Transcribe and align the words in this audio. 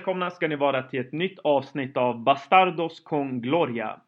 välkomna 0.00 0.30
ska 0.30 0.48
ni 0.48 0.56
vara 0.56 0.82
till 0.82 1.00
ett 1.00 1.12
nytt 1.12 1.38
avsnitt 1.38 1.96
av 1.96 2.24
Bastardos 2.24 3.00
con 3.04 3.40
Gloria. 3.40 4.00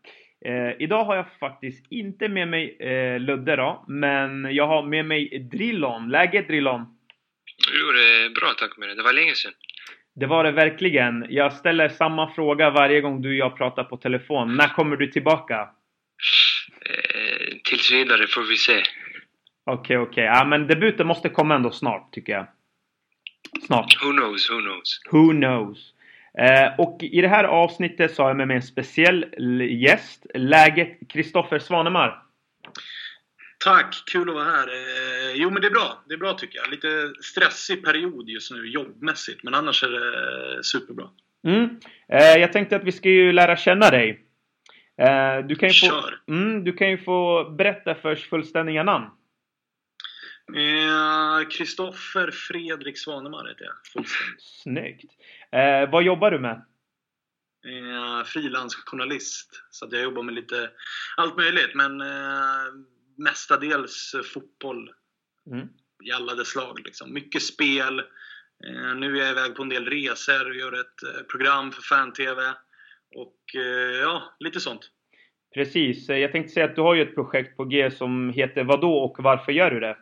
Eh, 0.44 0.82
idag 0.82 1.04
har 1.04 1.16
jag 1.16 1.26
faktiskt 1.40 1.86
inte 1.90 2.28
med 2.28 2.48
mig 2.48 2.76
eh, 2.80 3.20
Ludde 3.20 3.56
då, 3.56 3.84
men 3.88 4.54
jag 4.54 4.66
har 4.66 4.82
med 4.82 5.04
mig 5.04 5.48
Drillon. 5.52 6.08
Läget 6.08 6.48
Drillon? 6.48 6.80
Jo, 7.80 7.92
det 7.92 8.24
är 8.24 8.30
bra 8.30 8.52
tack 8.58 8.78
med 8.78 8.88
det. 8.88 8.94
Det 8.94 9.02
var 9.02 9.12
länge 9.12 9.34
sedan. 9.34 9.52
Det 10.14 10.26
var 10.26 10.44
det 10.44 10.50
verkligen. 10.50 11.26
Jag 11.28 11.52
ställer 11.52 11.88
samma 11.88 12.34
fråga 12.34 12.70
varje 12.70 13.00
gång 13.00 13.22
du 13.22 13.28
och 13.28 13.34
jag 13.34 13.56
pratar 13.56 13.84
på 13.84 13.96
telefon. 13.96 14.56
När 14.56 14.68
kommer 14.68 14.96
du 14.96 15.06
tillbaka? 15.06 15.68
Eh, 16.80 17.56
tills 17.64 17.92
vidare 17.92 18.26
får 18.26 18.42
vi 18.42 18.56
se. 18.56 18.72
Okej, 18.72 18.88
okay, 19.64 19.96
okej. 19.96 19.98
Okay. 19.98 20.24
Ja, 20.24 20.44
men 20.44 20.66
debuten 20.66 21.06
måste 21.06 21.28
komma 21.28 21.54
ändå 21.54 21.70
snart, 21.70 22.12
tycker 22.12 22.32
jag. 22.32 22.46
Snart. 23.66 24.02
Who 24.02 24.12
knows, 24.12 24.50
who 24.50 24.60
knows. 24.60 25.00
Who 25.10 25.32
knows. 25.32 25.92
Eh, 26.38 26.80
och 26.80 26.98
i 27.02 27.20
det 27.20 27.28
här 27.28 27.44
avsnittet 27.44 28.14
så 28.14 28.22
har 28.22 28.30
jag 28.30 28.36
med 28.36 28.48
mig 28.48 28.56
en 28.56 28.62
speciell 28.62 29.26
gäst. 29.70 30.26
Läget 30.34 30.98
Kristoffer 31.08 31.58
Svanemar. 31.58 32.22
Tack, 33.64 34.02
kul 34.12 34.28
att 34.28 34.34
vara 34.34 34.44
här. 34.44 34.68
Eh, 34.68 35.32
jo 35.34 35.50
men 35.50 35.62
det 35.62 35.68
är 35.68 35.70
bra, 35.70 36.02
det 36.08 36.14
är 36.14 36.18
bra 36.18 36.32
tycker 36.32 36.58
jag. 36.58 36.70
Lite 36.70 37.12
stressig 37.20 37.84
period 37.84 38.28
just 38.28 38.52
nu 38.52 38.70
jobbmässigt, 38.70 39.42
men 39.42 39.54
annars 39.54 39.82
är 39.82 39.88
det 39.88 40.64
superbra. 40.64 41.08
Mm. 41.46 41.80
Eh, 42.08 42.40
jag 42.40 42.52
tänkte 42.52 42.76
att 42.76 42.84
vi 42.84 42.92
ska 42.92 43.08
ju 43.08 43.32
lära 43.32 43.56
känna 43.56 43.90
dig. 43.90 44.24
Eh, 45.00 45.46
du, 45.46 45.54
kan 45.54 45.68
ju 45.68 45.88
få, 45.88 46.02
mm, 46.28 46.64
du 46.64 46.72
kan 46.72 46.90
ju 46.90 46.98
få 46.98 47.50
berätta 47.50 47.94
först 47.94 48.28
fullständiga 48.28 48.82
namn. 48.82 49.06
Kristoffer 51.50 52.28
eh, 52.28 52.32
Fredrik 52.32 52.98
Svanemar 52.98 53.48
heter 53.48 53.64
jag. 53.64 54.06
Snyggt! 54.38 55.12
Eh, 55.52 55.90
vad 55.90 56.02
jobbar 56.02 56.30
du 56.30 56.38
med? 56.38 56.64
Eh, 57.66 58.24
Frilansjournalist. 58.24 59.62
Så 59.70 59.84
att 59.84 59.92
jag 59.92 60.02
jobbar 60.02 60.22
med 60.22 60.34
lite 60.34 60.70
allt 61.16 61.36
möjligt, 61.36 61.74
men 61.74 62.00
eh, 62.00 62.72
mestadels 63.16 64.14
fotboll. 64.34 64.90
Mm. 65.46 65.68
I 66.04 66.12
alla 66.12 66.34
dess 66.34 66.48
slag. 66.48 66.80
Liksom. 66.84 67.14
Mycket 67.14 67.42
spel. 67.42 67.98
Eh, 68.66 68.94
nu 68.96 69.16
är 69.16 69.20
jag 69.20 69.30
iväg 69.30 69.54
på 69.56 69.62
en 69.62 69.68
del 69.68 69.86
resor 69.86 70.48
och 70.48 70.56
gör 70.56 70.80
ett 70.80 71.02
eh, 71.02 71.22
program 71.22 71.72
för 71.72 71.82
fan-tv. 71.82 72.42
Och 73.14 73.54
eh, 73.54 74.00
ja, 74.00 74.22
lite 74.38 74.60
sånt. 74.60 74.90
Precis. 75.54 76.08
Jag 76.08 76.32
tänkte 76.32 76.52
säga 76.52 76.66
att 76.66 76.76
du 76.76 76.80
har 76.80 76.94
ju 76.94 77.02
ett 77.02 77.14
projekt 77.14 77.56
på 77.56 77.64
G 77.64 77.90
som 77.90 78.30
heter 78.30 78.64
Vadå 78.64 78.98
och 78.98 79.16
varför 79.18 79.52
gör 79.52 79.70
du 79.70 79.80
det? 79.80 79.96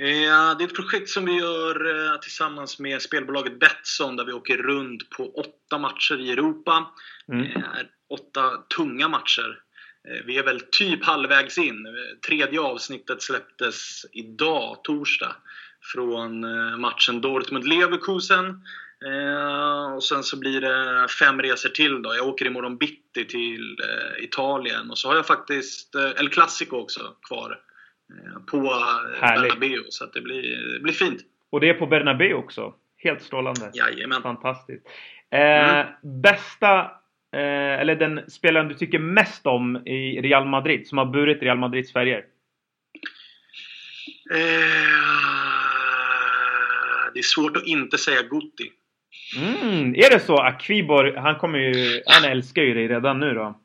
Eh, 0.00 0.56
det 0.58 0.64
är 0.64 0.66
ett 0.66 0.74
projekt 0.74 1.08
som 1.08 1.24
vi 1.24 1.38
gör 1.38 2.06
eh, 2.12 2.20
tillsammans 2.20 2.78
med 2.78 3.02
spelbolaget 3.02 3.60
Betsson 3.60 4.16
där 4.16 4.24
vi 4.24 4.32
åker 4.32 4.56
runt 4.56 5.10
på 5.10 5.30
åtta 5.34 5.78
matcher 5.78 6.20
i 6.20 6.30
Europa. 6.30 6.90
Mm. 7.32 7.46
Eh, 7.46 7.62
åtta 8.10 8.50
tunga 8.76 9.08
matcher. 9.08 9.58
Vi 10.24 10.38
är 10.38 10.44
väl 10.44 10.60
typ 10.60 11.04
halvvägs 11.04 11.58
in. 11.58 11.86
Tredje 12.26 12.60
avsnittet 12.60 13.22
släpptes 13.22 14.06
idag, 14.12 14.80
torsdag, 14.84 15.36
från 15.92 16.40
matchen 16.80 17.20
Dortmund-Leverkusen. 17.20 18.62
Och 19.96 20.04
sen 20.04 20.22
så 20.22 20.38
blir 20.38 20.60
det 20.60 21.08
fem 21.08 21.42
resor 21.42 21.68
till 21.68 22.02
då. 22.02 22.14
Jag 22.14 22.28
åker 22.28 22.46
imorgon 22.46 22.78
bitti 22.78 23.24
till 23.24 23.76
Italien 24.18 24.90
och 24.90 24.98
så 24.98 25.08
har 25.08 25.16
jag 25.16 25.26
faktiskt 25.26 25.94
El 25.94 26.28
Clasico 26.28 26.76
också 26.76 27.16
kvar 27.28 27.58
på 28.46 28.56
eh, 28.56 29.20
Härligt. 29.20 29.54
Bernabéu. 29.54 29.84
Så 29.88 30.04
att 30.04 30.12
det 30.12 30.20
blir, 30.20 30.72
det 30.74 30.80
blir 30.80 30.92
fint. 30.92 31.20
Och 31.50 31.60
det 31.60 31.68
är 31.68 31.74
på 31.74 31.86
Bernabéu 31.86 32.34
också? 32.34 32.74
Helt 32.96 33.22
strålande. 33.22 33.70
Jajamän. 33.74 34.22
Fantastiskt. 34.22 34.86
Eh, 35.30 35.78
mm. 35.80 35.86
Bästa, 36.02 36.80
eh, 37.32 37.80
eller 37.80 37.96
den 37.96 38.30
spelaren 38.30 38.68
du 38.68 38.74
tycker 38.74 38.98
mest 38.98 39.46
om 39.46 39.76
i 39.86 40.20
Real 40.20 40.46
Madrid, 40.46 40.86
som 40.86 40.98
har 40.98 41.04
burit 41.04 41.42
Real 41.42 41.58
Madrids 41.58 41.92
färger? 41.92 42.24
Eh, 44.32 44.36
det 47.14 47.18
är 47.18 47.22
svårt 47.22 47.56
att 47.56 47.66
inte 47.66 47.98
säga 47.98 48.22
Guti. 48.22 48.72
Mm, 49.36 49.94
är 49.94 50.10
det 50.10 50.20
så? 50.20 50.36
Akvibor, 50.36 51.16
han 51.16 51.36
kommer 51.36 51.58
ju, 51.58 52.02
han 52.06 52.30
älskar 52.30 52.62
ju 52.62 52.74
dig 52.74 52.88
redan 52.88 53.20
nu 53.20 53.34
då. 53.34 53.60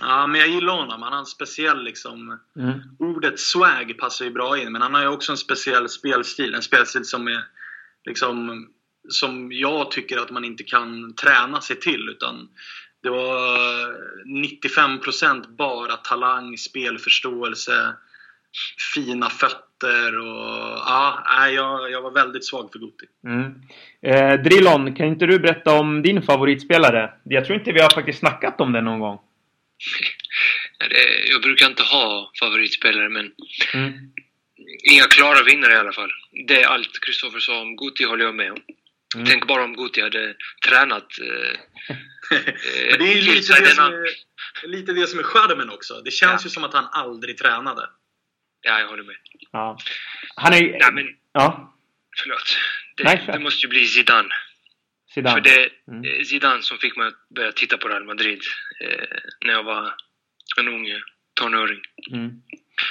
Ja, 0.00 0.26
men 0.26 0.40
jag 0.40 0.48
gillar 0.48 0.72
honom. 0.72 1.02
Han 1.02 1.12
har 1.12 1.20
en 1.20 1.26
speciell 1.26 1.82
liksom... 1.84 2.38
Mm. 2.56 2.80
Ordet 2.98 3.40
swag 3.40 3.98
passar 3.98 4.24
ju 4.24 4.30
bra 4.30 4.58
in, 4.58 4.72
men 4.72 4.82
han 4.82 4.94
har 4.94 5.02
ju 5.02 5.08
också 5.08 5.32
en 5.32 5.38
speciell 5.38 5.88
spelstil. 5.88 6.54
En 6.54 6.62
spelstil 6.62 7.04
som 7.04 7.28
är 7.28 7.44
liksom... 8.04 8.68
Som 9.08 9.52
jag 9.52 9.90
tycker 9.90 10.18
att 10.18 10.30
man 10.30 10.44
inte 10.44 10.64
kan 10.64 11.14
träna 11.14 11.60
sig 11.60 11.76
till, 11.76 12.08
utan 12.08 12.48
det 13.02 13.10
var 13.10 13.38
95% 14.26 15.56
bara 15.56 15.96
talang, 15.96 16.56
spelförståelse, 16.56 17.94
fina 18.94 19.30
fötter 19.30 20.18
och... 20.18 20.78
Ja, 20.86 21.48
jag, 21.48 21.90
jag 21.90 22.02
var 22.02 22.10
väldigt 22.10 22.46
svag 22.46 22.72
för 22.72 22.78
Guti. 22.78 23.06
Mm. 23.24 23.54
Eh, 24.02 24.42
Drillon, 24.42 24.94
kan 24.94 25.06
inte 25.06 25.26
du 25.26 25.38
berätta 25.38 25.78
om 25.80 26.02
din 26.02 26.22
favoritspelare? 26.22 27.12
Jag 27.22 27.44
tror 27.44 27.58
inte 27.58 27.72
vi 27.72 27.80
har 27.80 27.90
faktiskt 27.94 28.18
snackat 28.18 28.60
om 28.60 28.72
det 28.72 28.80
någon 28.80 29.00
gång. 29.00 29.18
Jag 31.30 31.42
brukar 31.42 31.66
inte 31.66 31.82
ha 31.82 32.32
favoritspelare, 32.40 33.08
men 33.08 33.32
mm. 33.74 33.92
inga 34.82 35.04
klara 35.04 35.42
vinnare 35.42 35.72
i 35.72 35.76
alla 35.76 35.92
fall. 35.92 36.10
Det 36.46 36.62
är 36.62 36.66
allt 36.66 37.00
Kristoffer 37.00 37.40
sa 37.40 37.60
om 37.60 37.76
Guti 37.76 38.04
håller 38.04 38.24
jag 38.24 38.34
med 38.34 38.52
om. 38.52 38.62
Mm. 39.14 39.26
Tänk 39.26 39.46
bara 39.46 39.64
om 39.64 39.76
Guti 39.76 40.00
hade 40.00 40.34
tränat. 40.68 41.18
Eh, 41.18 41.58
det 42.98 43.12
är 43.12 43.22
lite 43.22 43.60
det, 43.60 43.74
som 43.74 43.84
är, 43.84 44.06
lite 44.66 44.92
det 44.92 45.06
som 45.06 45.18
är 45.18 45.22
charmen 45.22 45.70
också. 45.70 46.00
Det 46.04 46.10
känns 46.10 46.42
ja. 46.42 46.46
ju 46.46 46.50
som 46.50 46.64
att 46.64 46.74
han 46.74 46.88
aldrig 46.92 47.38
tränade. 47.38 47.88
Ja, 48.62 48.80
jag 48.80 48.88
håller 48.88 49.02
med. 49.02 49.16
Ja. 49.52 49.78
Han 50.36 50.52
är... 50.52 50.60
Nej, 50.60 50.92
men... 50.92 51.06
Ja. 51.32 51.76
Förlåt. 52.16 52.58
Det, 52.96 53.04
Nej, 53.04 53.24
det 53.32 53.38
måste 53.38 53.66
ju 53.66 53.68
bli 53.68 53.86
Zidane. 53.86 54.34
Zidane. 55.14 55.34
För 55.34 55.40
det 55.40 55.64
är 55.64 55.68
mm. 55.88 56.24
Zidane 56.24 56.62
som 56.62 56.78
fick 56.78 56.96
mig 56.96 57.06
att 57.06 57.28
börja 57.28 57.52
titta 57.52 57.76
på 57.76 57.88
Real 57.88 58.04
Madrid 58.04 58.40
eh, 58.80 59.18
när 59.46 59.52
jag 59.52 59.62
var 59.62 59.94
en 60.60 60.68
ung 60.68 60.86
tonåring. 61.34 61.80
Mm. 62.12 62.42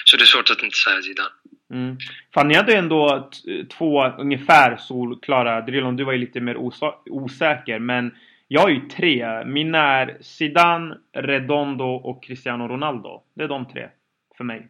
Så 0.05 0.17
det 0.17 0.23
är 0.23 0.25
svårt 0.25 0.49
att 0.49 0.63
inte 0.63 0.77
säga 0.77 1.01
Zidane. 1.01 1.29
Mm. 1.73 1.97
Fan, 2.33 2.47
ni 2.47 2.55
hade 2.55 2.77
ändå 2.77 3.29
två 3.77 4.07
ungefär 4.07 4.77
solklara. 4.77 5.61
Drillon, 5.61 5.95
du 5.95 6.03
var 6.03 6.13
ju 6.13 6.19
lite 6.19 6.39
mer 6.39 6.57
osäker. 7.05 7.79
Men 7.79 8.15
jag 8.47 8.61
har 8.61 8.69
ju 8.69 8.79
tre. 8.79 9.45
Mina 9.45 9.79
är 9.79 10.17
Zidane, 10.21 10.97
Redondo 11.13 11.85
och 11.85 12.23
Cristiano 12.23 12.67
Ronaldo. 12.67 13.23
Det 13.33 13.43
är 13.43 13.47
de 13.47 13.65
tre 13.65 13.89
för 14.37 14.43
mig. 14.43 14.69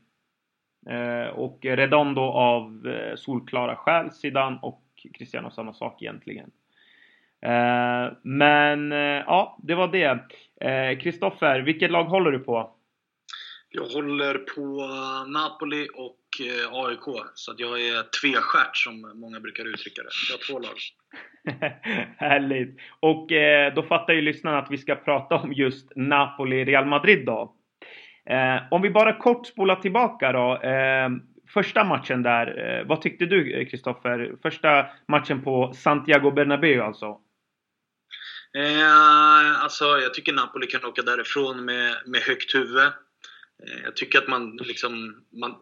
Eh, 0.89 1.27
och 1.27 1.59
Redondo 1.61 2.21
av 2.21 2.87
eh, 2.87 3.15
solklara 3.15 3.75
skäl. 3.75 4.11
Zidane 4.11 4.59
och 4.61 4.83
Cristiano 5.13 5.51
samma 5.51 5.73
sak 5.73 6.01
egentligen. 6.01 6.51
Eh, 7.41 8.13
men 8.23 8.91
eh, 8.91 9.23
ja, 9.25 9.59
det 9.63 9.75
var 9.75 9.87
det. 9.87 10.19
Kristoffer, 11.01 11.59
vilket 11.59 11.91
lag 11.91 12.03
håller 12.03 12.31
du 12.31 12.39
på? 12.39 12.71
Jag 13.69 13.85
håller 13.85 14.33
på 14.33 14.87
Napoli 15.27 15.87
och 15.95 16.19
AIK. 16.71 17.15
Så 17.33 17.51
att 17.51 17.59
jag 17.59 17.81
är 17.81 18.21
tvestjärt 18.21 18.77
som 18.77 19.11
många 19.15 19.39
brukar 19.39 19.65
uttrycka 19.65 20.01
det. 20.03 20.09
Jag 20.29 20.37
har 20.37 20.53
två 20.53 20.59
lag. 20.59 20.77
Härligt! 22.17 22.79
Och 22.99 23.31
eh, 23.31 23.73
då 23.73 23.83
fattar 23.83 24.13
ju 24.13 24.21
lyssnarna 24.21 24.57
att 24.57 24.71
vi 24.71 24.77
ska 24.77 24.95
prata 24.95 25.35
om 25.35 25.53
just 25.53 25.91
Napoli-Real 25.95 26.85
Madrid 26.85 27.25
då. 27.25 27.55
Eh, 28.25 28.57
om 28.71 28.81
vi 28.81 28.89
bara 28.89 29.13
kort 29.13 29.47
spolar 29.47 29.75
tillbaka 29.75 30.31
då. 30.31 30.57
Eh, 30.57 31.09
första 31.53 31.83
matchen 31.83 32.23
där, 32.23 32.83
vad 32.87 33.01
tyckte 33.01 33.25
du 33.25 33.65
Kristoffer? 33.65 34.35
Första 34.41 34.85
matchen 35.07 35.41
på 35.41 35.73
Santiago 35.73 36.31
Bernabéu 36.31 36.81
alltså? 36.81 37.17
Eh, 38.57 39.61
alltså, 39.61 39.85
jag 39.85 40.13
tycker 40.13 40.33
Napoli 40.33 40.67
kan 40.67 40.85
åka 40.85 41.01
därifrån 41.01 41.65
med, 41.65 41.97
med 42.05 42.21
högt 42.21 42.55
huvud. 42.55 42.91
Eh, 43.67 43.83
jag 43.83 43.95
tycker 43.95 44.17
att 44.17 44.27
man 44.27 44.57
liksom... 44.57 45.23
Man, 45.41 45.55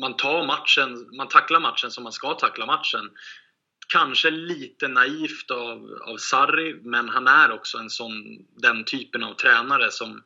man 0.00 0.16
tar 0.16 0.46
matchen, 0.46 1.16
man 1.16 1.28
tacklar 1.28 1.60
matchen 1.60 1.90
som 1.90 2.04
man 2.04 2.12
ska 2.12 2.34
tackla 2.34 2.66
matchen. 2.66 3.10
Kanske 3.92 4.30
lite 4.30 4.88
naivt 4.88 5.50
av, 5.50 5.98
av 6.02 6.16
Sarri, 6.16 6.80
men 6.82 7.08
han 7.08 7.28
är 7.28 7.52
också 7.52 7.78
en 7.78 7.90
sån, 7.90 8.12
den 8.56 8.84
typen 8.84 9.24
av 9.24 9.34
tränare 9.34 9.90
som, 9.90 10.22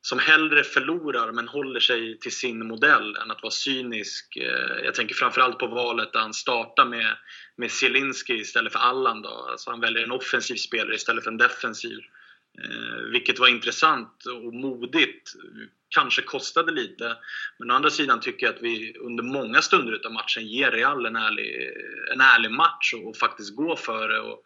som 0.00 0.18
hellre 0.18 0.64
förlorar 0.64 1.32
men 1.32 1.48
håller 1.48 1.80
sig 1.80 2.18
till 2.18 2.36
sin 2.36 2.66
modell 2.66 3.16
än 3.16 3.30
att 3.30 3.42
vara 3.42 3.50
cynisk. 3.50 4.36
Eh, 4.36 4.84
jag 4.84 4.94
tänker 4.94 5.14
framförallt 5.14 5.58
på 5.58 5.66
valet 5.66 6.12
där 6.12 6.20
han 6.20 6.34
startar 6.34 6.84
med, 6.84 7.16
med 7.60 7.70
Zielinski 7.70 8.32
istället 8.32 8.72
för 8.72 8.78
Allan. 8.78 9.22
Då. 9.22 9.46
Alltså 9.50 9.70
han 9.70 9.80
väljer 9.80 10.02
en 10.02 10.12
offensiv 10.12 10.56
spelare 10.56 10.94
istället 10.94 11.24
för 11.24 11.30
en 11.30 11.36
defensiv. 11.36 11.98
Eh, 12.58 13.02
vilket 13.12 13.38
var 13.38 13.48
intressant 13.48 14.24
och 14.26 14.54
modigt. 14.54 15.32
Kanske 15.88 16.22
kostade 16.22 16.72
lite. 16.72 17.16
Men 17.58 17.70
å 17.70 17.74
andra 17.74 17.90
sidan 17.90 18.20
tycker 18.20 18.46
jag 18.46 18.54
att 18.54 18.62
vi 18.62 18.96
under 18.98 19.24
många 19.24 19.62
stunder 19.62 20.00
av 20.06 20.12
matchen 20.12 20.46
ger 20.46 20.70
Real 20.70 21.06
en 21.06 21.16
ärlig, 21.16 21.70
en 22.12 22.20
ärlig 22.20 22.50
match 22.50 22.94
och, 22.94 23.08
och 23.08 23.16
faktiskt 23.16 23.56
går 23.56 23.76
för 23.76 24.08
det. 24.08 24.20
Och, 24.20 24.44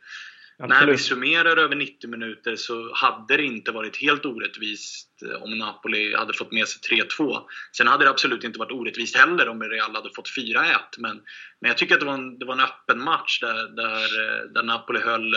Absolut. 0.59 0.81
När 0.81 0.87
vi 0.87 0.99
summerar 0.99 1.57
över 1.57 1.77
90 1.77 2.11
minuter 2.11 2.57
så 2.57 2.95
hade 2.95 3.37
det 3.37 3.45
inte 3.45 3.73
varit 3.73 3.97
helt 3.97 4.25
orättvist 4.25 5.11
om 5.41 5.59
Napoli 5.59 6.15
hade 6.17 6.33
fått 6.33 6.53
med 6.53 6.69
sig 6.69 6.99
3-2. 7.19 7.41
Sen 7.77 7.87
hade 7.87 8.05
det 8.05 8.11
absolut 8.11 8.45
inte 8.45 8.59
varit 8.59 8.73
orättvist 8.73 9.17
heller 9.17 9.49
om 9.49 9.63
Real 9.63 9.95
hade 9.95 10.11
fått 10.17 10.29
4-1. 10.39 10.77
Men, 10.99 11.23
men 11.61 11.69
jag 11.69 11.79
tycker 11.79 11.95
att 11.95 12.01
det 12.01 12.07
var 12.07 12.15
en, 12.15 12.39
det 12.39 12.47
var 12.47 12.55
en 12.55 12.61
öppen 12.61 13.05
match 13.05 13.41
där, 13.41 13.69
där, 13.77 14.09
där 14.55 14.63
Napoli 14.63 15.01
höll, 15.01 15.35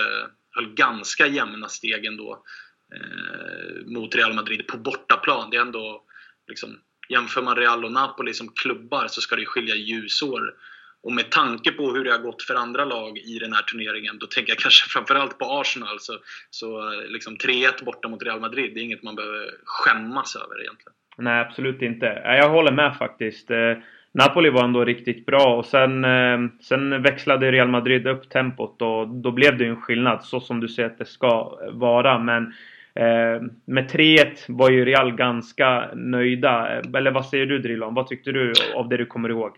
höll 0.52 0.74
ganska 0.74 1.28
jämna 1.28 1.70
steg 1.70 2.06
ändå 2.06 2.44
eh, 2.96 3.86
mot 3.86 4.16
Real 4.16 4.34
Madrid 4.34 4.68
på 4.68 4.78
bortaplan. 4.78 5.50
Det 5.50 5.58
är 5.58 5.62
ändå 5.62 6.04
liksom, 6.48 6.80
jämför 7.10 7.42
man 7.42 7.56
Real 7.56 7.86
och 7.86 7.92
Napoli 7.92 8.34
som 8.34 8.50
klubbar 8.50 9.08
så 9.08 9.22
ska 9.22 9.36
det 9.36 9.46
skilja 9.46 9.76
ljusår 9.76 10.54
och 11.08 11.14
med 11.14 11.30
tanke 11.32 11.72
på 11.72 11.84
hur 11.84 12.04
det 12.04 12.12
har 12.12 12.20
gått 12.20 12.42
för 12.42 12.56
andra 12.56 12.86
lag 12.86 13.18
i 13.18 13.40
den 13.40 13.54
här 13.54 13.62
turneringen, 13.62 14.18
då 14.20 14.26
tänker 14.26 14.52
jag 14.52 14.60
kanske 14.60 14.90
framförallt 14.94 15.38
på 15.38 15.46
Arsenal. 15.46 16.00
Så, 16.00 16.14
så 16.50 16.80
eh, 16.80 17.08
liksom 17.08 17.36
3-1 17.36 17.86
borta 17.86 18.08
mot 18.08 18.24
Real 18.24 18.40
Madrid, 18.40 18.72
det 18.74 18.80
är 18.80 18.84
inget 18.84 19.04
man 19.04 19.16
behöver 19.16 19.46
skämmas 19.66 20.36
över 20.36 20.62
egentligen. 20.62 20.94
Nej, 21.18 21.40
absolut 21.42 21.82
inte. 21.82 22.06
Jag 22.26 22.50
håller 22.50 22.72
med 22.72 22.98
faktiskt. 22.98 23.52
Eh, 23.52 23.74
Napoli 24.12 24.50
var 24.50 24.64
ändå 24.64 24.86
riktigt 24.86 25.26
bra 25.26 25.58
och 25.58 25.66
sen, 25.66 26.06
eh, 26.06 26.38
sen 26.62 27.02
växlade 27.02 27.52
Real 27.52 27.68
Madrid 27.68 28.08
upp 28.08 28.30
tempot 28.30 28.82
och 28.82 29.08
då 29.08 29.32
blev 29.32 29.58
det 29.58 29.64
ju 29.64 29.70
en 29.70 29.82
skillnad 29.82 30.24
så 30.24 30.40
som 30.40 30.60
du 30.60 30.68
säger 30.68 30.90
att 30.90 30.98
det 30.98 31.06
ska 31.06 31.60
vara. 31.72 32.20
Men 32.20 32.54
med 33.66 33.90
3-1 33.90 34.46
var 34.48 34.70
ju 34.70 34.86
Real 34.86 35.12
ganska 35.12 35.90
nöjda. 35.96 36.68
Eller 36.68 37.12
vad 37.12 37.26
säger 37.26 37.46
du 37.46 37.60
Drilon? 37.60 37.94
Vad 37.94 38.08
tyckte 38.08 38.32
du 38.32 38.54
av 38.76 38.90
det 38.90 38.98
du 38.98 39.06
kommer 39.06 39.30
ihåg? 39.30 39.52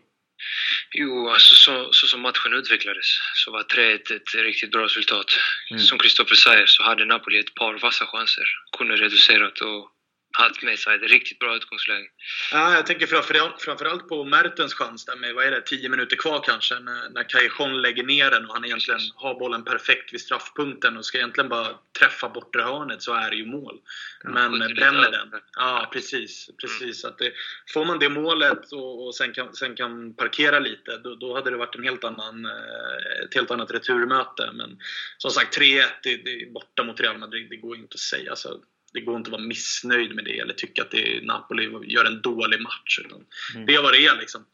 Jo, 0.91 1.30
alltså 1.30 1.56
så, 1.56 1.94
så 1.94 2.07
som 2.07 2.21
matchen 2.21 2.53
utvecklades 2.53 3.06
så 3.33 3.51
var 3.51 3.63
3-1 3.63 4.15
ett 4.15 4.36
riktigt 4.36 4.71
bra 4.71 4.83
resultat. 4.86 5.25
Mm. 5.71 5.80
Som 5.80 5.97
Kristoffer 5.97 6.36
säger 6.36 6.65
så 6.65 6.83
hade 6.83 7.06
Napoli 7.06 7.39
ett 7.39 7.56
par 7.56 7.80
vassa 7.80 8.06
chanser. 8.06 8.45
Kunde 8.77 8.95
reducerat 8.95 9.59
och 9.62 9.91
allt 10.37 10.63
med 10.63 10.79
sig. 10.79 10.95
Ett 10.95 11.11
riktigt 11.11 11.39
bra 11.39 11.55
utgångsläge. 11.55 12.07
Ja, 12.51 12.73
jag 12.73 12.85
tänker 12.85 13.07
framförallt, 13.07 13.61
framförallt 13.61 14.07
på 14.07 14.23
Mertens 14.23 14.73
chans 14.73 15.05
där 15.05 15.15
med, 15.15 15.33
vad 15.35 15.45
är 15.45 15.51
det, 15.51 15.61
10 15.61 15.89
minuter 15.89 16.15
kvar 16.15 16.43
kanske, 16.45 16.79
när, 16.79 17.09
när 17.09 17.23
Cajon 17.23 17.81
lägger 17.81 18.03
ner 18.03 18.31
den 18.31 18.45
och 18.45 18.53
han 18.53 18.65
egentligen 18.65 18.99
har 19.15 19.39
bollen 19.39 19.63
perfekt 19.63 20.13
vid 20.13 20.21
straffpunkten 20.21 20.97
och 20.97 21.05
ska 21.05 21.17
egentligen 21.17 21.49
bara 21.49 21.67
träffa 21.99 22.29
bortre 22.29 22.61
hörnet 22.61 23.01
så 23.01 23.13
är 23.13 23.29
det 23.29 23.35
ju 23.35 23.45
mål. 23.45 23.79
Men 24.23 24.61
ja, 24.61 24.67
bränner 24.75 25.11
den. 25.11 25.41
Ja, 25.57 25.89
precis. 25.93 26.49
precis. 26.61 27.03
Mm. 27.03 27.13
Att 27.13 27.17
det, 27.17 27.33
får 27.73 27.85
man 27.85 27.99
det 27.99 28.09
målet 28.09 28.71
och, 28.71 29.07
och 29.07 29.15
sen, 29.15 29.33
kan, 29.33 29.55
sen 29.55 29.75
kan 29.75 30.13
parkera 30.13 30.59
lite, 30.59 30.97
då, 30.97 31.15
då 31.15 31.35
hade 31.35 31.49
det 31.49 31.57
varit 31.57 31.75
en 31.75 31.83
helt 31.83 32.03
annan, 32.03 32.45
eh, 32.45 33.25
ett 33.25 33.35
helt 33.35 33.51
annat 33.51 33.71
returmöte. 33.71 34.49
Men 34.53 34.79
som 35.17 35.31
sagt, 35.31 35.57
3-1 35.57 36.53
borta 36.53 36.83
mot 36.83 36.99
Real 36.99 37.17
Madrid, 37.17 37.49
det 37.49 37.57
går 37.57 37.75
inte 37.75 37.93
att 37.93 37.99
säga. 37.99 38.35
Så 38.35 38.61
det 38.94 39.01
går 39.01 39.18
inte 39.18 39.27
att 39.27 39.31
vara 39.31 39.41
missnöjd 39.41 40.15
med 40.15 40.25
det 40.25 40.39
eller 40.39 40.53
tycka 40.53 40.81
att 40.81 40.91
det 40.91 41.25
Napoli 41.25 41.69
gör 41.83 42.06
en 42.06 42.21
dålig 42.21 42.62
match. 42.62 43.00
Utan 43.06 43.25
mm. 43.56 43.65
Det 43.65 43.75
är 43.75 43.81
vad 43.83 43.94
det 43.94 44.06
är 44.06 44.19
liksom. 44.19 44.45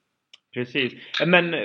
Precis. 0.55 0.93
Men 1.25 1.55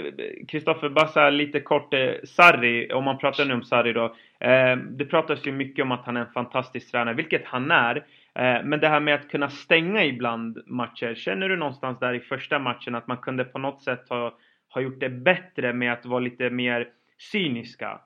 Kristoffer, 0.49 0.89
bara 0.89 1.31
lite 1.31 1.61
kort. 1.61 1.95
Eh, 1.95 2.11
Sarri, 2.25 2.93
om 2.93 3.05
man 3.05 3.19
pratar 3.19 3.45
nu 3.45 3.55
om 3.55 3.63
Sarri 3.63 3.93
då. 3.93 4.05
Eh, 4.41 4.77
det 4.77 5.05
pratas 5.05 5.47
ju 5.47 5.53
mycket 5.53 5.83
om 5.83 5.93
att 5.93 6.07
han 6.07 6.17
är 6.17 6.21
en 6.21 6.33
fantastisk 6.33 6.91
tränare, 6.91 7.15
vilket 7.15 7.45
han 7.45 7.71
är. 7.71 7.97
Eh, 8.35 8.65
men 8.65 8.81
det 8.81 8.89
här 8.89 9.01
med 9.01 9.15
att 9.15 9.31
kunna 9.31 9.51
stänga 9.51 10.05
ibland 10.05 10.63
matcher. 10.67 11.15
Känner 11.15 11.49
du 11.49 11.57
någonstans 11.57 11.99
där 11.99 12.15
i 12.15 12.21
första 12.21 12.59
matchen 12.59 12.95
att 12.95 13.07
man 13.07 13.19
kunde 13.19 13.45
på 13.45 13.59
något 13.59 13.83
sätt 13.83 14.09
ha, 14.09 14.39
ha 14.69 14.81
gjort 14.81 15.01
det 15.01 15.09
bättre 15.11 15.73
med 15.73 15.93
att 15.93 16.07
vara 16.07 16.21
lite 16.21 16.51
mer 16.51 16.89
cyniska? 17.33 18.01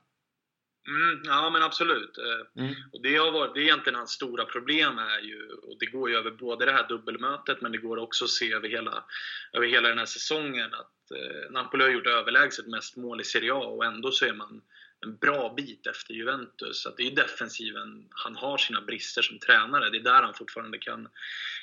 Mm, 0.87 1.23
ja 1.25 1.51
men 1.51 1.63
absolut. 1.63 2.19
Eh, 2.19 2.63
mm. 2.63 2.75
Och 2.93 3.03
det, 3.03 3.17
har 3.17 3.33
varit, 3.33 3.55
det 3.55 3.61
är 3.61 3.63
egentligen 3.63 3.99
hans 3.99 4.11
stora 4.11 4.45
problem 4.45 4.99
är 4.99 5.21
ju, 5.21 5.49
och 5.49 5.77
det 5.81 5.87
går 5.87 6.11
ju 6.11 6.17
över 6.17 6.31
både 6.31 6.65
det 6.65 6.73
här 6.73 6.89
dubbelmötet 6.89 7.61
men 7.61 7.73
det 7.73 7.79
går 7.79 7.97
också 7.97 8.25
att 8.25 8.31
se 8.31 8.53
över 8.53 8.69
hela, 8.69 9.05
över 9.53 9.67
hela 9.67 9.89
den 9.89 9.99
här 9.99 10.07
säsongen 10.07 10.75
att 10.75 11.11
eh, 11.11 11.51
Napoli 11.51 11.85
har 11.85 11.91
gjort 11.91 12.07
överlägset 12.07 12.67
mest 12.67 12.97
mål 12.97 13.21
i 13.21 13.25
Serie 13.25 13.53
A 13.53 13.57
och 13.57 13.85
ändå 13.85 14.11
så 14.11 14.25
är 14.25 14.33
man 14.33 14.63
en 15.05 15.17
bra 15.17 15.55
bit 15.57 15.87
efter 15.87 16.15
Juventus. 16.15 16.83
Så 16.83 16.91
det 16.91 17.03
är 17.03 17.05
ju 17.05 17.15
defensiven 17.15 18.07
han 18.11 18.37
har 18.37 18.59
sina 18.59 18.81
brister 18.81 19.23
som 19.23 19.39
tränare. 19.39 19.91
Det 19.91 19.97
är 19.97 20.03
där 20.03 20.23
han 20.23 20.35
fortfarande 20.35 20.79
kan, 20.79 21.09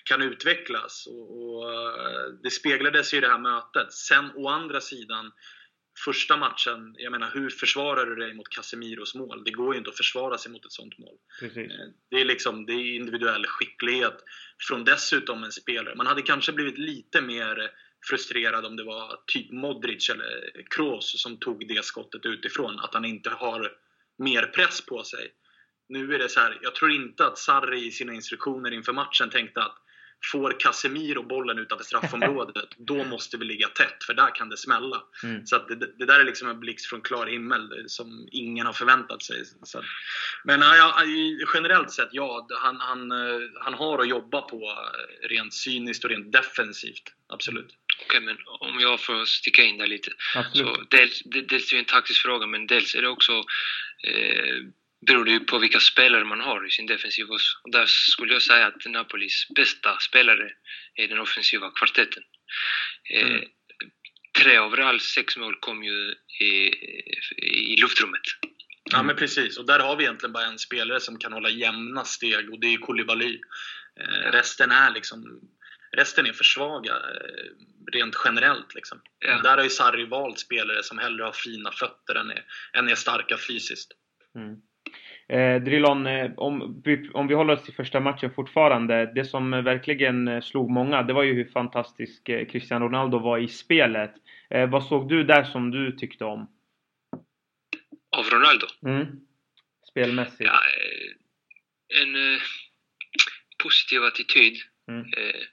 kan 0.03 0.21
utvecklas. 0.21 1.07
Och, 1.07 1.55
och 1.55 1.73
eh, 1.73 2.27
det 2.43 2.51
speglades 2.51 3.13
ju 3.13 3.17
i 3.17 3.21
det 3.21 3.27
här 3.27 3.37
mötet. 3.37 3.93
Sen 3.93 4.31
å 4.35 4.47
andra 4.47 4.81
sidan 4.81 5.31
första 6.05 6.37
matchen, 6.37 6.95
jag 6.97 7.11
menar 7.11 7.31
hur 7.33 7.49
försvarar 7.49 8.05
du 8.05 8.15
dig 8.15 8.33
mot 8.33 8.49
Casemiros 8.49 9.15
mål? 9.15 9.43
Det 9.43 9.51
går 9.51 9.73
ju 9.73 9.77
inte 9.77 9.89
att 9.89 9.97
försvara 9.97 10.37
sig 10.37 10.51
mot 10.51 10.65
ett 10.65 10.71
sånt 10.71 10.97
mål. 10.97 11.17
Precis. 11.39 11.71
Eh, 11.71 11.87
det 12.09 12.21
är 12.21 12.25
liksom, 12.25 12.65
det 12.65 12.73
är 12.73 12.95
individuell 12.95 13.45
skicklighet 13.45 14.17
från 14.67 14.83
dessutom 14.83 15.43
en 15.43 15.51
spelare. 15.51 15.95
Man 15.95 16.07
hade 16.07 16.21
kanske 16.21 16.51
blivit 16.51 16.77
lite 16.77 17.21
mer 17.21 17.71
frustrerad 18.09 18.65
om 18.65 18.75
det 18.75 18.83
var 18.83 19.19
typ 19.27 19.51
Modric 19.51 20.09
eller 20.09 20.63
Kroos 20.75 21.21
som 21.21 21.37
tog 21.37 21.67
det 21.67 21.85
skottet 21.85 22.25
utifrån. 22.25 22.79
Att 22.79 22.93
han 22.93 23.05
inte 23.05 23.29
har 23.29 23.71
mer 24.17 24.43
press 24.43 24.85
på 24.85 25.03
sig. 25.03 25.31
Nu 25.89 26.13
är 26.15 26.19
det 26.19 26.29
så 26.29 26.39
här, 26.39 26.59
jag 26.61 26.75
tror 26.75 26.91
inte 26.91 27.25
att 27.25 27.37
Sarri 27.37 27.85
i 27.85 27.91
sina 27.91 28.13
instruktioner 28.13 28.71
inför 28.71 28.93
matchen 28.93 29.29
tänkte 29.29 29.61
att 29.61 29.77
Får 30.31 30.59
Casemiro 30.59 31.23
bollen 31.23 31.59
utanför 31.59 31.85
straffområdet, 31.85 32.69
då 32.77 33.03
måste 33.03 33.37
vi 33.37 33.45
ligga 33.45 33.67
tätt, 33.67 34.03
för 34.03 34.13
där 34.13 34.35
kan 34.35 34.49
det 34.49 34.57
smälla. 34.57 35.03
Mm. 35.23 35.45
Så 35.45 35.57
det, 35.57 35.75
det, 35.75 36.05
där 36.05 36.19
är 36.19 36.23
liksom 36.23 36.49
en 36.49 36.59
blixt 36.59 36.85
från 36.85 37.01
klar 37.01 37.27
himmel 37.27 37.83
som 37.87 38.27
ingen 38.31 38.65
har 38.65 38.73
förväntat 38.73 39.23
sig. 39.23 39.45
Så, 39.63 39.83
men 40.43 40.61
ja, 40.61 41.03
generellt 41.53 41.91
sett, 41.91 42.09
ja, 42.11 42.47
han, 42.49 42.79
han, 42.79 43.11
han 43.61 43.73
har 43.73 43.99
att 43.99 44.09
jobba 44.09 44.41
på 44.41 44.77
rent 45.29 45.53
cyniskt 45.53 46.03
och 46.03 46.09
rent 46.09 46.31
defensivt. 46.31 47.13
Absolut. 47.27 47.77
Okej, 48.05 48.05
okay, 48.05 48.21
men 48.21 48.37
om 48.59 48.79
jag 48.79 48.99
får 48.99 49.25
sticka 49.25 49.63
in 49.63 49.77
där 49.77 49.87
lite. 49.87 50.11
Absolut. 50.35 50.75
Så 50.75 50.83
dels, 50.89 51.21
dels 51.25 51.71
är 51.71 51.75
det 51.75 51.81
en 51.81 51.85
taktisk 51.85 52.21
fråga, 52.21 52.47
men 52.47 52.67
dels 52.67 52.95
är 52.95 53.01
det 53.01 53.07
också 53.07 53.31
eh, 54.07 54.55
beror 55.07 55.25
det 55.25 55.31
ju 55.31 55.39
på 55.39 55.59
vilka 55.59 55.79
spelare 55.79 56.25
man 56.25 56.41
har 56.41 56.67
i 56.67 56.71
sin 56.71 56.85
defensiv 56.85 57.31
också. 57.31 57.57
Och 57.63 57.71
där 57.71 57.85
skulle 57.85 58.33
jag 58.33 58.41
säga 58.41 58.67
att 58.67 58.85
Napolis 58.85 59.47
bästa 59.55 59.97
spelare 59.99 60.51
är 60.95 61.07
den 61.07 61.19
offensiva 61.19 61.71
kvartetten. 61.71 62.23
Eh, 63.13 63.21
mm. 63.21 63.35
Eh, 63.35 63.47
tre 64.43 64.57
av 64.57 64.75
Reals 64.75 65.03
sex 65.03 65.37
mål 65.37 65.55
kom 65.59 65.83
ju 65.83 66.15
i, 66.41 66.51
i 67.73 67.81
luftrummet. 67.81 68.21
Ja 68.91 69.03
men 69.03 69.15
precis, 69.15 69.57
och 69.57 69.65
där 69.65 69.79
har 69.79 69.95
vi 69.95 70.03
egentligen 70.03 70.33
bara 70.33 70.45
en 70.45 70.59
spelare 70.59 70.99
som 70.99 71.19
kan 71.19 71.33
hålla 71.33 71.49
jämna 71.49 72.05
steg 72.05 72.49
och 72.49 72.59
det 72.59 72.73
är 72.73 72.77
Koulibaly. 72.77 73.39
Eh, 73.99 74.31
resten 74.31 74.71
är 74.71 74.91
liksom 74.91 75.41
Resten 75.97 76.25
är 76.25 76.33
för 76.33 76.43
svaga 76.43 76.93
eh, 76.93 77.51
rent 77.93 78.15
generellt. 78.25 78.75
Liksom. 78.75 79.01
Ja. 79.19 79.41
Där 79.41 79.57
har 79.57 79.63
ju 79.63 79.69
Sarri 79.69 80.05
valt 80.05 80.39
spelare 80.39 80.83
som 80.83 80.97
hellre 80.97 81.23
har 81.23 81.31
fina 81.31 81.71
fötter 81.71 82.15
än 82.15 82.31
är, 82.31 82.45
än 82.73 82.89
är 82.89 82.95
starka 82.95 83.37
fysiskt. 83.37 83.91
Mm. 84.35 84.55
Eh, 85.31 85.61
Drillon, 85.61 86.07
eh, 86.07 86.31
om, 86.37 86.83
om 87.13 87.27
vi 87.27 87.33
håller 87.33 87.53
oss 87.53 87.63
till 87.63 87.73
första 87.73 87.99
matchen 87.99 88.31
fortfarande. 88.33 89.11
Det 89.15 89.25
som 89.25 89.51
verkligen 89.51 90.27
eh, 90.27 90.41
slog 90.41 90.69
många, 90.69 91.03
det 91.03 91.13
var 91.13 91.23
ju 91.23 91.33
hur 91.33 91.51
fantastisk 91.51 92.29
eh, 92.29 92.45
Cristiano 92.45 92.85
Ronaldo 92.85 93.19
var 93.19 93.37
i 93.37 93.47
spelet. 93.47 94.13
Eh, 94.49 94.69
vad 94.69 94.85
såg 94.85 95.09
du 95.09 95.23
där 95.23 95.43
som 95.43 95.71
du 95.71 95.91
tyckte 95.91 96.25
om? 96.25 96.47
Av 98.17 98.25
Ronaldo? 98.25 98.67
Mm. 98.85 99.07
Spelmässigt? 99.91 100.41
Ja, 100.41 100.53
eh, 100.53 102.01
en 102.01 102.39
positiv 103.63 104.03
attityd. 104.03 104.57
Mm. 104.87 105.05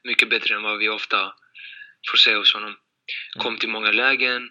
mycket 0.04 0.30
bättre 0.30 0.54
än 0.54 0.62
vad 0.62 0.78
vi 0.78 0.88
ofta 0.88 1.32
får 2.10 2.18
se 2.18 2.34
hos 2.34 2.54
honom. 2.54 2.76
Kom 3.38 3.56
till 3.56 3.68
många 3.68 3.90
lägen, 3.92 4.50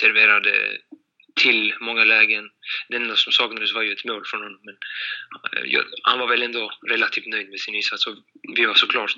serverade 0.00 0.78
till 1.42 1.74
många 1.80 2.04
lägen. 2.04 2.50
Det 2.88 2.96
enda 2.96 3.16
som 3.16 3.32
saknades 3.32 3.74
var 3.74 3.82
ju 3.82 3.92
ett 3.92 4.04
mål 4.04 4.22
från 4.24 4.42
honom. 4.42 4.60
Men 4.64 4.76
eh, 5.52 5.82
han 6.02 6.18
var 6.18 6.28
väl 6.28 6.42
ändå 6.42 6.72
relativt 6.88 7.26
nöjd 7.26 7.50
med 7.50 7.60
sin 7.60 7.74
insats 7.74 8.06
och 8.06 8.14
vi 8.56 8.64
var 8.66 8.74
såklart 8.74 9.14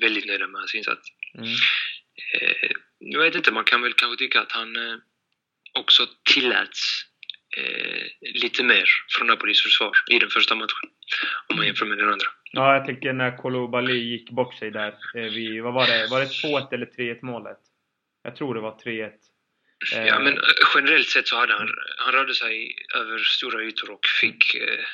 väldigt 0.00 0.26
nöjda 0.26 0.46
med 0.46 0.60
hans 0.60 0.74
insats. 0.74 1.08
Mm. 1.34 1.48
Eh, 2.34 2.70
jag 2.98 3.20
vet 3.20 3.34
inte, 3.34 3.52
man 3.52 3.64
kan 3.64 3.82
väl 3.82 3.92
kanske 3.92 4.24
tycka 4.24 4.40
att 4.40 4.52
han 4.52 4.76
eh, 4.76 4.96
också 5.78 6.06
tilläts 6.34 7.04
lite 8.20 8.62
mer 8.64 8.88
från 9.08 9.26
Napolis 9.26 9.62
försvar 9.62 9.92
i 10.10 10.18
den 10.18 10.30
första 10.30 10.54
matchen. 10.54 10.88
Om 11.48 11.56
man 11.56 11.66
jämför 11.66 11.86
med 11.86 11.98
den 11.98 12.08
andra. 12.08 12.26
Ja, 12.52 12.74
jag 12.74 12.86
tycker 12.86 13.12
när 13.12 13.36
Koulibaly 13.36 13.98
gick 13.98 14.30
bort 14.30 14.54
sig 14.54 14.70
där. 14.70 14.94
Vi, 15.14 15.60
vad 15.60 15.74
var 15.74 15.86
det? 15.86 16.06
Var 16.10 16.20
det 16.20 16.26
2-1 16.26 16.74
eller 16.74 16.86
3-1 16.86 17.18
målet? 17.22 17.58
Jag 18.22 18.36
tror 18.36 18.54
det 18.54 18.60
var 18.60 18.78
3-1. 18.84 19.10
Ja, 19.92 19.98
eh, 19.98 20.20
men 20.20 20.32
eh, 20.32 20.42
generellt 20.74 21.08
sett 21.08 21.28
så 21.28 21.36
hade 21.36 21.52
han, 21.52 21.68
han 21.98 22.14
rörde 22.14 22.34
sig 22.34 22.76
över 22.94 23.18
stora 23.18 23.62
ytor 23.62 23.90
och 23.90 24.06
fick 24.20 24.54
eh, 24.54 24.84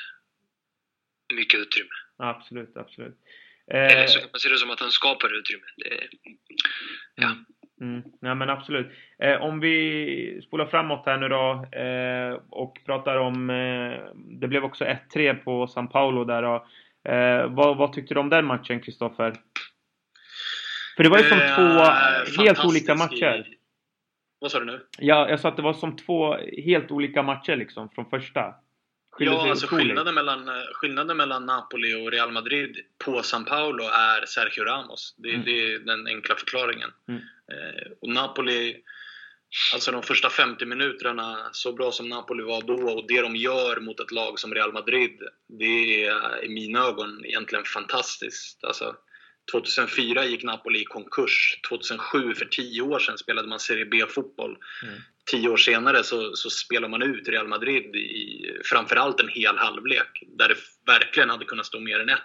mycket 1.35 1.61
utrymme. 1.61 1.91
Absolut, 2.19 2.77
absolut. 2.77 3.17
Eh, 3.73 3.93
Eller 3.93 4.07
så 4.07 4.21
kan 4.21 4.29
man 4.33 4.41
se 4.41 4.49
det 4.49 4.59
som 4.59 4.71
att 4.71 4.81
han 4.81 4.91
skapade 4.91 5.35
utrymme. 5.35 5.65
Det, 5.77 6.09
ja. 7.15 7.37
Mm. 7.81 8.03
Ja 8.21 8.35
men 8.35 8.51
absolut. 8.51 8.93
Eh, 9.19 9.43
om 9.43 9.61
vi 9.61 10.43
spolar 10.47 10.67
framåt 10.67 11.03
här 11.07 11.17
nu 11.17 11.29
då 11.29 11.67
eh, 11.79 12.41
och 12.51 12.79
pratar 12.87 13.17
om... 13.17 13.51
Eh, 13.51 14.15
det 14.41 14.49
blev 14.49 14.65
också 14.65 14.85
1-3 14.85 15.35
på 15.35 15.67
San 15.67 15.89
Paulo 15.89 16.25
där 16.25 16.43
då. 16.43 16.67
Eh, 17.11 17.55
vad, 17.55 17.77
vad 17.77 17.93
tyckte 17.93 18.15
du 18.15 18.21
om 18.21 18.31
den 18.31 18.45
matchen, 18.45 18.81
Kristoffer? 18.81 19.35
För 20.97 21.03
det 21.03 21.09
var 21.09 21.19
ju 21.19 21.25
som 21.25 21.41
eh, 21.41 21.57
två 21.57 22.43
helt 22.43 22.65
olika 22.65 22.95
matcher. 22.95 23.47
Vad 24.45 24.53
sa 24.53 24.59
du 24.59 24.65
nu? 24.65 24.87
Ja, 24.99 25.29
jag 25.29 25.41
sa 25.41 25.49
att 25.49 25.57
det 25.57 25.63
var 25.63 25.75
som 25.75 25.97
två 25.97 26.37
helt 26.65 26.91
olika 26.91 27.23
matcher 27.23 27.57
liksom 27.57 27.89
från 27.89 28.11
första. 28.11 28.55
ja, 29.19 29.51
alltså 29.51 29.67
skillnaden 29.67 30.15
mellan, 30.15 30.49
eh, 30.49 30.55
skillnaden 30.75 31.17
mellan 31.17 31.47
Napoli 31.47 31.95
och 31.95 32.13
Real 32.13 32.33
Madrid 32.33 32.77
på 33.05 33.23
San 33.23 33.45
Paolo 33.45 33.85
är 33.85 34.27
Sergio 34.27 34.65
Ramos. 34.65 35.15
Det, 35.19 35.31
mm. 35.31 35.45
det 35.45 35.73
är 35.73 35.79
den 35.79 36.07
enkla 36.07 36.35
förklaringen. 36.35 36.91
Mm. 37.09 37.21
Eh, 37.53 37.93
och 38.01 38.09
Napoli, 38.09 38.77
alltså 39.75 39.93
de 39.93 40.03
första 40.03 40.31
50 40.31 40.67
minuterna, 40.67 41.37
så 41.53 41.73
bra 41.73 41.93
som 41.93 42.09
Napoli 42.09 42.43
var 42.43 42.63
då 42.63 42.91
och 42.91 43.07
det 43.09 43.21
de 43.21 43.37
gör 43.37 43.81
mot 43.81 44.01
ett 44.01 44.13
lag 44.13 44.39
som 44.39 44.55
Real 44.55 44.73
Madrid, 44.73 45.21
det 45.49 46.05
är 46.05 46.45
i 46.45 46.49
mina 46.49 46.79
ögon 46.79 47.25
egentligen 47.25 47.65
fantastiskt. 47.65 48.65
Alltså, 48.65 48.97
2004 49.53 50.25
gick 50.25 50.45
Napoli 50.45 50.81
i 50.81 50.85
konkurs. 50.85 51.61
2007, 51.69 52.35
för 52.35 52.45
10 52.45 52.83
år 52.83 52.99
sedan, 52.99 53.19
spelade 53.19 53.49
man 53.49 53.61
Serie 53.61 53.87
B-fotboll. 53.87 54.59
Mm. 54.83 54.95
Tio 55.31 55.49
år 55.49 55.57
senare 55.57 56.03
så, 56.03 56.37
så 56.37 56.51
spelar 56.51 56.89
man 56.89 57.03
ut 57.03 57.29
Real 57.29 57.49
Madrid 57.49 57.97
i 57.97 58.51
framförallt 58.65 59.21
en 59.21 59.29
hel 59.29 59.59
halvlek 59.59 60.23
där 60.39 60.49
det 60.49 60.57
verkligen 60.87 61.31
hade 61.31 61.45
kunnat 61.45 61.67
stå 61.67 61.81
mer 61.81 62.01
än 62.01 62.09
1-0. 62.09 62.19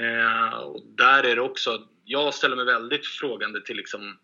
Eh, 0.00 0.54
och 0.58 0.82
där 0.96 1.24
är 1.24 1.36
det 1.36 1.42
också, 1.42 1.88
jag 2.04 2.34
ställer 2.34 2.56
mig 2.56 2.64
väldigt 2.64 3.06
frågande 3.06 3.60
till, 3.60 3.76
liksom, 3.76 4.18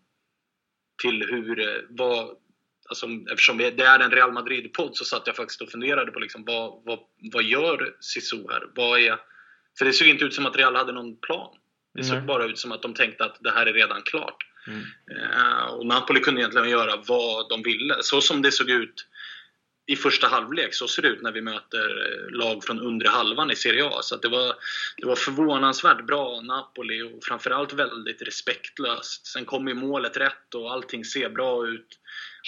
till 1.01 1.23
hur, 1.29 1.59
eh, 1.59 1.81
vad, 1.89 2.37
alltså, 2.89 3.07
eftersom 3.31 3.57
det 3.57 3.81
är 3.81 3.99
en 3.99 4.11
Real 4.11 4.31
Madrid-podd 4.31 4.97
så 4.97 5.05
satt 5.05 5.27
jag 5.27 5.35
faktiskt 5.35 5.61
och 5.61 5.69
funderade 5.69 6.11
på 6.11 6.19
liksom, 6.19 6.45
vad, 6.45 6.83
vad, 6.85 6.99
vad 7.33 7.43
gör 7.43 7.95
Sisu 7.99 8.43
här? 8.49 8.63
Vad 8.75 8.99
är, 8.99 9.17
för 9.77 9.85
det 9.85 9.93
såg 9.93 10.07
inte 10.07 10.25
ut 10.25 10.33
som 10.33 10.45
att 10.45 10.57
Real 10.57 10.75
hade 10.75 10.91
någon 10.91 11.19
plan. 11.19 11.55
Det 11.99 12.05
såg 12.05 12.15
mm. 12.15 12.27
bara 12.27 12.45
ut 12.45 12.57
som 12.57 12.71
att 12.71 12.81
de 12.81 12.93
tänkte 12.93 13.25
att 13.25 13.37
det 13.39 13.51
här 13.51 13.65
är 13.65 13.73
redan 13.73 14.01
klart. 14.01 14.45
Mm. 14.67 14.81
Uh, 15.11 15.65
och 15.65 15.85
Napoli 15.85 16.19
kunde 16.19 16.41
egentligen 16.41 16.69
göra 16.69 17.03
vad 17.07 17.49
de 17.49 17.63
ville. 17.63 17.95
Så 18.01 18.21
som 18.21 18.41
det 18.41 18.51
såg 18.51 18.69
ut 18.69 19.05
i 19.89 19.95
första 19.95 20.27
halvlek, 20.27 20.73
så 20.73 20.87
ser 20.87 21.01
det 21.01 21.07
ut 21.07 21.21
när 21.21 21.31
vi 21.31 21.41
möter 21.41 22.11
eh, 22.11 22.37
lag 22.37 22.63
från 22.63 22.79
undre 22.79 23.09
halvan 23.09 23.51
i 23.51 23.55
Serie 23.55 23.85
A. 23.85 23.99
Så 24.01 24.15
det, 24.15 24.27
var, 24.27 24.55
det 24.97 25.07
var 25.07 25.15
förvånansvärt 25.15 26.05
bra 26.05 26.41
Napoli 26.41 27.01
och 27.01 27.23
framförallt 27.23 27.73
väldigt 27.73 28.21
respektlöst. 28.21 29.27
Sen 29.27 29.45
kommer 29.45 29.73
målet 29.73 30.17
rätt 30.17 30.55
och 30.55 30.71
allting 30.71 31.05
ser 31.05 31.29
bra 31.29 31.67
ut. 31.67 31.99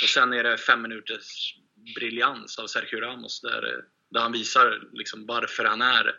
Och 0.03 0.10
sen 0.10 0.34
är 0.34 0.43
det 0.43 0.58
fem 0.58 0.81
minuters 0.81 1.55
briljans 1.96 2.60
av 2.60 2.67
Sergio 2.67 3.00
Ramos 3.00 3.41
där, 3.41 3.84
där 4.12 4.22
han 4.22 4.31
visar 4.31 4.81
liksom 4.93 5.25
varför 5.25 5.65
han 5.65 5.81
är 5.81 6.15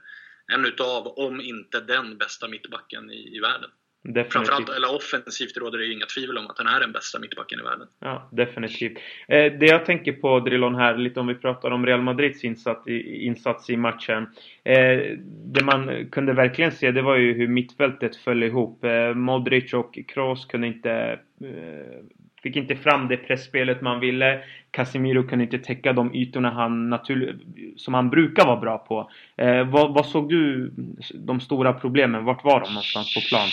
en 0.54 0.64
utav, 0.64 1.06
om 1.06 1.40
inte 1.40 1.80
den 1.80 2.18
bästa 2.18 2.48
mittbacken 2.48 3.10
i, 3.10 3.36
i 3.36 3.40
världen. 3.40 3.70
Definitivt. 4.04 4.32
Framförallt, 4.32 4.68
eller 4.68 4.94
offensivt 4.94 5.56
råder 5.56 5.78
det 5.78 5.92
inga 5.92 6.06
tvivel 6.06 6.38
om 6.38 6.46
att 6.46 6.58
han 6.58 6.66
är 6.66 6.80
den 6.80 6.92
bästa 6.92 7.18
mittbacken 7.18 7.60
i 7.60 7.62
världen. 7.62 7.88
Ja, 8.00 8.28
definitivt. 8.32 8.98
Eh, 9.28 9.52
det 9.52 9.66
jag 9.66 9.86
tänker 9.86 10.12
på 10.12 10.40
Drillon 10.40 10.74
här, 10.74 10.96
lite 10.96 11.20
om 11.20 11.26
vi 11.26 11.34
pratar 11.34 11.70
om 11.70 11.86
Real 11.86 12.02
Madrids 12.02 12.44
insats 12.44 12.88
i, 12.88 13.26
insats 13.26 13.70
i 13.70 13.76
matchen. 13.76 14.26
Eh, 14.64 15.18
det 15.44 15.64
man 15.64 16.10
kunde 16.10 16.32
verkligen 16.32 16.72
se 16.72 16.90
det 16.90 17.02
var 17.02 17.16
ju 17.16 17.32
hur 17.32 17.48
mittfältet 17.48 18.16
föll 18.16 18.42
ihop. 18.42 18.84
Eh, 18.84 19.14
Modric 19.14 19.72
och 19.72 19.98
Kroos 20.08 20.46
kunde 20.46 20.66
inte 20.66 20.92
eh, 21.40 22.04
Fick 22.42 22.56
inte 22.56 22.76
fram 22.76 23.08
det 23.08 23.16
pressspelet 23.16 23.82
man 23.82 24.00
ville. 24.00 24.44
Casemiro 24.70 25.28
kunde 25.28 25.44
inte 25.44 25.58
täcka 25.58 25.92
de 25.92 26.14
ytorna 26.14 26.50
han 26.50 26.90
natur 26.90 27.38
som 27.76 27.94
han 27.94 28.10
brukar 28.10 28.46
vara 28.46 28.60
bra 28.60 28.78
på. 28.78 29.10
Eh, 29.36 29.70
vad, 29.70 29.94
vad, 29.94 30.06
såg 30.06 30.30
du 30.30 30.72
de 31.14 31.40
stora 31.40 31.72
problemen? 31.72 32.24
Vart 32.24 32.44
var 32.44 32.60
de 32.60 32.68
någonstans 32.68 33.14
på 33.14 33.20
plan? 33.20 33.48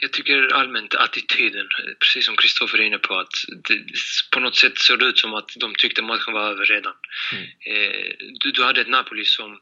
Jag 0.00 0.12
tycker 0.12 0.54
allmänt 0.54 0.94
attityden, 0.94 1.66
precis 2.00 2.26
som 2.26 2.36
Kristoffer 2.36 2.78
är 2.78 2.82
inne 2.82 2.98
på, 2.98 3.14
att 3.14 3.34
det, 3.68 3.78
på 4.34 4.40
något 4.40 4.56
sätt 4.56 4.78
såg 4.78 4.98
det 4.98 5.04
ut 5.04 5.18
som 5.18 5.34
att 5.34 5.50
de 5.60 5.74
tyckte 5.74 6.02
matchen 6.02 6.34
var 6.34 6.50
över 6.50 6.64
redan. 6.64 6.92
Mm. 7.32 7.44
Eh, 7.44 8.12
du, 8.44 8.50
du 8.50 8.64
hade 8.64 8.80
ett 8.80 8.88
Napoli 8.88 9.24
som 9.24 9.58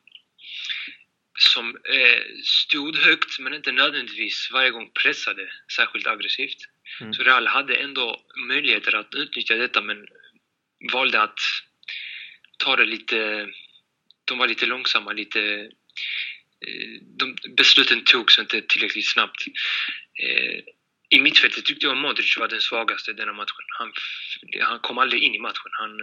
som 1.40 1.68
eh, 1.68 2.22
stod 2.44 2.96
högt 2.96 3.38
men 3.38 3.54
inte 3.54 3.72
nödvändigtvis 3.72 4.50
varje 4.52 4.70
gång 4.70 4.90
pressade 5.02 5.42
särskilt 5.76 6.06
aggressivt. 6.06 6.58
Mm. 7.00 7.14
Så 7.14 7.22
Real 7.22 7.46
hade 7.46 7.74
ändå 7.74 8.20
möjligheter 8.48 8.94
att 8.94 9.14
utnyttja 9.14 9.54
detta 9.54 9.80
men 9.80 10.06
valde 10.92 11.22
att 11.22 11.38
ta 12.58 12.76
det 12.76 12.84
lite... 12.84 13.48
De 14.24 14.38
var 14.38 14.48
lite 14.48 14.66
långsamma, 14.66 15.12
lite... 15.12 15.40
Eh, 16.66 17.00
de, 17.18 17.36
besluten 17.56 18.04
togs 18.04 18.38
inte 18.38 18.62
tillräckligt 18.62 19.08
snabbt. 19.08 19.46
Eh, 20.22 20.58
I 21.08 21.20
mittfältet 21.20 21.64
tyckte 21.64 21.86
jag 21.86 21.96
Modric 21.96 22.36
var 22.36 22.48
den 22.48 22.60
svagaste 22.60 23.12
denna 23.12 23.32
matchen. 23.32 23.66
Han, 23.78 23.92
han 24.60 24.78
kom 24.80 24.98
aldrig 24.98 25.22
in 25.22 25.34
i 25.34 25.38
matchen. 25.38 25.70
Han, 25.72 26.00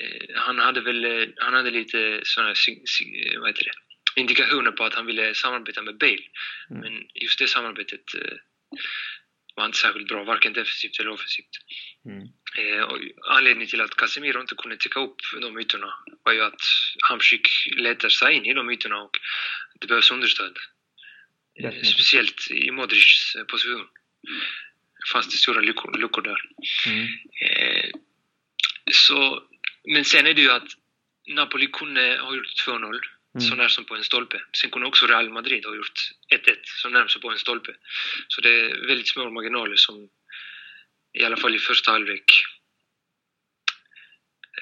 eh, 0.00 0.36
han 0.36 0.58
hade 0.58 0.80
väl 0.80 1.32
han 1.36 1.54
hade 1.54 1.70
lite 1.70 2.20
sådana 2.22 2.54
vad 3.38 3.48
heter 3.48 3.64
det, 3.64 4.20
indikationer 4.20 4.70
på 4.70 4.84
att 4.84 4.94
han 4.94 5.06
ville 5.06 5.34
samarbeta 5.34 5.82
med 5.82 5.98
Bale. 5.98 6.22
Mm. 6.70 6.80
Men 6.80 7.08
just 7.14 7.38
det 7.38 7.48
samarbetet 7.48 8.04
var 9.60 9.66
inte 9.66 9.78
särskilt 9.78 10.08
bra, 10.08 10.24
varken 10.24 10.52
defensivt 10.52 11.00
eller 11.00 11.10
offensivt. 11.10 11.54
Mm. 12.04 12.22
Eh, 12.58 12.88
anledningen 13.30 13.68
till 13.68 13.80
att 13.80 13.96
Casemiro 13.96 14.40
inte 14.40 14.54
kunde 14.54 14.76
täcka 14.76 15.00
upp 15.00 15.16
de 15.40 15.58
ytorna 15.58 15.94
var 16.24 16.32
ju 16.32 16.42
att 16.42 16.60
Hamsik 17.08 17.48
letar 17.76 18.08
sig 18.08 18.34
in 18.34 18.46
i 18.46 18.54
de 18.54 18.70
ytorna 18.70 19.02
och 19.02 19.18
det 19.80 19.86
behövs 19.86 20.10
understöd. 20.10 20.56
Eh, 21.62 21.82
speciellt 21.82 22.50
i 22.50 22.70
Modrics 22.70 23.36
position 23.48 23.86
fanns 25.12 25.28
det 25.28 25.36
stora 25.36 25.60
luckor, 25.60 25.98
luckor 25.98 26.22
där. 26.22 26.40
Mm. 26.86 27.06
Eh, 27.42 27.90
så, 28.92 29.42
men 29.84 30.04
sen 30.04 30.26
är 30.26 30.34
det 30.34 30.42
ju 30.42 30.50
att 30.50 30.68
Napoli 31.28 31.66
kunde 31.66 32.18
ha 32.22 32.34
gjort 32.34 32.66
2-0 32.66 33.00
Mm. 33.34 33.48
Så 33.48 33.54
när 33.54 33.68
som 33.68 33.84
på 33.84 33.94
en 33.94 34.04
stolpe. 34.04 34.42
Sen 34.60 34.70
kunde 34.70 34.88
också 34.88 35.06
Real 35.06 35.30
Madrid 35.30 35.64
ha 35.66 35.74
gjort 35.74 36.10
1-1 36.34 36.56
så 36.64 36.88
när 36.88 37.06
som 37.06 37.20
på 37.22 37.30
en 37.30 37.38
stolpe. 37.38 37.74
Så 38.28 38.40
det 38.40 38.60
är 38.60 38.86
väldigt 38.86 39.08
små 39.08 39.30
marginaler 39.30 39.76
som 39.76 40.08
i 41.12 41.24
alla 41.24 41.36
fall 41.36 41.54
i 41.54 41.58
första 41.58 41.90
halvlek 41.90 42.44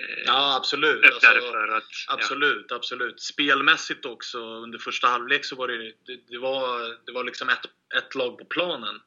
eh, 0.01 0.23
Ja, 0.27 0.57
absolut. 0.57 1.05
Alltså, 1.05 1.29
att, 1.29 1.85
absolut, 2.09 2.67
ja. 2.69 2.77
absolut. 2.77 3.21
Spelmässigt 3.21 4.05
också, 4.05 4.39
under 4.39 4.79
första 4.79 5.09
halvlek 5.09 5.45
så 5.45 5.57
var 5.57 5.69
det, 5.69 5.93
det, 6.07 6.21
det 6.29 6.39
var, 6.39 6.97
det 7.07 7.13
var 7.13 7.25
liksom 7.25 7.49
ett, 7.49 7.67
ett 7.99 8.15
lag 8.15 8.39
på 8.39 8.45
planen. 8.45 9.01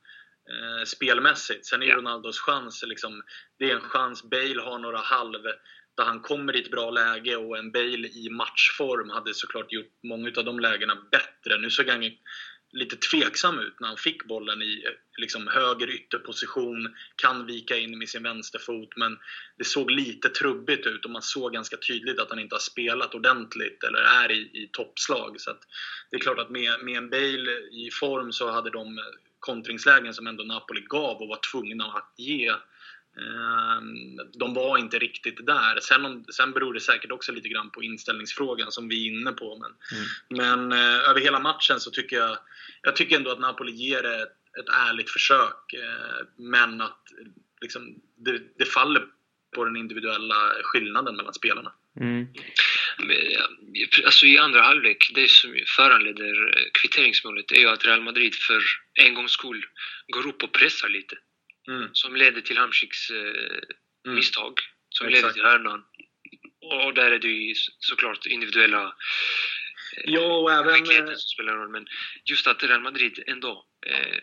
Eh, 0.50 0.86
spelmässigt. 0.86 1.66
Sen 1.66 1.84
är 1.84 1.88
ja. 1.88 1.96
Ronaldos 1.96 2.40
chans, 2.40 2.84
liksom, 2.88 3.24
det 3.60 3.72
är 3.72 3.76
en 3.76 3.82
chans. 3.82 4.24
Bale 4.24 4.62
har 4.62 4.80
några 4.80 4.98
halv 4.98 5.42
där 5.98 6.04
han 6.04 6.20
kommer 6.20 6.56
i 6.56 6.62
ett 6.62 6.72
bra 6.72 6.92
läge 6.92 7.36
och 7.36 7.58
en 7.58 7.72
Bale 7.72 8.08
i 8.08 8.30
matchform 8.30 9.10
hade 9.10 9.34
såklart 9.34 9.72
gjort 9.72 9.94
många 10.04 10.32
av 10.38 10.46
de 10.46 10.60
lägena 10.60 10.96
bättre. 11.12 11.58
Nu 11.58 11.70
såg 11.70 11.90
han 11.90 12.12
lite 12.74 12.96
tveksam 12.96 13.60
ut 13.60 13.80
när 13.80 13.88
han 13.88 13.98
fick 13.98 14.26
bollen 14.26 14.62
i 14.62 14.84
liksom, 15.18 15.48
höger 15.48 15.90
ytterposition, 15.90 16.96
kan 17.16 17.46
vika 17.46 17.78
in 17.78 17.98
med 17.98 18.10
sin 18.10 18.24
vänsterfot, 18.24 18.98
men 18.98 19.18
det 19.58 19.64
såg 19.64 19.92
lite 19.92 20.30
trubbigt 20.30 20.88
ut 20.88 21.06
och 21.06 21.12
man 21.12 21.22
såg 21.22 21.54
ganska 21.54 21.78
tydligt 21.78 22.20
att 22.20 22.30
han 22.30 22.40
inte 22.40 22.56
har 22.56 22.60
spelat 22.60 23.16
ordentligt 23.16 23.84
eller 23.84 24.00
är 24.00 24.32
i, 24.32 24.42
i 24.42 24.70
toppslag. 24.74 25.42
Så 25.42 25.52
det 26.12 26.18
är 26.18 26.22
klart 26.22 26.40
att 26.40 26.50
med, 26.50 26.84
med 26.84 26.98
en 26.98 27.10
Bale 27.10 27.52
i 27.72 27.90
form 27.92 28.32
så 28.32 28.52
hade 28.52 28.70
de 28.70 29.00
kontringslägen 29.40 30.14
som 30.14 30.28
ändå 30.28 30.44
Napoli 30.44 30.82
gav 30.82 31.22
och 31.22 31.28
var 31.28 31.40
tvungna 31.52 31.86
att 31.86 32.14
ge 32.18 32.52
de 34.34 34.54
var 34.54 34.78
inte 34.78 35.00
riktigt 35.00 35.46
där. 35.46 35.80
Sen, 35.80 36.26
sen 36.30 36.52
beror 36.52 36.74
det 36.74 36.80
säkert 36.80 37.12
också 37.12 37.32
lite 37.32 37.50
grann 37.50 37.70
på 37.70 37.84
inställningsfrågan 37.84 38.72
som 38.72 38.88
vi 38.88 39.08
är 39.08 39.12
inne 39.12 39.32
på. 39.32 39.58
Men, 39.58 39.72
mm. 40.00 40.68
men 40.70 40.80
eh, 40.80 41.10
över 41.10 41.20
hela 41.20 41.40
matchen 41.40 41.80
så 41.80 41.92
tycker 41.92 42.16
jag, 42.16 42.38
jag 42.82 42.96
tycker 42.96 43.16
ändå 43.16 43.32
att 43.32 43.40
Napoli 43.40 43.72
ger 43.72 44.06
ett, 44.06 44.36
ett 44.60 44.70
ärligt 44.90 45.10
försök. 45.10 45.74
Eh, 45.74 46.26
men 46.38 46.82
att 46.82 47.04
liksom, 47.62 47.96
det, 48.18 48.42
det, 48.58 48.66
faller 48.66 49.06
på 49.56 49.66
den 49.66 49.76
individuella 49.76 50.52
skillnaden 50.64 51.16
mellan 51.16 51.34
spelarna. 51.34 51.74
Mm. 52.00 52.28
Alltså 54.06 54.26
I 54.26 54.38
andra 54.38 54.62
halvlek, 54.62 55.12
det 55.16 55.30
som 55.30 55.56
föranleder 55.76 56.70
kvitteringsmålet 56.74 57.52
är 57.52 57.60
ju 57.60 57.68
att 57.68 57.86
Real 57.86 58.02
Madrid 58.02 58.36
för 58.36 58.62
en 58.94 59.14
gångs 59.14 59.32
skull 59.32 59.66
går 60.08 60.28
upp 60.28 60.44
och 60.44 60.52
pressar 60.52 60.90
lite. 60.90 61.16
Mm. 61.68 61.90
Som 61.94 62.16
ledde 62.16 62.42
till 62.42 62.58
Hamsiks 62.58 63.10
eh, 63.10 63.18
mm. 64.06 64.16
misstag. 64.16 64.54
Som 64.90 65.08
Exakt. 65.08 65.24
ledde 65.24 65.34
till 65.34 65.44
hörnan. 65.44 65.84
Och 66.62 66.94
där 66.94 67.12
är 67.12 67.20
det 67.20 67.28
ju 67.28 67.56
såklart 67.80 68.26
individuella 68.26 68.84
eh, 69.98 70.04
ja, 70.06 70.38
och 70.38 70.52
även, 70.52 70.86
som 70.86 71.16
spelar 71.16 71.54
roll. 71.54 71.70
Men 71.70 71.88
just 72.26 72.48
att 72.48 72.64
Real 72.64 72.82
Madrid 72.82 73.24
ändå 73.28 73.66
eh, 73.88 74.18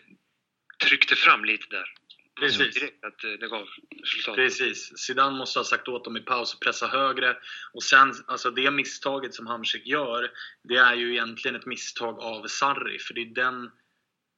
tryckte 0.87 1.15
fram 1.15 1.45
lite 1.45 1.65
där. 1.69 1.93
Precis. 2.39 2.73
Direkt 2.73 3.03
att 3.03 3.19
det 3.19 3.47
gav 3.47 3.67
resultat. 4.01 4.35
Precis. 4.35 4.97
Zidane 4.97 5.37
måste 5.37 5.59
ha 5.59 5.63
sagt 5.63 5.87
åt 5.87 6.05
dem 6.05 6.17
i 6.17 6.21
paus 6.21 6.53
att 6.53 6.59
pressa 6.59 6.87
högre. 6.87 7.37
Och 7.73 7.83
sen, 7.83 8.13
alltså 8.27 8.51
det 8.51 8.71
misstaget 8.71 9.33
som 9.33 9.47
Hamsik 9.47 9.87
gör, 9.87 10.31
det 10.63 10.75
är 10.75 10.95
ju 10.95 11.11
egentligen 11.11 11.55
ett 11.55 11.65
misstag 11.65 12.19
av 12.19 12.47
Sarri. 12.47 12.99
För 12.99 13.13
det 13.13 13.21
är 13.21 13.25
den... 13.25 13.71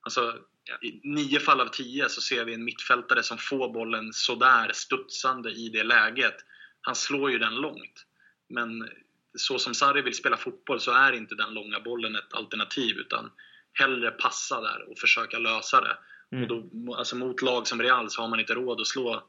Alltså, 0.01 0.39
i 0.81 1.01
nio 1.03 1.39
fall 1.39 1.61
av 1.61 1.67
tio 1.67 2.09
så 2.09 2.21
ser 2.21 2.45
vi 2.45 2.53
en 2.53 2.63
mittfältare 2.63 3.23
som 3.23 3.37
får 3.37 3.73
bollen 3.73 4.13
sådär 4.13 4.71
studsande 4.73 5.51
i 5.51 5.69
det 5.69 5.83
läget. 5.83 6.35
Han 6.81 6.95
slår 6.95 7.31
ju 7.31 7.39
den 7.39 7.55
långt. 7.55 8.05
Men 8.49 8.89
så 9.35 9.59
som 9.59 9.73
Sarri 9.73 10.01
vill 10.01 10.15
spela 10.15 10.37
fotboll 10.37 10.79
så 10.79 10.91
är 10.91 11.11
inte 11.11 11.35
den 11.35 11.53
långa 11.53 11.79
bollen 11.79 12.15
ett 12.15 12.33
alternativ. 12.33 12.97
Utan 12.97 13.31
hellre 13.73 14.11
passa 14.11 14.61
där 14.61 14.91
och 14.91 14.99
försöka 14.99 15.39
lösa 15.39 15.81
det. 15.81 15.97
Mm. 16.31 16.43
Och 16.43 16.49
då, 16.49 16.95
alltså 16.95 17.15
mot 17.15 17.41
lag 17.41 17.67
som 17.67 17.81
Real 17.81 18.09
så 18.09 18.21
har 18.21 18.29
man 18.29 18.39
inte 18.39 18.53
råd 18.53 18.81
att 18.81 18.87
slå 18.87 19.27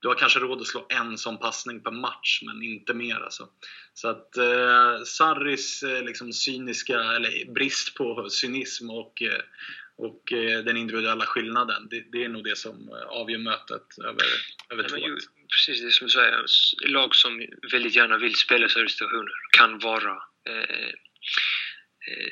du 0.00 0.08
har 0.08 0.14
kanske 0.14 0.38
råd 0.38 0.60
att 0.60 0.66
slå 0.66 0.86
en 0.88 1.18
sån 1.18 1.38
passning 1.38 1.80
per 1.80 1.90
match, 1.90 2.42
men 2.46 2.62
inte 2.62 2.94
mer 2.94 3.16
alltså. 3.16 3.48
Så 3.94 4.08
att 4.08 4.36
eh, 4.36 5.02
Sarris 5.04 5.82
eh, 5.82 6.04
liksom 6.04 6.32
cyniska, 6.32 7.00
eller 7.00 7.52
brist 7.52 7.94
på 7.94 8.28
cynism 8.30 8.90
och, 8.90 9.22
eh, 9.22 9.40
och 9.98 10.32
eh, 10.32 10.64
den 10.64 10.76
individuella 10.76 11.26
skillnaden, 11.26 11.88
det, 11.90 12.04
det, 12.12 12.24
är 12.24 12.28
nog 12.28 12.44
det 12.44 12.56
som 12.56 12.88
eh, 12.88 13.08
avgör 13.08 13.38
mötet 13.38 13.98
över, 13.98 14.26
över 14.70 14.86
ja, 14.90 14.98
ju, 14.98 15.16
Precis 15.48 15.84
det 15.84 15.92
som 15.92 16.06
du 16.06 16.10
säger, 16.10 16.44
lag 16.88 17.14
som 17.14 17.46
väldigt 17.72 17.96
gärna 17.96 18.18
vill 18.18 18.34
spela 18.34 18.68
sådana 18.68 18.88
situationer 18.88 19.32
kan 19.50 19.78
vara 19.78 20.12
eh, 20.48 20.86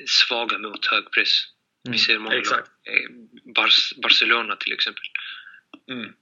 svaga 0.06 0.58
mot 0.58 0.87
hög 0.87 1.11
press. 1.11 1.44
Mm. 1.87 1.92
Vi 1.92 1.99
ser 1.99 2.18
många 2.18 2.37
Exakt. 2.37 2.70
Bar 3.54 3.70
Barcelona 4.02 4.56
till 4.56 4.73
exempel. 4.73 5.04
Mm. 5.90 6.12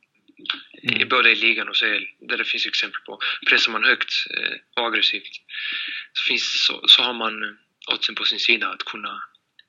Mm. 0.82 1.00
I 1.00 1.04
både 1.04 1.30
i 1.30 1.34
ligan 1.34 1.68
och 1.68 1.76
CL, 1.76 2.04
där 2.20 2.36
det 2.36 2.44
finns 2.44 2.66
exempel 2.66 3.00
på. 3.06 3.18
Pressar 3.48 3.72
man 3.72 3.84
högt 3.84 4.12
och 4.76 4.82
eh, 4.82 4.86
aggressivt 4.86 5.32
så, 6.12 6.24
finns, 6.28 6.66
så, 6.66 6.88
så 6.88 7.02
har 7.02 7.14
man 7.14 7.58
oddsen 7.92 8.14
på 8.14 8.24
sin 8.24 8.40
sida 8.40 8.68
att 8.68 8.84
kunna 8.84 9.22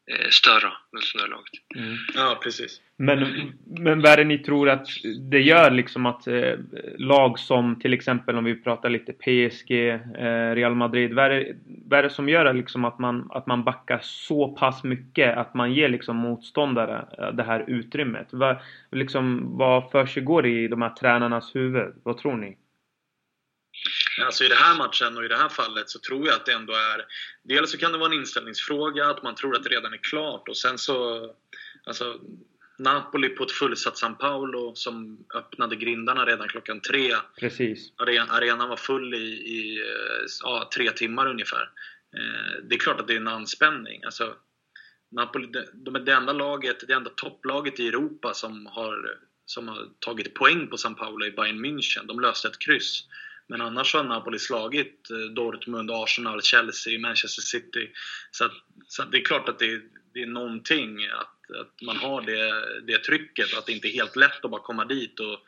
Eh, 0.07 0.29
störa 0.29 0.73
motståndarlaget. 0.93 1.53
Mm. 1.75 1.95
Ja, 2.15 2.39
precis. 2.43 2.81
Men, 2.97 3.19
men 3.65 4.01
vad 4.01 4.11
är 4.11 4.17
det 4.17 4.23
ni 4.23 4.37
tror 4.37 4.69
att 4.69 4.87
det 5.31 5.41
gör 5.41 5.71
liksom 5.71 6.05
att 6.05 6.27
eh, 6.27 6.53
lag 6.97 7.39
som 7.39 7.79
till 7.79 7.93
exempel 7.93 8.37
om 8.37 8.43
vi 8.43 8.55
pratar 8.55 8.89
lite 8.89 9.13
PSG, 9.13 9.71
eh, 9.71 10.55
Real 10.55 10.75
Madrid. 10.75 11.13
Vad 11.13 11.25
är, 11.25 11.29
det, 11.29 11.55
vad 11.65 11.99
är 11.99 12.03
det 12.03 12.09
som 12.09 12.29
gör 12.29 12.53
liksom 12.53 12.85
att, 12.85 12.99
man, 12.99 13.31
att 13.31 13.47
man 13.47 13.63
backar 13.63 13.99
så 14.01 14.47
pass 14.47 14.83
mycket 14.83 15.37
att 15.37 15.53
man 15.53 15.73
ger 15.73 15.89
liksom 15.89 16.15
motståndare 16.15 17.05
eh, 17.17 17.35
det 17.35 17.43
här 17.43 17.65
utrymmet? 17.67 18.27
Vad, 18.31 18.57
liksom, 18.91 19.57
vad 19.57 19.91
för 19.91 20.45
i 20.45 20.67
de 20.67 20.81
här 20.81 20.89
tränarnas 20.89 21.55
huvud? 21.55 21.93
Vad 22.03 22.17
tror 22.17 22.37
ni? 22.37 22.57
Alltså 24.21 24.43
i 24.43 24.47
den 24.47 24.57
här 24.57 24.77
matchen 24.77 25.17
och 25.17 25.25
i 25.25 25.27
det 25.27 25.37
här 25.37 25.49
fallet 25.49 25.89
så 25.89 25.99
tror 25.99 26.27
jag 26.27 26.35
att 26.35 26.45
det 26.45 26.53
ändå 26.53 26.73
är... 26.73 27.05
Dels 27.43 27.71
så 27.71 27.77
kan 27.77 27.91
det 27.91 27.97
vara 27.97 28.11
en 28.11 28.19
inställningsfråga, 28.19 29.05
att 29.05 29.23
man 29.23 29.35
tror 29.35 29.55
att 29.55 29.63
det 29.63 29.69
redan 29.69 29.93
är 29.93 29.97
klart 29.97 30.47
och 30.47 30.57
sen 30.57 30.77
så... 30.77 31.29
Alltså, 31.83 32.19
Napoli 32.77 33.29
på 33.29 33.43
ett 33.43 33.51
fullsatt 33.51 33.97
San 33.97 34.15
Paolo 34.15 34.75
som 34.75 35.25
öppnade 35.35 35.75
grindarna 35.75 36.25
redan 36.25 36.47
klockan 36.47 36.81
tre. 36.81 37.15
Precis. 37.39 37.91
Arenan 37.97 38.69
var 38.69 38.77
full 38.77 39.13
i, 39.13 39.27
i 39.33 39.83
ja, 40.43 40.69
tre 40.75 40.91
timmar 40.91 41.27
ungefär. 41.27 41.69
Eh, 42.17 42.63
det 42.63 42.75
är 42.75 42.79
klart 42.79 42.99
att 42.99 43.07
det 43.07 43.13
är 43.13 43.17
en 43.17 43.27
anspänning. 43.27 44.03
Alltså, 44.03 44.35
Napoli, 45.11 45.47
de 45.73 45.95
är 45.95 45.99
det 45.99 46.13
enda 46.13 46.33
laget, 46.33 46.87
det 46.87 46.93
enda 46.93 47.09
topplaget 47.09 47.79
i 47.79 47.87
Europa 47.87 48.33
som 48.33 48.65
har, 48.65 49.17
som 49.45 49.67
har 49.67 49.89
tagit 49.99 50.33
poäng 50.33 50.67
på 50.67 50.77
San 50.77 50.95
Paolo 50.95 51.25
i 51.25 51.31
Bayern 51.31 51.65
München. 51.65 52.05
De 52.07 52.19
löste 52.19 52.47
ett 52.47 52.59
kryss. 52.59 53.03
Men 53.47 53.61
annars 53.61 53.93
har 53.93 54.03
Napoli 54.03 54.39
slagit 54.39 55.09
eh, 55.09 55.17
Dortmund, 55.17 55.91
Arsenal, 55.91 56.41
Chelsea, 56.41 56.99
Manchester 56.99 57.41
City. 57.41 57.91
Så, 58.31 58.45
att, 58.45 58.53
så 58.87 59.03
att 59.03 59.11
det 59.11 59.17
är 59.17 59.25
klart 59.25 59.49
att 59.49 59.59
det, 59.59 59.81
det 60.13 60.21
är 60.21 60.27
någonting 60.27 61.05
att, 61.05 61.55
att 61.61 61.81
man 61.81 61.97
har 61.97 62.21
det, 62.21 62.81
det 62.93 63.03
trycket. 63.03 63.57
Att 63.57 63.65
det 63.65 63.71
inte 63.71 63.87
är 63.87 63.93
helt 63.93 64.15
lätt 64.15 64.45
att 64.45 64.51
bara 64.51 64.61
komma 64.61 64.85
dit 64.85 65.19
och 65.19 65.39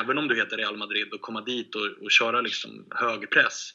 även 0.00 0.18
om 0.18 0.28
du 0.28 0.36
heter 0.36 0.56
Real 0.56 0.76
Madrid 0.76 1.12
och 1.12 1.20
komma 1.20 1.40
dit 1.40 1.74
och, 1.74 1.86
och 2.02 2.10
köra 2.10 2.40
liksom 2.40 2.86
hög 2.90 3.30
press. 3.30 3.70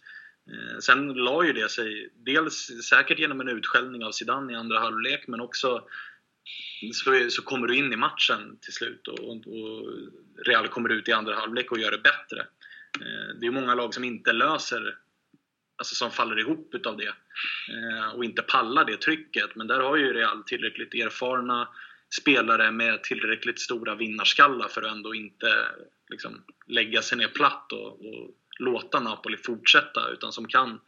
Eh, 0.51 0.79
sen 0.79 1.13
la 1.13 1.45
ju 1.45 1.53
det 1.53 1.69
sig, 1.69 2.09
dels 2.15 2.71
säkert 2.89 3.19
genom 3.19 3.41
en 3.41 3.49
utskällning 3.49 4.03
av 4.03 4.11
Zidane 4.11 4.53
i 4.53 4.55
andra 4.55 4.79
halvlek, 4.79 5.27
men 5.27 5.41
också 5.41 5.87
så, 6.93 7.29
så 7.29 7.41
kommer 7.41 7.67
du 7.67 7.75
in 7.75 7.93
i 7.93 7.95
matchen 7.95 8.57
till 8.61 8.73
slut 8.73 9.07
och, 9.07 9.29
och 9.29 9.87
Real 10.45 10.67
kommer 10.67 10.89
ut 10.89 11.07
i 11.07 11.11
andra 11.11 11.35
halvlek 11.35 11.71
och 11.71 11.79
gör 11.79 11.91
det 11.91 11.97
bättre. 11.97 12.45
Eh, 13.01 13.39
det 13.39 13.47
är 13.47 13.51
många 13.51 13.75
lag 13.75 13.93
som 13.93 14.03
inte 14.03 14.33
löser, 14.33 14.97
alltså 15.77 15.95
som 15.95 16.11
faller 16.11 16.39
ihop 16.39 16.75
utav 16.75 16.97
det 16.97 17.13
eh, 17.73 18.09
och 18.15 18.25
inte 18.25 18.41
pallar 18.41 18.85
det 18.85 18.97
trycket. 18.97 19.55
Men 19.55 19.67
där 19.67 19.79
har 19.79 19.97
ju 19.97 20.13
Real 20.13 20.43
tillräckligt 20.43 20.93
erfarna 20.93 21.67
spelare 22.21 22.71
med 22.71 23.03
tillräckligt 23.03 23.59
stora 23.59 23.95
vinnarskallar 23.95 24.67
för 24.67 24.81
att 24.81 24.91
ändå 24.91 25.15
inte 25.15 25.67
liksom, 26.09 26.43
lägga 26.67 27.01
sig 27.01 27.17
ner 27.17 27.27
platt 27.27 27.71
och, 27.71 28.05
och 28.05 28.35
låta 28.59 28.99
Napoli 28.99 29.37
fortsätta 29.37 30.09
utan 30.09 30.31
som 30.31 30.47
kan, 30.47 30.79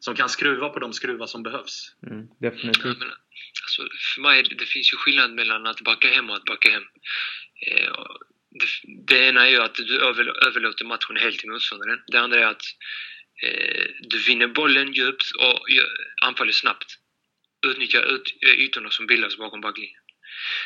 som 0.00 0.14
kan 0.14 0.28
skruva 0.28 0.68
på 0.68 0.78
de 0.78 0.92
skruvar 0.92 1.26
som 1.26 1.42
behövs. 1.42 1.96
Mm, 2.06 2.26
definitivt. 2.40 2.84
Ja, 2.84 2.94
men, 2.98 3.08
alltså, 3.62 3.82
för 4.14 4.20
mig 4.20 4.42
det 4.42 4.66
finns 4.66 4.92
ju 4.92 4.96
skillnad 4.96 5.30
mellan 5.30 5.66
att 5.66 5.80
backa 5.80 6.08
hem 6.08 6.30
och 6.30 6.36
att 6.36 6.44
backa 6.44 6.70
hem. 6.70 6.82
Eh, 7.66 7.92
det, 8.60 8.66
det 9.06 9.28
ena 9.28 9.46
är 9.46 9.50
ju 9.50 9.60
att 9.60 9.74
du 9.74 10.00
över, 10.00 10.46
överlåter 10.46 10.84
matchen 10.84 11.16
helt 11.16 11.38
till 11.38 11.50
motståndaren. 11.50 12.00
Det 12.06 12.20
andra 12.20 12.40
är 12.40 12.46
att 12.46 12.64
eh, 13.42 13.84
du 14.00 14.18
vinner 14.18 14.46
bollen 14.46 14.92
djupt 14.92 15.30
och 15.38 15.60
anfaller 16.22 16.52
snabbt. 16.52 16.98
Utnyttjar 17.66 18.02
ut, 18.02 18.34
ytorna 18.42 18.90
som 18.90 19.06
bildas 19.06 19.36
bakom 19.36 19.60
backlinjen. 19.60 20.00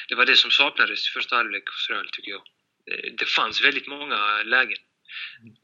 Det 0.08 0.14
var 0.14 0.26
det 0.26 0.36
som 0.36 0.50
saknades 0.50 1.08
i 1.08 1.10
första 1.10 1.36
halvlek 1.36 1.68
hos 1.68 1.90
Real, 1.90 2.08
tycker 2.12 2.30
jag. 2.30 2.42
Eh, 2.90 3.12
det 3.18 3.28
fanns 3.28 3.64
väldigt 3.64 3.86
många 3.86 4.42
lägen 4.42 4.78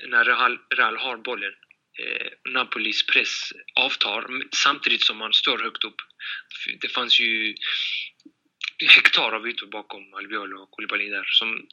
när 0.09 0.25
Real, 0.25 0.59
Real 0.75 0.97
har 0.97 1.17
bollen. 1.17 1.53
Eh, 1.99 2.53
Napolis 2.53 3.07
press 3.07 3.53
avtar 3.75 4.27
samtidigt 4.57 5.03
som 5.03 5.17
man 5.17 5.33
står 5.33 5.59
högt 5.59 5.85
upp. 5.85 5.97
Det 6.81 6.89
fanns 6.89 7.21
ju 7.21 7.55
hektar 8.89 9.33
av 9.33 9.49
ytor 9.49 9.67
bakom 9.67 10.15
Albiol 10.15 10.57
och 10.57 10.71
Koulibaly 10.71 11.11
där 11.11 11.25
som 11.27 11.69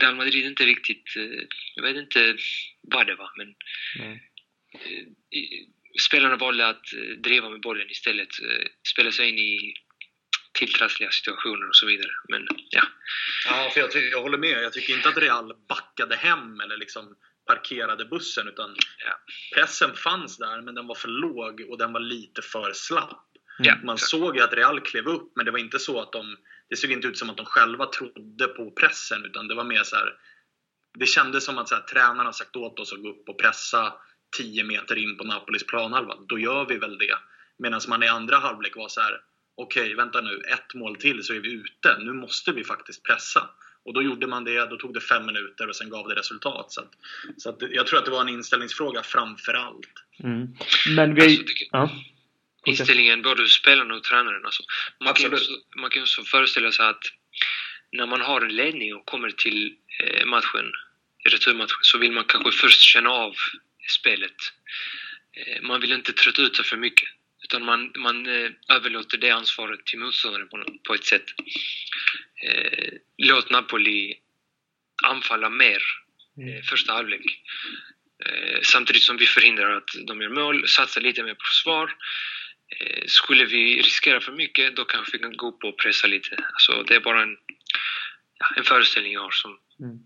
Real 0.00 0.16
Madrid 0.16 0.46
inte 0.46 0.64
riktigt, 0.64 1.16
eh, 1.16 1.46
jag 1.74 1.82
vet 1.82 1.96
inte 1.96 2.36
vad 2.82 3.06
det 3.06 3.14
var 3.14 3.30
men 3.36 3.54
mm. 3.98 4.18
spelarna 6.00 6.36
valde 6.36 6.66
att 6.66 6.92
eh, 6.92 7.00
driva 7.00 7.50
med 7.50 7.60
bollen 7.60 7.90
istället, 7.90 8.28
spela 8.82 9.12
sig 9.12 9.28
in 9.28 9.38
i 9.38 9.74
tilltrassliga 10.58 11.10
situationer 11.10 11.68
och 11.68 11.76
så 11.76 11.86
vidare. 11.86 12.10
Men 12.28 12.46
ja. 12.70 12.82
Ja, 13.46 13.70
för 13.74 13.80
jag, 13.80 13.90
jag 14.12 14.22
håller 14.22 14.38
med. 14.38 14.62
Jag 14.62 14.72
tycker 14.72 14.92
inte 14.94 15.08
att 15.08 15.16
Real 15.16 15.54
backade 15.68 16.16
hem 16.16 16.60
eller 16.60 16.76
liksom 16.76 17.16
parkerade 17.46 18.04
bussen 18.04 18.48
utan 18.48 18.76
ja. 19.04 19.20
pressen 19.54 19.94
fanns 19.94 20.38
där 20.38 20.62
men 20.62 20.74
den 20.74 20.86
var 20.86 20.94
för 20.94 21.08
låg 21.08 21.60
och 21.68 21.78
den 21.78 21.92
var 21.92 22.00
lite 22.00 22.42
för 22.42 22.72
slapp. 22.72 23.27
Mm. 23.58 23.86
Man 23.86 23.98
såg 23.98 24.36
ju 24.36 24.42
att 24.42 24.52
Real 24.52 24.80
klev 24.80 25.08
upp, 25.08 25.32
men 25.36 25.44
det 25.44 25.50
var 25.50 25.58
inte 25.58 25.78
så 25.78 26.00
att 26.00 26.12
de... 26.12 26.36
Det 26.68 26.76
såg 26.76 26.90
inte 26.90 27.08
ut 27.08 27.18
som 27.18 27.30
att 27.30 27.36
de 27.36 27.46
själva 27.46 27.86
trodde 27.86 28.46
på 28.46 28.70
pressen, 28.70 29.24
utan 29.24 29.48
det 29.48 29.54
var 29.54 29.64
mer 29.64 29.82
så 29.82 29.96
här, 29.96 30.14
Det 30.98 31.06
kändes 31.06 31.44
som 31.44 31.58
att 31.58 31.68
så 31.68 31.74
här, 31.74 31.82
tränarna 31.82 32.24
har 32.24 32.32
sagt 32.32 32.56
åt 32.56 32.80
oss 32.80 32.92
att 32.92 33.02
gå 33.02 33.08
upp 33.08 33.28
och 33.28 33.38
pressa 33.38 33.92
10 34.36 34.64
meter 34.64 34.96
in 34.96 35.16
på 35.16 35.24
Napolis 35.24 35.66
planhalva. 35.66 36.14
Då 36.28 36.38
gör 36.38 36.66
vi 36.66 36.78
väl 36.78 36.98
det. 36.98 37.14
Medan 37.58 37.80
man 37.88 38.02
i 38.02 38.08
andra 38.08 38.36
halvlek 38.36 38.76
var 38.76 38.88
så 38.88 39.00
här, 39.00 39.20
okej, 39.54 39.82
okay, 39.82 39.94
vänta 39.94 40.20
nu, 40.20 40.42
ett 40.48 40.74
mål 40.74 40.96
till 40.96 41.24
så 41.24 41.34
är 41.34 41.40
vi 41.40 41.52
ute. 41.52 41.98
Nu 41.98 42.12
måste 42.12 42.52
vi 42.52 42.64
faktiskt 42.64 43.02
pressa. 43.02 43.50
Och 43.84 43.94
då 43.94 44.02
gjorde 44.02 44.26
man 44.26 44.44
det, 44.44 44.66
då 44.66 44.76
tog 44.76 44.94
det 44.94 45.00
fem 45.00 45.26
minuter 45.26 45.68
och 45.68 45.76
sen 45.76 45.90
gav 45.90 46.08
det 46.08 46.14
resultat. 46.14 46.72
Så, 46.72 46.80
att, 46.80 46.92
så 47.36 47.48
att 47.48 47.62
jag 47.70 47.86
tror 47.86 47.98
att 47.98 48.04
det 48.04 48.10
var 48.10 48.20
en 48.20 48.28
inställningsfråga 48.28 49.02
framför 49.02 49.54
allt. 49.54 49.92
Mm. 50.22 50.48
Men 50.96 51.14
vi... 51.14 51.38
Alltså, 51.38 51.54
ja 51.72 51.90
inställningen 52.66 53.22
både 53.22 53.42
hos 53.42 53.52
spelarna 53.52 53.94
och 53.94 54.04
tränaren. 54.04 54.44
Alltså, 54.44 54.62
man, 55.04 55.14
kan 55.14 55.32
också, 55.32 55.50
man 55.76 55.90
kan 55.90 56.02
också 56.02 56.24
föreställa 56.24 56.72
sig 56.72 56.86
att 56.86 57.02
när 57.92 58.06
man 58.06 58.20
har 58.20 58.40
en 58.40 58.56
ledning 58.56 58.94
och 58.94 59.06
kommer 59.06 59.30
till 59.30 59.76
eh, 60.00 60.26
matchen, 60.26 60.72
returmatchen, 61.24 61.78
så 61.82 61.98
vill 61.98 62.12
man 62.12 62.24
kanske 62.24 62.52
först 62.52 62.80
känna 62.80 63.10
av 63.10 63.34
spelet. 64.00 64.36
Eh, 65.36 65.62
man 65.62 65.80
vill 65.80 65.92
inte 65.92 66.12
trötta 66.12 66.42
ut 66.42 66.56
sig 66.56 66.64
för 66.64 66.76
mycket, 66.76 67.08
utan 67.44 67.64
man, 67.64 67.92
man 67.96 68.26
eh, 68.26 68.50
överlåter 68.68 69.18
det 69.18 69.30
ansvaret 69.30 69.86
till 69.86 69.98
motståndaren 69.98 70.48
på, 70.86 70.94
ett 70.94 71.04
sätt. 71.04 71.24
låt 73.16 73.50
Napoli 73.50 74.18
anfalla 75.04 75.50
mer 75.50 75.82
mm. 76.38 76.62
första 76.62 76.92
halvlek. 76.92 77.40
Samtidigt 78.62 79.02
som 79.02 79.16
vi 79.16 79.26
förhindrar 79.26 79.76
att 79.76 79.90
de 80.06 80.22
gör 80.22 80.28
mål, 80.28 80.68
satsar 80.68 81.00
lite 81.00 81.22
mer 81.22 81.34
på 81.34 81.44
försvar 81.44 81.94
skulle 83.06 83.44
vi 83.44 83.78
riskera 83.78 84.20
för 84.20 84.32
mycket, 84.32 84.76
då 84.76 84.84
kanske 84.84 85.16
vi 85.16 85.22
kan 85.22 85.36
gå 85.36 85.48
upp 85.48 85.64
och 85.64 85.78
pressa 85.78 86.06
lite. 86.06 86.36
Alltså, 86.52 86.82
det 86.82 86.94
är 86.94 87.00
bara 87.00 87.22
en 87.22 87.36
ja, 88.38 88.46
en 88.56 88.64
föreställning 88.64 89.12
jag 89.12 89.20
har 89.20 89.30
som 89.30 89.58
mm. 89.80 89.98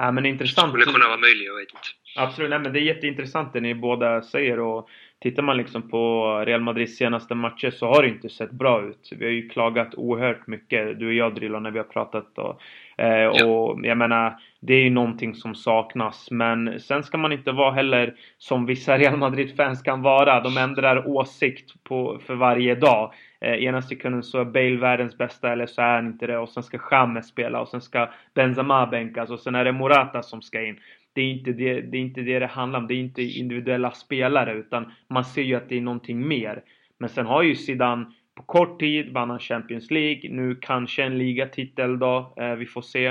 Ja, 0.00 0.12
men 0.12 0.26
intressant. 0.26 0.70
skulle 0.72 0.84
kunna 0.84 1.08
vara 1.08 1.18
möjlig, 1.18 1.46
jag 1.46 1.54
vet 1.56 1.68
inte. 1.68 1.88
Absolut, 2.16 2.50
nej 2.50 2.58
men 2.58 2.72
det 2.72 2.80
är 2.80 2.82
jätteintressant 2.82 3.52
det 3.52 3.60
ni 3.60 3.74
båda 3.74 4.22
säger 4.22 4.60
och 4.60 4.88
tittar 5.20 5.42
man 5.42 5.56
liksom 5.56 5.90
på 5.90 6.34
Real 6.46 6.60
Madrids 6.60 6.96
senaste 6.96 7.34
matcher 7.34 7.70
så 7.70 7.86
har 7.86 8.02
det 8.02 8.08
inte 8.08 8.28
sett 8.28 8.50
bra 8.50 8.88
ut. 8.88 9.08
Vi 9.12 9.24
har 9.24 9.32
ju 9.32 9.48
klagat 9.48 9.94
oerhört 9.94 10.46
mycket, 10.46 10.98
du 10.98 11.06
och 11.06 11.12
jag 11.12 11.34
Drillo, 11.34 11.60
när 11.60 11.70
vi 11.70 11.78
har 11.78 11.84
pratat 11.84 12.38
och, 12.38 12.60
eh, 12.98 13.26
och 13.26 13.80
jag 13.86 13.98
menar 13.98 14.36
det 14.60 14.74
är 14.74 14.82
ju 14.82 14.90
någonting 14.90 15.34
som 15.34 15.54
saknas 15.54 16.30
men 16.30 16.80
sen 16.80 17.02
ska 17.02 17.18
man 17.18 17.32
inte 17.32 17.52
vara 17.52 17.72
heller 17.72 18.14
som 18.38 18.66
vissa 18.66 18.98
Real 18.98 19.16
Madrid-fans 19.16 19.82
kan 19.82 20.02
vara. 20.02 20.40
De 20.40 20.56
ändrar 20.56 21.08
åsikt 21.08 21.84
på, 21.84 22.20
för 22.26 22.34
varje 22.34 22.74
dag. 22.74 23.12
Eh, 23.40 23.64
ena 23.64 23.82
sekunden 23.82 24.22
så 24.22 24.40
är 24.40 24.44
Bale 24.44 24.76
världens 24.76 25.18
bästa 25.18 25.52
eller 25.52 25.66
så 25.66 25.82
är 25.82 25.94
han 25.94 26.06
inte 26.06 26.26
det 26.26 26.38
och 26.38 26.48
sen 26.48 26.62
ska 26.62 26.78
James 26.90 27.28
spela 27.28 27.60
och 27.60 27.68
sen 27.68 27.80
ska 27.80 28.08
Benzema 28.34 28.86
bänkas 28.86 29.30
och 29.30 29.40
sen 29.40 29.54
är 29.54 29.64
det 29.64 29.72
Morata 29.72 30.22
som 30.22 30.42
ska 30.42 30.62
in 30.62 30.78
det 31.18 31.22
är 31.22 31.32
inte 31.32 31.52
det, 31.52 31.80
det 31.80 31.96
är 31.96 32.00
inte 32.00 32.20
det 32.20 32.38
det 32.38 32.46
handlar 32.46 32.78
om. 32.78 32.86
Det 32.86 32.94
är 32.94 32.98
inte 32.98 33.22
individuella 33.22 33.90
spelare 33.90 34.52
utan 34.52 34.92
man 35.08 35.24
ser 35.24 35.42
ju 35.42 35.54
att 35.54 35.68
det 35.68 35.76
är 35.76 35.80
någonting 35.80 36.28
mer. 36.28 36.62
Men 36.98 37.08
sen 37.08 37.26
har 37.26 37.42
ju 37.42 37.54
Zidane 37.54 38.06
på 38.38 38.42
kort 38.42 38.80
tid 38.80 39.12
vann 39.12 39.30
han 39.30 39.38
Champions 39.38 39.90
League. 39.90 40.30
Nu 40.30 40.54
kanske 40.60 41.02
en 41.02 41.18
ligatitel 41.18 41.98
då. 41.98 42.32
Eh, 42.36 42.52
vi 42.52 42.66
får 42.66 42.82
se. 42.82 43.06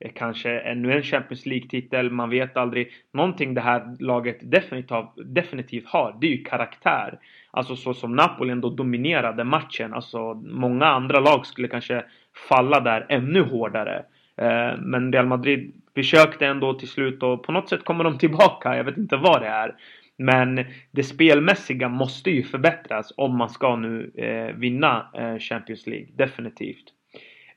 Eh, 0.00 0.10
kanske 0.14 0.60
ännu 0.60 0.92
en 0.92 1.02
Champions 1.02 1.46
League-titel. 1.46 2.10
Man 2.10 2.30
vet 2.30 2.56
aldrig. 2.56 2.88
Någonting 3.12 3.54
det 3.54 3.60
här 3.60 3.96
laget 3.98 4.38
definitivt, 4.42 5.06
definitivt 5.24 5.86
har, 5.86 6.16
det 6.20 6.26
är 6.26 6.30
ju 6.30 6.44
karaktär. 6.44 7.18
Alltså 7.50 7.76
så 7.76 7.94
som 7.94 8.16
Napoli 8.16 8.52
ändå 8.52 8.70
dominerade 8.70 9.44
matchen. 9.44 9.94
Alltså 9.94 10.34
många 10.34 10.86
andra 10.86 11.20
lag 11.20 11.46
skulle 11.46 11.68
kanske 11.68 12.04
falla 12.48 12.80
där 12.80 13.06
ännu 13.08 13.42
hårdare. 13.42 14.04
Eh, 14.36 14.78
men 14.78 15.12
Real 15.12 15.26
Madrid 15.26 15.72
försökte 15.94 16.46
ändå 16.46 16.74
till 16.74 16.88
slut 16.88 17.22
och 17.22 17.42
på 17.42 17.52
något 17.52 17.68
sätt 17.68 17.84
kommer 17.84 18.04
de 18.04 18.18
tillbaka. 18.18 18.76
Jag 18.76 18.84
vet 18.84 18.96
inte 18.96 19.16
vad 19.16 19.42
det 19.42 19.48
är. 19.48 19.74
Men 20.18 20.64
det 20.90 21.04
spelmässiga 21.04 21.88
måste 21.88 22.30
ju 22.30 22.42
förbättras 22.42 23.12
om 23.16 23.38
man 23.38 23.50
ska 23.50 23.76
nu 23.76 24.12
eh, 24.14 24.56
vinna 24.56 25.10
eh, 25.14 25.38
Champions 25.38 25.86
League. 25.86 26.08
Definitivt. 26.12 26.84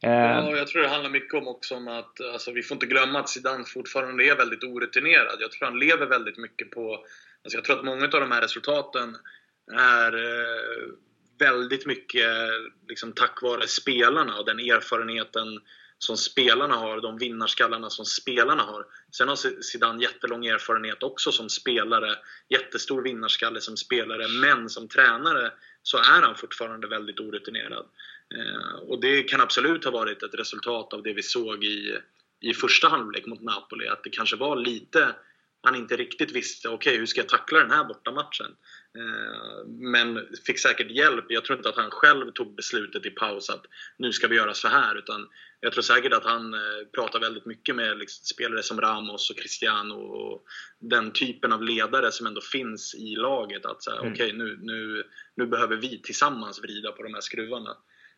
Eh, 0.03 0.11
ja, 0.11 0.57
jag 0.57 0.67
tror 0.67 0.81
det 0.81 0.87
handlar 0.87 1.09
mycket 1.09 1.33
om 1.33 1.47
också 1.47 1.75
om 1.75 1.87
att 1.87 2.21
alltså, 2.33 2.51
vi 2.51 2.63
får 2.63 2.75
inte 2.75 2.85
glömma 2.85 3.19
att 3.19 3.29
Zidane 3.29 3.63
fortfarande 3.63 4.23
är 4.23 4.35
väldigt 4.35 4.63
orutinerad. 4.63 5.37
Jag 5.39 5.51
tror 5.51 5.69
han 5.69 5.79
lever 5.79 6.05
väldigt 6.05 6.37
mycket 6.37 6.71
på... 6.71 6.93
Alltså, 7.43 7.57
jag 7.57 7.63
tror 7.63 7.79
att 7.79 7.85
många 7.85 8.03
av 8.03 8.09
de 8.09 8.31
här 8.31 8.41
resultaten 8.41 9.15
är 9.73 10.13
eh, 10.13 10.89
väldigt 11.39 11.85
mycket 11.85 12.29
liksom, 12.87 13.11
tack 13.11 13.41
vare 13.41 13.67
spelarna 13.67 14.37
och 14.37 14.45
den 14.45 14.59
erfarenheten 14.59 15.59
som 15.97 16.17
spelarna 16.17 16.75
har, 16.75 17.01
de 17.01 17.17
vinnarskallarna 17.17 17.89
som 17.89 18.05
spelarna 18.05 18.63
har. 18.63 18.85
Sen 19.11 19.27
har 19.27 19.61
Zidane 19.61 20.01
jättelång 20.01 20.45
erfarenhet 20.45 21.03
också 21.03 21.31
som 21.31 21.49
spelare, 21.49 22.15
jättestor 22.49 23.01
vinnarskalle 23.01 23.61
som 23.61 23.77
spelare, 23.77 24.27
men 24.27 24.69
som 24.69 24.87
tränare 24.87 25.51
så 25.83 25.97
är 25.97 26.21
han 26.21 26.35
fortfarande 26.35 26.87
väldigt 26.87 27.19
orutinerad. 27.19 27.85
Eh, 28.35 28.79
och 28.79 29.01
det 29.01 29.23
kan 29.23 29.41
absolut 29.41 29.85
ha 29.85 29.91
varit 29.91 30.23
ett 30.23 30.33
resultat 30.33 30.93
av 30.93 31.03
det 31.03 31.13
vi 31.13 31.23
såg 31.23 31.63
i, 31.63 31.97
i 32.41 32.53
första 32.53 32.87
halvlek 32.87 33.25
mot 33.25 33.41
Napoli, 33.41 33.87
att 33.87 34.03
det 34.03 34.09
kanske 34.09 34.35
var 34.35 34.55
lite 34.55 35.15
han 35.65 35.75
inte 35.75 35.95
riktigt 35.95 36.31
visste, 36.31 36.67
okej 36.67 36.75
okay, 36.75 36.99
hur 36.99 37.05
ska 37.05 37.21
jag 37.21 37.29
tackla 37.29 37.59
den 37.59 37.71
här 37.71 37.83
bortamatchen? 37.83 38.55
Eh, 38.97 39.67
men 39.67 40.27
fick 40.45 40.59
säkert 40.59 40.91
hjälp. 40.91 41.25
Jag 41.29 41.45
tror 41.45 41.57
inte 41.57 41.69
att 41.69 41.75
han 41.75 41.91
själv 41.91 42.31
tog 42.31 42.55
beslutet 42.55 43.05
i 43.05 43.09
paus 43.09 43.49
att 43.49 43.65
nu 43.97 44.13
ska 44.13 44.27
vi 44.27 44.35
göra 44.35 44.53
så 44.53 44.67
här. 44.67 44.97
Utan 44.97 45.27
jag 45.59 45.73
tror 45.73 45.81
säkert 45.81 46.13
att 46.13 46.25
han 46.25 46.53
eh, 46.53 46.59
pratar 46.95 47.19
väldigt 47.19 47.45
mycket 47.45 47.75
med 47.75 47.97
liksom 47.97 48.25
spelare 48.25 48.63
som 48.63 48.81
Ramos 48.81 49.29
och 49.29 49.37
Cristiano 49.37 49.93
och 49.93 50.45
den 50.79 51.11
typen 51.11 51.51
av 51.51 51.63
ledare 51.63 52.11
som 52.11 52.27
ändå 52.27 52.41
finns 52.41 52.95
i 52.95 53.15
laget. 53.15 53.65
Att 53.65 53.83
säga, 53.83 53.99
mm. 53.99 54.13
okej 54.13 54.25
okay, 54.25 54.37
nu, 54.37 54.59
nu, 54.61 55.03
nu 55.35 55.45
behöver 55.45 55.75
vi 55.75 56.01
tillsammans 56.01 56.61
vrida 56.63 56.91
på 56.91 57.03
de 57.03 57.13
här 57.13 57.21
skruvarna. 57.21 57.77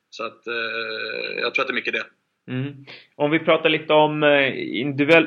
Så 0.10 0.24
att 0.24 0.48
eh, 0.48 1.40
jag 1.42 1.54
tror 1.54 1.64
att 1.64 1.68
det 1.68 1.72
är 1.72 1.76
mycket 1.76 1.94
det. 1.94 2.06
Mm. 2.48 2.86
Om 3.16 3.32
vi 3.32 3.40
pratar 3.40 3.70
lite 3.70 3.94
om 3.94 4.24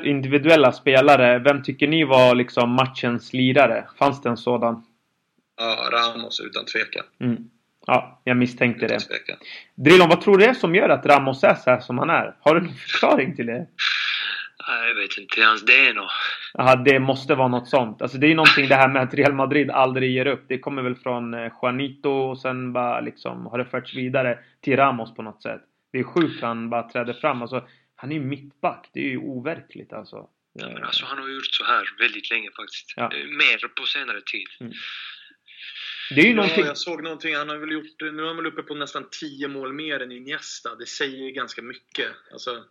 individuella 0.03 0.71
spelare. 0.71 1.39
Vem 1.39 1.63
tycker 1.63 1.87
ni 1.87 2.03
var 2.03 2.35
liksom 2.35 2.71
matchens 2.71 3.33
lirare? 3.33 3.87
Fanns 3.99 4.21
det 4.21 4.29
en 4.29 4.37
sådan? 4.37 4.83
Ja, 5.57 5.89
Ramos 5.91 6.39
utan 6.39 6.65
tvekan. 6.65 7.05
Mm. 7.19 7.49
Ja, 7.87 8.21
jag 8.23 8.37
misstänkte 8.37 8.85
utan 8.85 8.97
det. 8.97 9.03
Tvekan. 9.03 9.37
Drillon, 9.75 10.09
vad 10.09 10.21
tror 10.21 10.37
du 10.37 10.45
är 10.45 10.53
som 10.53 10.75
gör 10.75 10.89
att 10.89 11.05
Ramos 11.05 11.43
är 11.43 11.55
så 11.55 11.69
här 11.69 11.79
som 11.79 11.97
han 11.97 12.09
är? 12.09 12.35
Har 12.39 12.55
du 12.55 12.61
någon 12.61 12.75
förklaring 12.75 13.35
till 13.35 13.45
det? 13.45 13.67
Jag 14.67 14.95
vet 14.95 15.17
inte. 15.17 15.41
Hans 15.41 15.65
DNA. 15.65 16.07
Jaha, 16.53 16.75
det 16.75 16.99
måste 16.99 17.35
vara 17.35 17.47
något 17.47 17.67
sånt. 17.67 18.01
Alltså 18.01 18.17
det 18.17 18.31
är 18.31 18.35
någonting 18.35 18.67
det 18.67 18.75
här 18.75 18.87
med 18.87 19.01
att 19.01 19.13
Real 19.13 19.33
Madrid 19.33 19.71
aldrig 19.71 20.11
ger 20.11 20.25
upp. 20.25 20.45
Det 20.47 20.59
kommer 20.59 20.81
väl 20.81 20.95
från 20.95 21.33
eh, 21.33 21.51
Juanito 21.61 22.09
och 22.09 22.39
sen 22.39 22.73
bara 22.73 22.99
liksom 22.99 23.45
har 23.45 23.57
det 23.57 23.65
förts 23.65 23.95
vidare 23.95 24.39
till 24.61 24.77
Ramos 24.77 25.13
på 25.15 25.21
något 25.21 25.43
sätt. 25.43 25.61
Det 25.91 25.99
är 25.99 26.03
sjukt 26.03 26.41
han 26.41 26.69
bara 26.69 26.89
träder 26.89 27.13
fram. 27.13 27.41
Alltså, 27.41 27.67
han 27.95 28.11
är 28.11 28.15
ju 28.15 28.21
mittback. 28.21 28.89
Det 28.93 28.99
är 28.99 29.09
ju 29.09 29.17
overkligt 29.17 29.93
alltså. 29.93 30.29
Ja, 30.53 30.69
men 30.69 30.83
alltså 30.83 31.05
han 31.05 31.17
har 31.17 31.27
gjort 31.27 31.45
så 31.45 31.63
här 31.63 31.95
väldigt 31.99 32.31
länge 32.31 32.49
faktiskt. 32.55 32.93
Ja. 32.95 33.09
Mer 33.09 33.67
på 33.67 33.85
senare 33.85 34.21
tid. 34.21 34.47
Mm. 34.59 34.73
Det 36.15 36.21
är 36.21 36.25
ju 36.25 36.33
någonting... 36.33 36.61
Ja, 36.61 36.67
jag 36.67 36.77
såg 36.77 37.03
någonting. 37.03 37.35
Han 37.35 37.49
har 37.49 37.57
väl 37.57 37.71
gjort, 37.71 38.01
nu 38.01 38.21
är 38.21 38.27
han 38.27 38.35
väl 38.35 38.45
uppe 38.45 38.63
på 38.63 38.75
nästan 38.75 39.09
10 39.11 39.47
mål 39.47 39.73
mer 39.73 39.99
än 39.99 40.11
Iniesta. 40.11 40.75
Det 40.75 40.85
säger 40.85 41.17
ju 41.17 41.31
ganska 41.31 41.61
mycket. 41.61 42.07
Alltså, 42.31 42.65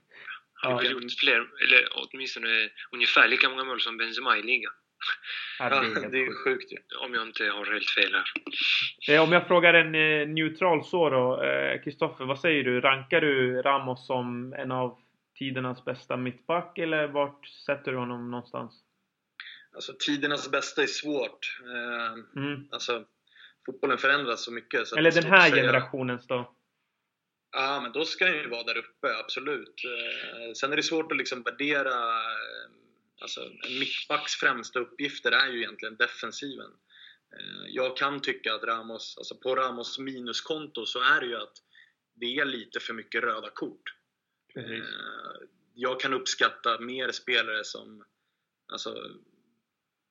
han 0.54 0.72
har 0.72 0.82
ja. 0.82 0.90
gjort 0.90 1.12
fler, 1.18 1.48
eller 1.62 1.88
åtminstone 1.92 2.70
ungefär 2.92 3.28
lika 3.28 3.48
många 3.48 3.64
mål 3.64 3.80
som 3.80 3.96
Benzema 3.96 4.38
i 4.38 4.42
ligan. 4.42 4.72
Ja, 5.58 5.68
det 6.10 6.18
är, 6.18 6.44
sjukt 6.44 6.72
ju. 6.72 6.76
Om 7.06 7.14
jag 7.14 7.22
inte 7.22 7.44
har 7.44 7.72
helt 7.72 7.90
fel 7.90 8.14
här. 8.14 9.14
Eh, 9.14 9.22
om 9.22 9.32
jag 9.32 9.46
frågar 9.46 9.74
en 9.74 9.94
eh, 9.94 10.28
neutral 10.28 10.84
så 10.84 11.10
då. 11.10 11.42
Kristoffer, 11.84 12.24
eh, 12.24 12.28
vad 12.28 12.40
säger 12.40 12.64
du? 12.64 12.80
Rankar 12.80 13.20
du 13.20 13.62
Ramos 13.62 14.06
som 14.06 14.52
en 14.52 14.72
av 14.72 14.98
tidernas 15.38 15.84
bästa 15.84 16.16
mittback 16.16 16.78
eller 16.78 17.08
vart 17.08 17.46
sätter 17.46 17.92
du 17.92 17.98
honom 17.98 18.30
någonstans? 18.30 18.74
Alltså 19.74 19.92
tidernas 19.98 20.50
bästa 20.50 20.82
är 20.82 20.86
svårt. 20.86 21.58
Mm. 22.36 22.68
Alltså 22.70 23.04
fotbollen 23.66 23.98
förändras 23.98 24.44
så 24.44 24.52
mycket. 24.52 24.88
Så 24.88 24.96
Eller 24.96 25.12
den 25.12 25.24
här 25.24 25.50
generationens 25.50 26.26
då? 26.26 26.54
Ja, 27.52 27.80
men 27.82 27.92
då 27.92 28.04
ska 28.04 28.24
han 28.24 28.34
ju 28.34 28.48
vara 28.48 28.62
där 28.62 28.78
uppe, 28.78 29.18
absolut. 29.24 29.74
Sen 30.56 30.72
är 30.72 30.76
det 30.76 30.82
svårt 30.82 31.12
att 31.12 31.18
liksom 31.18 31.42
värdera... 31.42 31.94
Eh, 33.20 33.22
alltså, 33.22 33.40
en 33.40 33.78
mittbacks 33.78 34.34
främsta 34.34 34.78
uppgifter 34.78 35.32
är 35.32 35.52
ju 35.52 35.58
egentligen 35.58 35.96
defensiven. 35.96 36.70
Eh, 37.36 37.66
jag 37.68 37.96
kan 37.96 38.20
tycka 38.20 38.54
att 38.54 38.64
Ramos, 38.64 39.18
alltså 39.18 39.34
på 39.36 39.56
Ramos 39.56 39.98
minuskonto 39.98 40.86
så 40.86 41.00
är 41.02 41.20
det 41.20 41.26
ju 41.26 41.36
att 41.36 41.56
det 42.14 42.38
är 42.38 42.44
lite 42.44 42.80
för 42.80 42.94
mycket 42.94 43.22
röda 43.22 43.50
kort. 43.50 43.94
Precis. 44.54 44.84
Jag 45.74 46.00
kan 46.00 46.14
uppskatta 46.14 46.80
mer 46.80 47.12
spelare 47.12 47.64
som 47.64 48.04
alltså, 48.72 49.10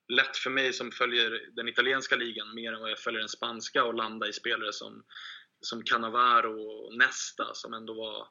lätt 0.07 0.37
för 0.37 0.49
mig 0.49 0.73
som 0.73 0.91
följer 0.91 1.49
den 1.55 1.67
italienska 1.67 2.15
ligan 2.15 2.55
mer 2.55 2.73
än 2.73 2.81
vad 2.81 2.91
jag 2.91 2.99
följer 2.99 3.19
den 3.19 3.29
spanska 3.29 3.83
och 3.83 3.93
landa 3.93 4.27
i 4.27 4.33
spelare 4.33 4.73
som, 4.73 5.03
som 5.61 5.83
Cannavaro 5.83 6.61
och 6.61 6.97
Nesta 6.97 7.53
som 7.53 7.73
ändå 7.73 7.93
var 7.93 8.27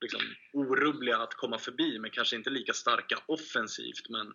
liksom 0.00 0.20
orubbliga 0.52 1.18
att 1.18 1.34
komma 1.34 1.58
förbi 1.58 1.98
men 1.98 2.10
kanske 2.10 2.36
inte 2.36 2.50
lika 2.50 2.72
starka 2.72 3.18
offensivt 3.26 4.08
men 4.08 4.34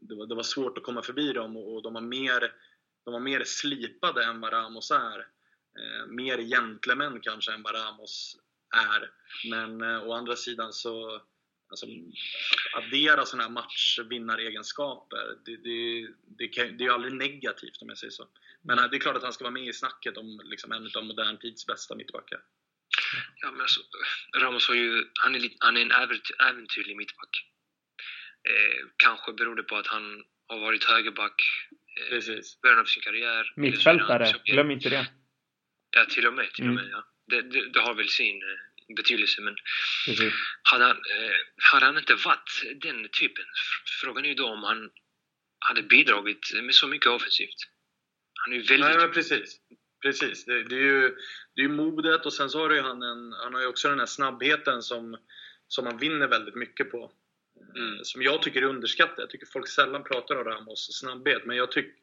det 0.00 0.14
var, 0.14 0.26
det 0.26 0.34
var 0.34 0.42
svårt 0.42 0.78
att 0.78 0.84
komma 0.84 1.02
förbi 1.02 1.32
dem 1.32 1.56
och, 1.56 1.74
och 1.74 1.82
de, 1.82 1.94
var 1.94 2.00
mer, 2.00 2.52
de 3.04 3.12
var 3.12 3.20
mer 3.20 3.44
slipade 3.44 4.24
än 4.24 4.40
vad 4.40 4.52
Ramos 4.52 4.90
är. 4.90 5.18
Eh, 5.78 6.06
mer 6.06 6.38
gentlemän 6.38 7.20
kanske 7.20 7.52
än 7.52 7.62
vad 7.62 7.74
Ramos 7.74 8.36
är. 8.74 9.10
Men 9.50 9.82
eh, 9.82 10.02
å 10.02 10.12
andra 10.12 10.36
sidan 10.36 10.72
så 10.72 11.22
alltså, 11.68 11.86
addera 12.76 13.26
sådana 13.26 13.42
här 13.42 13.50
matchvinnaregenskaper, 13.50 15.38
det, 15.44 15.56
det, 15.56 16.08
det, 16.38 16.48
kan, 16.48 16.76
det 16.76 16.84
är 16.84 16.86
ju 16.86 16.92
aldrig 16.92 17.14
negativt 17.14 17.82
om 17.82 17.88
jag 17.88 17.98
säger 17.98 18.10
så. 18.10 18.28
Men 18.62 18.78
eh, 18.78 18.84
det 18.90 18.96
är 18.96 19.00
klart 19.00 19.16
att 19.16 19.22
han 19.22 19.32
ska 19.32 19.44
vara 19.44 19.52
med 19.52 19.66
i 19.66 19.72
snacket 19.72 20.16
om 20.16 20.40
liksom, 20.44 20.72
en 20.72 20.90
av 20.96 21.04
modern 21.04 21.38
tids 21.38 21.66
bästa 21.66 21.94
mittbackar. 21.94 22.40
Ja, 23.42 23.50
men 23.50 23.60
alltså, 23.60 23.80
Ramos 24.36 24.68
har 24.68 24.74
ju, 24.74 25.04
han 25.20 25.34
är, 25.34 25.50
han 25.58 25.76
är 25.76 25.80
en 25.80 25.92
äventyrlig 26.48 26.96
mittback. 26.96 27.46
Eh, 28.48 28.86
kanske 28.96 29.32
beror 29.32 29.56
det 29.56 29.62
på 29.62 29.76
att 29.76 29.86
han 29.86 30.24
har 30.46 30.58
varit 30.58 30.84
högerback 30.84 31.42
eh, 32.10 32.22
början 32.62 32.78
av 32.78 32.84
sin 32.84 33.02
karriär. 33.02 33.52
Mittfältare, 33.56 34.34
glöm 34.44 34.70
inte 34.70 34.88
det. 34.88 35.06
Ja, 35.90 36.04
till 36.04 36.26
och 36.26 36.34
med. 36.34 36.52
Till 36.52 36.64
mm. 36.64 36.76
och 36.76 36.82
med 36.82 36.92
ja. 36.92 37.04
det, 37.26 37.42
det, 37.42 37.72
det, 37.72 37.80
har 37.80 37.94
väl 37.94 38.08
sin 38.08 38.42
eh, 38.42 38.94
betydelse. 38.96 39.40
Men 39.40 39.56
hade, 40.62 40.84
han, 40.84 40.96
eh, 40.96 41.32
hade 41.72 41.86
han 41.86 41.98
inte 41.98 42.14
varit 42.14 42.62
den 42.82 43.08
typen, 43.08 43.44
frågan 44.00 44.24
är 44.24 44.28
ju 44.28 44.34
då 44.34 44.48
om 44.48 44.62
han 44.62 44.90
hade 45.58 45.82
bidragit 45.82 46.52
med 46.62 46.74
så 46.74 46.88
mycket 46.88 47.06
offensivt. 47.06 47.60
Han 48.44 48.52
är 48.52 48.56
ju 48.56 48.62
väldigt... 48.62 48.88
Nej, 48.88 48.98
men 48.98 49.12
precis. 49.12 49.60
Precis. 50.02 50.44
Det, 50.44 50.64
det, 50.64 50.74
är 50.74 50.80
ju 50.80 51.16
det 51.54 51.62
är 51.62 51.68
modet 51.68 52.26
och 52.26 52.32
sen 52.32 52.50
så 52.50 52.58
har 52.58 52.70
ju 52.70 52.80
han 52.80 53.02
en, 53.02 53.32
han 53.32 53.54
har 53.54 53.60
ju 53.60 53.66
också 53.66 53.88
den 53.88 53.98
här 53.98 54.06
snabbheten 54.06 54.82
som, 54.82 55.16
som 55.68 55.84
man 55.84 55.96
vinner 55.96 56.28
väldigt 56.28 56.54
mycket 56.54 56.90
på. 56.90 57.12
Mm. 57.76 58.04
Som 58.04 58.22
jag 58.22 58.42
tycker 58.42 58.62
är 58.62 58.66
underskattat. 58.66 59.18
Jag 59.18 59.30
tycker 59.30 59.46
folk 59.46 59.68
sällan 59.68 60.04
pratar 60.04 60.36
om 60.36 60.44
Ramos 60.44 60.98
snabbhet. 60.98 61.46
Men 61.46 61.56
jag, 61.56 61.70
tyck, 61.70 61.94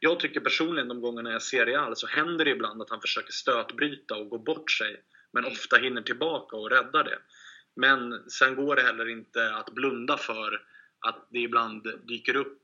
jag 0.00 0.20
tycker 0.20 0.40
personligen 0.40 0.88
de 0.88 1.00
gångerna 1.00 1.32
jag 1.32 1.42
ser 1.42 1.66
Real 1.66 1.96
så 1.96 2.06
händer 2.06 2.44
det 2.44 2.50
ibland 2.50 2.82
att 2.82 2.90
han 2.90 3.00
försöker 3.00 3.32
stötbryta 3.32 4.16
och 4.16 4.28
gå 4.28 4.38
bort 4.38 4.70
sig. 4.70 5.02
Men 5.32 5.44
mm. 5.44 5.52
ofta 5.52 5.76
hinner 5.76 6.02
tillbaka 6.02 6.56
och 6.56 6.70
räddar 6.70 7.04
det. 7.04 7.18
Men 7.76 8.30
sen 8.30 8.54
går 8.54 8.76
det 8.76 8.82
heller 8.82 9.08
inte 9.08 9.54
att 9.54 9.74
blunda 9.74 10.16
för 10.16 10.62
att 11.00 11.28
det 11.30 11.38
ibland 11.38 12.06
dyker 12.06 12.36
upp 12.36 12.58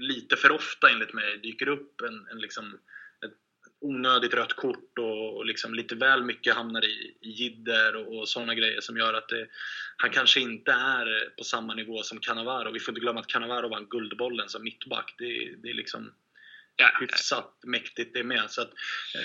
lite 0.00 0.36
för 0.36 0.50
ofta 0.50 0.90
enligt 0.90 1.12
mig 1.12 1.38
dyker 1.38 1.68
upp 1.68 2.00
en, 2.00 2.26
en 2.30 2.38
liksom, 2.38 2.78
onödigt 3.84 4.34
rött 4.34 4.56
kort 4.56 4.98
och, 4.98 5.36
och 5.36 5.46
liksom 5.46 5.74
lite 5.74 5.94
väl 5.94 6.24
mycket 6.24 6.54
hamnar 6.54 6.84
i, 6.84 7.16
i 7.20 7.30
jidder 7.30 7.96
och, 7.96 8.18
och 8.18 8.28
sådana 8.28 8.54
grejer 8.54 8.80
som 8.80 8.96
gör 8.96 9.14
att 9.14 9.28
det, 9.28 9.46
han 9.96 10.10
kanske 10.10 10.40
inte 10.40 10.72
är 10.72 11.06
eh, 11.06 11.28
på 11.38 11.44
samma 11.44 11.74
nivå 11.74 12.02
som 12.02 12.18
Cannavaro. 12.20 12.72
Vi 12.72 12.80
får 12.80 12.92
inte 12.92 13.00
glömma 13.00 13.20
att 13.20 13.26
Cannavaro 13.26 13.68
vann 13.68 13.86
Guldbollen 13.90 14.48
som 14.48 14.62
mittback. 14.62 15.14
Det, 15.18 15.54
det 15.62 15.70
är 15.70 15.74
liksom 15.74 16.12
ja, 16.76 16.86
hyfsat 17.00 17.50
mäktigt 17.66 18.14
det 18.14 18.24
med. 18.24 18.42
Så 18.48 18.62
att, 18.62 18.70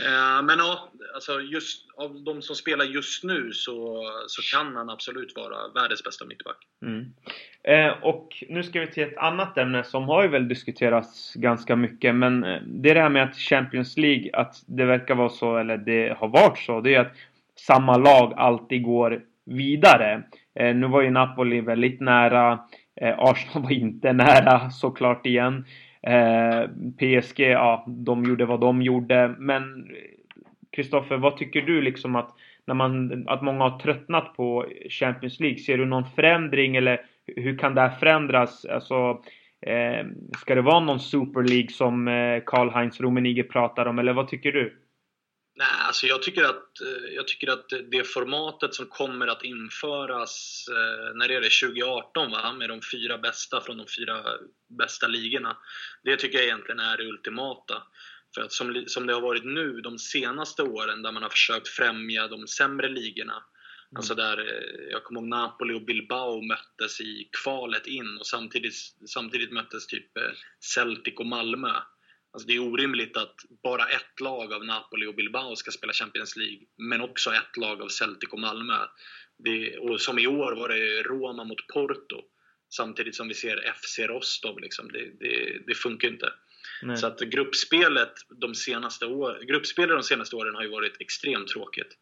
eh, 0.06 0.44
men 0.44 0.60
ja, 0.60 0.92
alltså 1.14 1.42
just 1.42 1.86
av 1.98 2.24
de 2.24 2.42
som 2.42 2.56
spelar 2.56 2.86
just 2.86 3.24
nu 3.24 3.54
så, 3.54 4.04
så 4.28 4.42
kan 4.42 4.76
han 4.76 4.90
absolut 4.90 5.36
vara 5.36 5.68
världens 5.76 6.04
bästa 6.04 6.26
mittback. 6.26 6.58
Mm. 6.86 7.06
Eh, 7.64 8.04
och 8.04 8.44
nu 8.50 8.64
ska 8.64 8.80
vi 8.80 8.88
till 8.88 9.04
ett 9.04 9.18
annat 9.18 9.58
ämne 9.58 9.84
som 9.84 10.04
har 10.04 10.24
ju 10.24 10.30
väl 10.30 10.48
diskuterats 10.48 11.34
ganska 11.34 11.76
mycket 11.76 12.16
men 12.16 12.44
eh, 12.44 12.62
det 12.66 12.90
är 12.90 12.96
det 12.96 13.02
här 13.02 13.10
med 13.10 13.24
att 13.24 13.38
Champions 13.38 13.98
League, 13.98 14.30
att 14.34 14.56
det 14.68 14.86
verkar 14.86 15.16
vara 15.16 15.30
så, 15.30 15.58
eller 15.58 15.78
det 15.78 16.18
har 16.18 16.28
varit 16.28 16.58
så, 16.58 16.82
det 16.82 16.96
är 16.96 17.00
att 17.00 17.16
samma 17.56 17.98
lag 17.98 18.34
alltid 18.38 18.84
går 18.84 19.22
vidare. 19.46 20.24
Eh, 20.56 20.76
nu 20.76 20.88
var 20.88 21.02
ju 21.02 21.10
Napoli 21.10 21.62
väldigt 21.62 22.00
nära. 22.00 22.60
Eh, 23.02 23.20
Arsenal 23.20 23.64
var 23.64 23.72
inte 23.72 24.14
nära 24.14 24.70
såklart 24.70 25.26
igen. 25.26 25.66
Eh, 26.02 26.70
PSG, 26.98 27.40
ja, 27.40 27.84
de 27.88 28.24
gjorde 28.24 28.46
vad 28.46 28.60
de 28.60 28.82
gjorde. 28.82 29.36
Men 29.38 29.88
Kristoffer, 30.72 31.18
vad 31.18 31.38
tycker 31.38 31.62
du 31.62 31.82
liksom 31.82 32.16
att 32.16 32.36
när 32.66 32.76
man, 32.76 33.24
att 33.28 33.42
många 33.42 33.64
har 33.64 33.80
tröttnat 33.80 34.34
på 34.36 34.66
Champions 34.90 35.40
League? 35.40 35.60
Ser 35.60 35.78
du 35.78 35.86
någon 35.86 36.06
förändring 36.16 36.76
eller 36.76 37.02
hur 37.36 37.58
kan 37.58 37.76
det 37.76 37.82
här 37.82 37.90
förändras? 37.90 38.66
Alltså, 38.66 39.22
eh, 39.62 40.06
ska 40.38 40.56
det 40.56 40.62
vara 40.62 40.80
någon 40.80 41.00
Super 41.00 41.44
League 41.44 41.70
som 41.70 42.08
eh, 42.08 42.44
Karl-Heinz 42.46 43.02
Rummenigge 43.02 43.44
pratar 43.44 43.86
om 43.86 44.00
eller 44.00 44.14
vad 44.14 44.28
tycker 44.28 44.52
du? 44.52 44.78
Nej, 45.60 45.68
alltså 45.88 46.08
jag 46.08 46.22
tycker, 46.22 46.44
att, 46.44 46.82
eh, 46.82 47.14
jag 47.16 47.28
tycker 47.28 47.52
att 47.52 47.74
det 47.92 48.04
formatet 48.04 48.74
som 48.74 48.86
kommer 48.86 49.28
att 49.28 49.44
införas, 49.44 50.66
eh, 50.70 51.16
när 51.16 51.32
är 51.32 51.42
det 51.42 51.50
2018 51.50 52.32
va? 52.32 52.54
Med 52.54 52.70
de 52.70 52.82
fyra 52.92 53.18
bästa 53.18 53.62
från 53.62 53.78
de 53.78 53.88
fyra 53.98 54.24
bästa 54.68 55.08
ligorna. 55.08 55.58
Det 56.04 56.18
tycker 56.18 56.38
jag 56.38 56.46
egentligen 56.46 56.80
är 56.80 56.98
det 56.98 57.08
ultimata. 57.08 57.84
För 58.36 58.42
att 58.42 58.52
som, 58.52 58.84
som 58.88 59.08
det 59.08 59.14
har 59.14 59.22
varit 59.22 59.46
nu 59.46 59.82
de 59.82 60.00
senaste 60.00 60.64
åren 60.64 61.02
där 61.02 61.12
man 61.12 61.24
har 61.24 61.30
försökt 61.30 61.68
främja 61.68 62.28
de 62.28 62.48
sämre 62.48 62.90
ligorna. 62.90 63.34
Mm. 63.34 63.98
Alltså 63.98 64.16
där, 64.16 64.38
eh, 64.38 64.92
jag 64.92 65.04
kommer 65.04 65.22
ihåg 65.22 65.30
Napoli 65.30 65.74
och 65.74 65.86
Bilbao 65.86 66.42
möttes 66.42 67.02
i 67.02 67.30
kvalet 67.44 67.88
in 67.88 68.18
och 68.18 68.28
samtidigt, 68.28 68.76
samtidigt 69.08 69.52
möttes 69.52 69.88
typ 69.88 70.12
Celtic 70.60 71.14
och 71.18 71.26
Malmö. 71.26 71.74
Alltså 72.32 72.48
det 72.48 72.56
är 72.56 72.60
orimligt 72.60 73.18
att 73.18 73.36
bara 73.64 73.86
ett 73.90 74.20
lag 74.22 74.54
av 74.54 74.66
Napoli 74.66 75.06
och 75.06 75.16
Bilbao 75.16 75.56
ska 75.56 75.72
spela 75.72 75.94
Champions 75.94 76.36
League, 76.36 76.60
men 76.78 77.02
också 77.02 77.34
ett 77.34 77.58
lag 77.58 77.82
av 77.82 77.88
Celtic 77.88 78.30
och 78.30 78.40
Malmö. 78.40 78.78
Det, 79.44 79.78
och 79.78 80.02
som 80.02 80.20
i 80.20 80.28
år 80.28 80.56
var 80.56 80.70
det 80.70 81.04
Roma 81.04 81.44
mot 81.44 81.68
Porto, 81.68 82.22
samtidigt 82.70 83.16
som 83.16 83.28
vi 83.28 83.34
ser 83.34 83.74
FC 83.76 84.00
Rostov. 84.00 84.60
Liksom. 84.60 84.92
Det, 84.92 85.12
det, 85.20 85.62
det 85.68 85.76
funkar 85.76 86.08
inte. 86.08 86.34
Nej. 86.82 86.98
Så 86.98 87.08
att 87.08 87.20
gruppspelet 87.20 88.14
de 88.42 88.56
senaste 88.56 89.06
år, 89.06 89.44
gruppspelet 89.48 89.98
de 89.98 90.04
senaste 90.04 90.36
åren 90.36 90.56
har 90.56 90.64
ju 90.64 90.70
varit 90.70 91.02
extremt 91.02 91.48
tråkigt. 91.48 91.98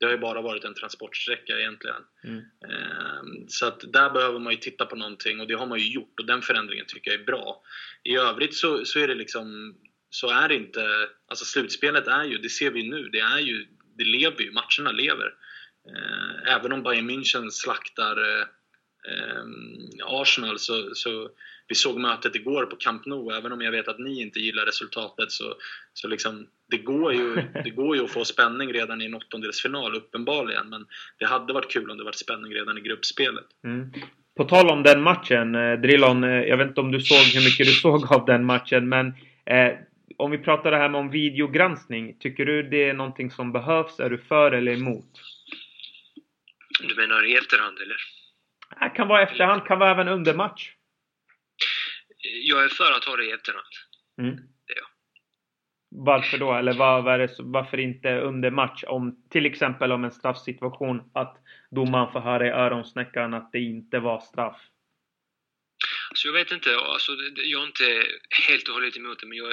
Det 0.00 0.06
har 0.06 0.12
ju 0.12 0.18
bara 0.18 0.40
varit 0.40 0.64
en 0.64 0.74
transportsträcka 0.74 1.58
egentligen. 1.58 2.02
Mm. 2.24 2.38
Ehm, 2.38 3.48
så 3.48 3.66
att 3.66 3.92
där 3.92 4.10
behöver 4.10 4.38
man 4.38 4.52
ju 4.52 4.58
titta 4.58 4.86
på 4.86 4.96
någonting 4.96 5.40
och 5.40 5.46
det 5.46 5.54
har 5.54 5.66
man 5.66 5.78
ju 5.78 5.92
gjort 5.92 6.20
och 6.20 6.26
den 6.26 6.42
förändringen 6.42 6.86
tycker 6.88 7.10
jag 7.10 7.20
är 7.20 7.24
bra. 7.24 7.62
I 8.02 8.16
övrigt 8.16 8.54
så, 8.54 8.84
så 8.84 8.98
är 8.98 9.08
det 9.08 9.14
liksom, 9.14 9.74
så 10.10 10.30
är 10.30 10.48
det 10.48 10.54
inte, 10.54 11.08
alltså 11.28 11.44
slutspelet 11.44 12.06
är 12.06 12.24
ju, 12.24 12.38
det 12.38 12.48
ser 12.48 12.70
vi 12.70 12.88
nu, 12.88 13.08
det 13.08 13.20
är 13.20 13.38
ju, 13.38 13.66
det 13.98 14.04
lever 14.04 14.42
ju, 14.42 14.52
matcherna 14.52 14.92
lever. 14.92 15.34
Ehm, 15.88 16.46
även 16.46 16.72
om 16.72 16.82
Bayern 16.82 17.10
München 17.10 17.50
slaktar 17.50 18.40
eh, 18.40 18.46
Arsenal 20.04 20.58
så, 20.58 20.94
så 20.94 21.30
vi 21.70 21.74
såg 21.74 22.00
mötet 22.00 22.36
igår 22.36 22.66
på 22.66 22.76
Camp 22.76 23.06
Nou, 23.06 23.32
även 23.32 23.52
om 23.52 23.60
jag 23.60 23.72
vet 23.72 23.88
att 23.88 23.98
ni 23.98 24.20
inte 24.20 24.38
gillar 24.38 24.66
resultatet 24.66 25.30
så, 25.30 25.54
så 25.94 26.08
liksom, 26.08 26.46
det, 26.70 26.78
går 26.78 27.12
ju, 27.14 27.34
det 27.64 27.70
går 27.70 27.96
ju 27.96 28.04
att 28.04 28.10
få 28.10 28.24
spänning 28.24 28.72
redan 28.72 29.02
i 29.02 29.04
en 29.04 29.14
åttondelsfinal 29.14 29.96
uppenbarligen 29.96 30.68
men 30.68 30.86
det 31.18 31.26
hade 31.26 31.52
varit 31.52 31.72
kul 31.72 31.90
om 31.90 31.98
det 31.98 32.04
varit 32.04 32.18
spänning 32.18 32.54
redan 32.54 32.78
i 32.78 32.80
gruppspelet. 32.80 33.44
Mm. 33.64 33.92
På 34.36 34.44
tal 34.44 34.70
om 34.70 34.82
den 34.82 35.02
matchen, 35.02 35.54
eh, 35.54 35.80
Drillon, 35.80 36.24
eh, 36.24 36.30
jag 36.30 36.56
vet 36.56 36.68
inte 36.68 36.80
om 36.80 36.92
du 36.92 37.00
såg 37.00 37.34
hur 37.34 37.44
mycket 37.44 37.66
du 37.66 37.72
såg 37.72 38.12
av 38.12 38.26
den 38.26 38.44
matchen 38.44 38.88
men 38.88 39.06
eh, 39.46 39.72
om 40.16 40.30
vi 40.30 40.38
pratar 40.38 40.70
det 40.70 40.76
här 40.76 40.88
med 40.88 41.00
om 41.00 41.10
videogranskning, 41.10 42.16
tycker 42.18 42.46
du 42.46 42.62
det 42.62 42.88
är 42.88 42.94
någonting 42.94 43.30
som 43.30 43.52
behövs? 43.52 44.00
Är 44.00 44.10
du 44.10 44.18
för 44.18 44.52
eller 44.52 44.72
emot? 44.72 45.20
Du 46.80 46.94
menar 46.94 47.26
i 47.26 47.34
efterhand 47.36 47.78
eller? 47.78 48.19
Det 48.80 48.90
kan 48.96 49.08
vara 49.08 49.22
efterhand, 49.22 49.66
kan 49.66 49.78
vara 49.78 49.90
även 49.90 50.08
under 50.08 50.34
match 50.34 50.74
jag 52.22 52.64
är 52.64 52.68
för 52.68 52.92
att 52.92 53.04
ha 53.04 53.16
det 53.16 53.24
i 53.24 53.30
efterhand. 53.30 53.66
Mm. 54.18 54.36
Det 54.66 54.72
är. 54.72 54.84
Varför 55.90 56.38
då? 56.38 56.52
Eller 56.52 56.72
var, 56.72 57.02
var 57.02 57.18
det, 57.18 57.36
varför 57.38 57.80
inte 57.80 58.08
under 58.20 58.50
match? 58.50 58.84
Om, 58.86 59.28
till 59.30 59.46
exempel 59.46 59.92
om 59.92 60.04
en 60.04 60.12
straffsituation, 60.12 61.10
att 61.14 61.36
domaren 61.70 62.12
får 62.12 62.20
höra 62.20 62.46
i 62.46 62.50
öronsnäckan 62.50 63.34
att 63.34 63.52
det 63.52 63.60
inte 63.60 63.98
var 63.98 64.20
straff. 64.20 64.60
Alltså 66.10 66.28
jag 66.28 66.32
vet 66.32 66.52
inte, 66.52 66.76
alltså, 66.76 67.12
jag 67.44 67.62
är 67.62 67.66
inte 67.66 68.04
helt 68.48 68.68
och 68.68 68.74
hållet 68.74 68.96
emot 68.96 69.20
det, 69.20 69.26
men 69.26 69.38
jag, 69.38 69.52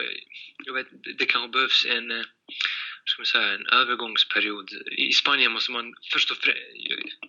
jag 0.66 0.74
vet, 0.74 0.88
det 1.18 1.26
kanske 1.26 1.50
behövs 1.50 1.86
en 1.86 2.12
eh, 2.12 2.26
ska 3.08 3.22
man 3.22 3.26
säga, 3.26 3.54
en 3.54 3.68
övergångsperiod. 3.68 4.70
I 4.92 5.14
Spanien 5.14 5.52
måste 5.52 5.72
man 5.72 5.94
först 6.14 6.32
och 6.32 6.38
främst, 6.38 6.60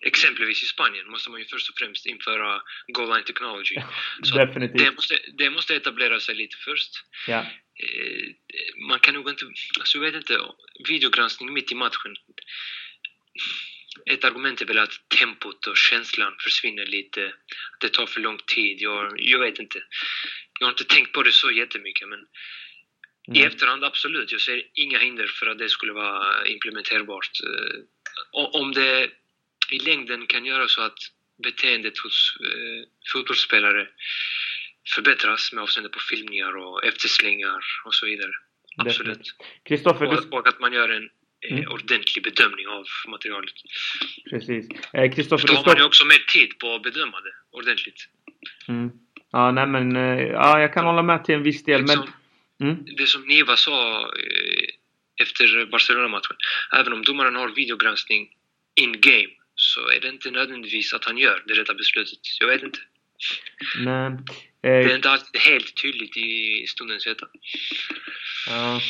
exempelvis 0.02 0.62
i 0.62 0.66
Spanien, 0.66 1.10
måste 1.10 1.30
man 1.30 1.40
ju 1.40 1.46
först 1.46 1.70
och 1.70 1.78
främst 1.78 2.06
införa 2.06 2.62
goal 2.88 3.08
line 3.14 3.24
technology. 3.24 3.76
Så 4.22 4.36
Definitivt. 4.36 4.78
Det 4.78 4.90
måste, 4.92 5.18
det 5.38 5.50
måste 5.50 5.76
etablera 5.76 6.20
sig 6.20 6.34
lite 6.34 6.56
först. 6.56 6.90
Ja. 7.26 7.40
Eh, 7.84 8.34
man 8.88 8.98
kan 8.98 9.14
nog 9.14 9.28
inte, 9.28 9.44
alltså 9.78 9.98
jag 9.98 10.02
vet 10.02 10.14
inte, 10.14 10.40
videogranskning 10.88 11.52
mitt 11.52 11.72
i 11.72 11.74
matchen. 11.74 12.16
Ett 14.10 14.24
argument 14.24 14.60
är 14.60 14.66
väl 14.66 14.78
att 14.78 15.08
tempot 15.08 15.66
och 15.66 15.76
känslan 15.76 16.36
försvinner 16.40 16.86
lite, 16.86 17.26
att 17.72 17.80
det 17.80 17.88
tar 17.88 18.06
för 18.06 18.20
lång 18.20 18.38
tid. 18.46 18.80
Jag, 18.80 19.20
jag 19.20 19.38
vet 19.38 19.58
inte. 19.58 19.82
Jag 20.60 20.66
har 20.66 20.72
inte 20.72 20.84
tänkt 20.84 21.12
på 21.12 21.22
det 21.22 21.32
så 21.32 21.50
jättemycket 21.50 22.08
men 22.08 22.18
Mm. 23.28 23.40
I 23.40 23.44
efterhand 23.44 23.84
absolut, 23.84 24.32
jag 24.32 24.40
ser 24.40 24.62
inga 24.74 24.98
hinder 24.98 25.26
för 25.26 25.46
att 25.46 25.58
det 25.58 25.68
skulle 25.68 25.92
vara 25.92 26.46
implementerbart. 26.46 27.30
Eh, 27.44 28.60
om 28.60 28.72
det 28.72 29.10
i 29.70 29.78
längden 29.78 30.26
kan 30.26 30.44
göra 30.44 30.68
så 30.68 30.82
att 30.82 30.98
beteendet 31.42 31.98
hos 31.98 32.36
eh, 32.40 32.88
fotbollsspelare 33.12 33.88
förbättras 34.94 35.52
med 35.52 35.62
avseende 35.62 35.88
på 35.88 35.98
filmningar 35.98 36.56
och 36.56 36.84
efterslängar 36.84 37.60
och 37.84 37.94
så 37.94 38.06
vidare. 38.06 38.30
Absolut. 38.76 39.34
Kristoffer, 39.64 40.06
och, 40.06 40.22
du... 40.22 40.28
och 40.36 40.48
att 40.48 40.60
man 40.60 40.72
gör 40.72 40.88
en 40.88 41.10
eh, 41.48 41.58
mm. 41.58 41.72
ordentlig 41.72 42.24
bedömning 42.24 42.68
av 42.68 42.84
materialet. 43.08 43.54
Precis. 44.30 44.68
Eh, 44.92 45.12
Kristoffer, 45.12 45.48
Då 45.48 45.54
har 45.54 45.66
man 45.66 45.76
ju 45.76 45.84
också 45.84 46.04
mer 46.04 46.24
tid 46.32 46.58
på 46.58 46.74
att 46.74 46.82
bedöma 46.82 47.20
det 47.20 47.58
ordentligt. 47.58 48.08
Mm. 48.68 48.90
Ja, 49.32 49.50
nej 49.50 49.66
men, 49.66 49.96
eh, 49.96 50.22
ja, 50.26 50.60
jag 50.60 50.74
kan 50.74 50.84
hålla 50.84 51.02
med 51.02 51.24
till 51.24 51.34
en 51.34 51.42
viss 51.42 51.64
del. 51.64 51.80
Liksom, 51.80 52.00
men 52.00 52.08
Mm. 52.62 52.85
Det 52.97 53.07
som 53.07 53.23
Niva 53.27 53.57
sa 53.57 54.01
eh, 54.03 54.68
efter 55.23 55.66
Barcelona-matchen, 55.66 56.37
även 56.73 56.92
om 56.92 57.03
domaren 57.03 57.35
har 57.35 57.49
videogranskning 57.49 58.29
in-game 58.75 59.33
så 59.55 59.90
är 59.90 60.01
det 60.01 60.09
inte 60.09 60.31
nödvändigtvis 60.31 60.92
att 60.92 61.05
han 61.05 61.18
gör 61.18 61.42
det 61.47 61.55
rätta 61.55 61.75
beslutet. 61.75 62.18
Jag 62.40 62.49
vet 62.49 62.62
inte. 62.62 62.79
Nej. 63.79 64.12
Eh, 64.62 64.87
det 64.87 64.92
är 64.92 64.97
inte 64.97 65.11
alltid 65.11 65.40
helt 65.40 65.83
tydligt 65.83 66.16
i 66.16 66.64
stundens 66.68 67.07
heta. 67.07 67.27
Ja. 68.47 68.81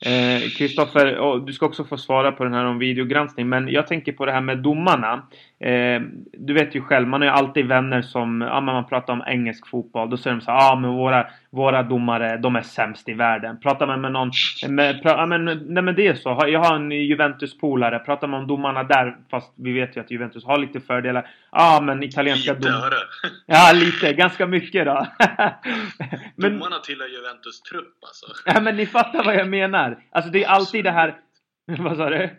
Eh, 0.00 0.50
Kristoffer, 0.50 1.40
du 1.46 1.52
ska 1.52 1.66
också 1.66 1.84
få 1.84 1.96
svara 1.96 2.32
på 2.32 2.44
den 2.44 2.54
här 2.54 2.64
om 2.64 2.78
videogranskning. 2.78 3.48
Men 3.48 3.68
jag 3.68 3.86
tänker 3.86 4.12
på 4.12 4.26
det 4.26 4.32
här 4.32 4.40
med 4.40 4.58
domarna. 4.58 5.26
Eh, 5.60 6.00
du 6.32 6.54
vet 6.54 6.74
ju 6.74 6.80
själv, 6.80 7.08
man 7.08 7.20
har 7.20 7.28
ju 7.28 7.34
alltid 7.34 7.66
vänner 7.66 8.02
som, 8.02 8.40
ja 8.40 8.60
men 8.60 8.74
man 8.74 8.86
pratar 8.86 9.12
om 9.12 9.22
engelsk 9.26 9.68
fotboll. 9.68 10.10
Då 10.10 10.16
säger 10.16 10.36
de 10.36 10.42
så 10.42 10.50
ja 10.50 10.72
ah, 10.72 10.76
men 10.76 10.90
våra, 10.90 11.26
våra 11.50 11.82
domare, 11.82 12.36
de 12.36 12.56
är 12.56 12.62
sämst 12.62 13.08
i 13.08 13.12
världen. 13.12 13.60
Pratar 13.60 13.86
man 13.86 14.00
med 14.00 14.12
någon, 14.12 14.30
med, 14.68 15.02
pra, 15.02 15.26
men, 15.26 15.44
nej 15.44 15.82
men 15.82 15.94
det 15.94 16.06
är 16.06 16.14
så. 16.14 16.44
Jag 16.48 16.60
har 16.60 16.76
en 16.76 16.90
Juventus-polare. 16.90 17.98
Pratar 17.98 18.28
man 18.28 18.40
om 18.40 18.46
domarna 18.46 18.82
där, 18.82 19.16
fast 19.30 19.52
vi 19.56 19.72
vet 19.72 19.96
ju 19.96 20.00
att 20.00 20.10
Juventus 20.10 20.44
har 20.44 20.58
lite 20.58 20.80
fördelar. 20.80 21.22
Ja 21.52 21.76
ah, 21.76 21.80
men 21.80 22.02
italienska 22.02 22.54
domare. 22.54 22.94
Ja 23.46 23.72
lite, 23.74 24.12
ganska 24.12 24.46
mycket 24.46 24.84
då. 24.86 25.06
men, 26.36 26.52
Domarna 26.52 26.78
tillhör 26.78 27.08
Juventus 27.08 27.62
trupp 27.62 27.94
alltså. 28.02 28.26
Ja 28.46 28.60
men 28.60 28.76
ni 28.76 28.86
fattar 28.86 29.24
vad 29.24 29.34
jag 29.34 29.48
menar. 29.48 29.83
Alltså 30.10 30.30
det 30.30 30.44
är 30.44 30.48
alltid 30.48 30.84
det 30.84 30.90
här... 30.90 31.20
vad 31.78 31.96
sa 31.96 32.10
du? 32.10 32.30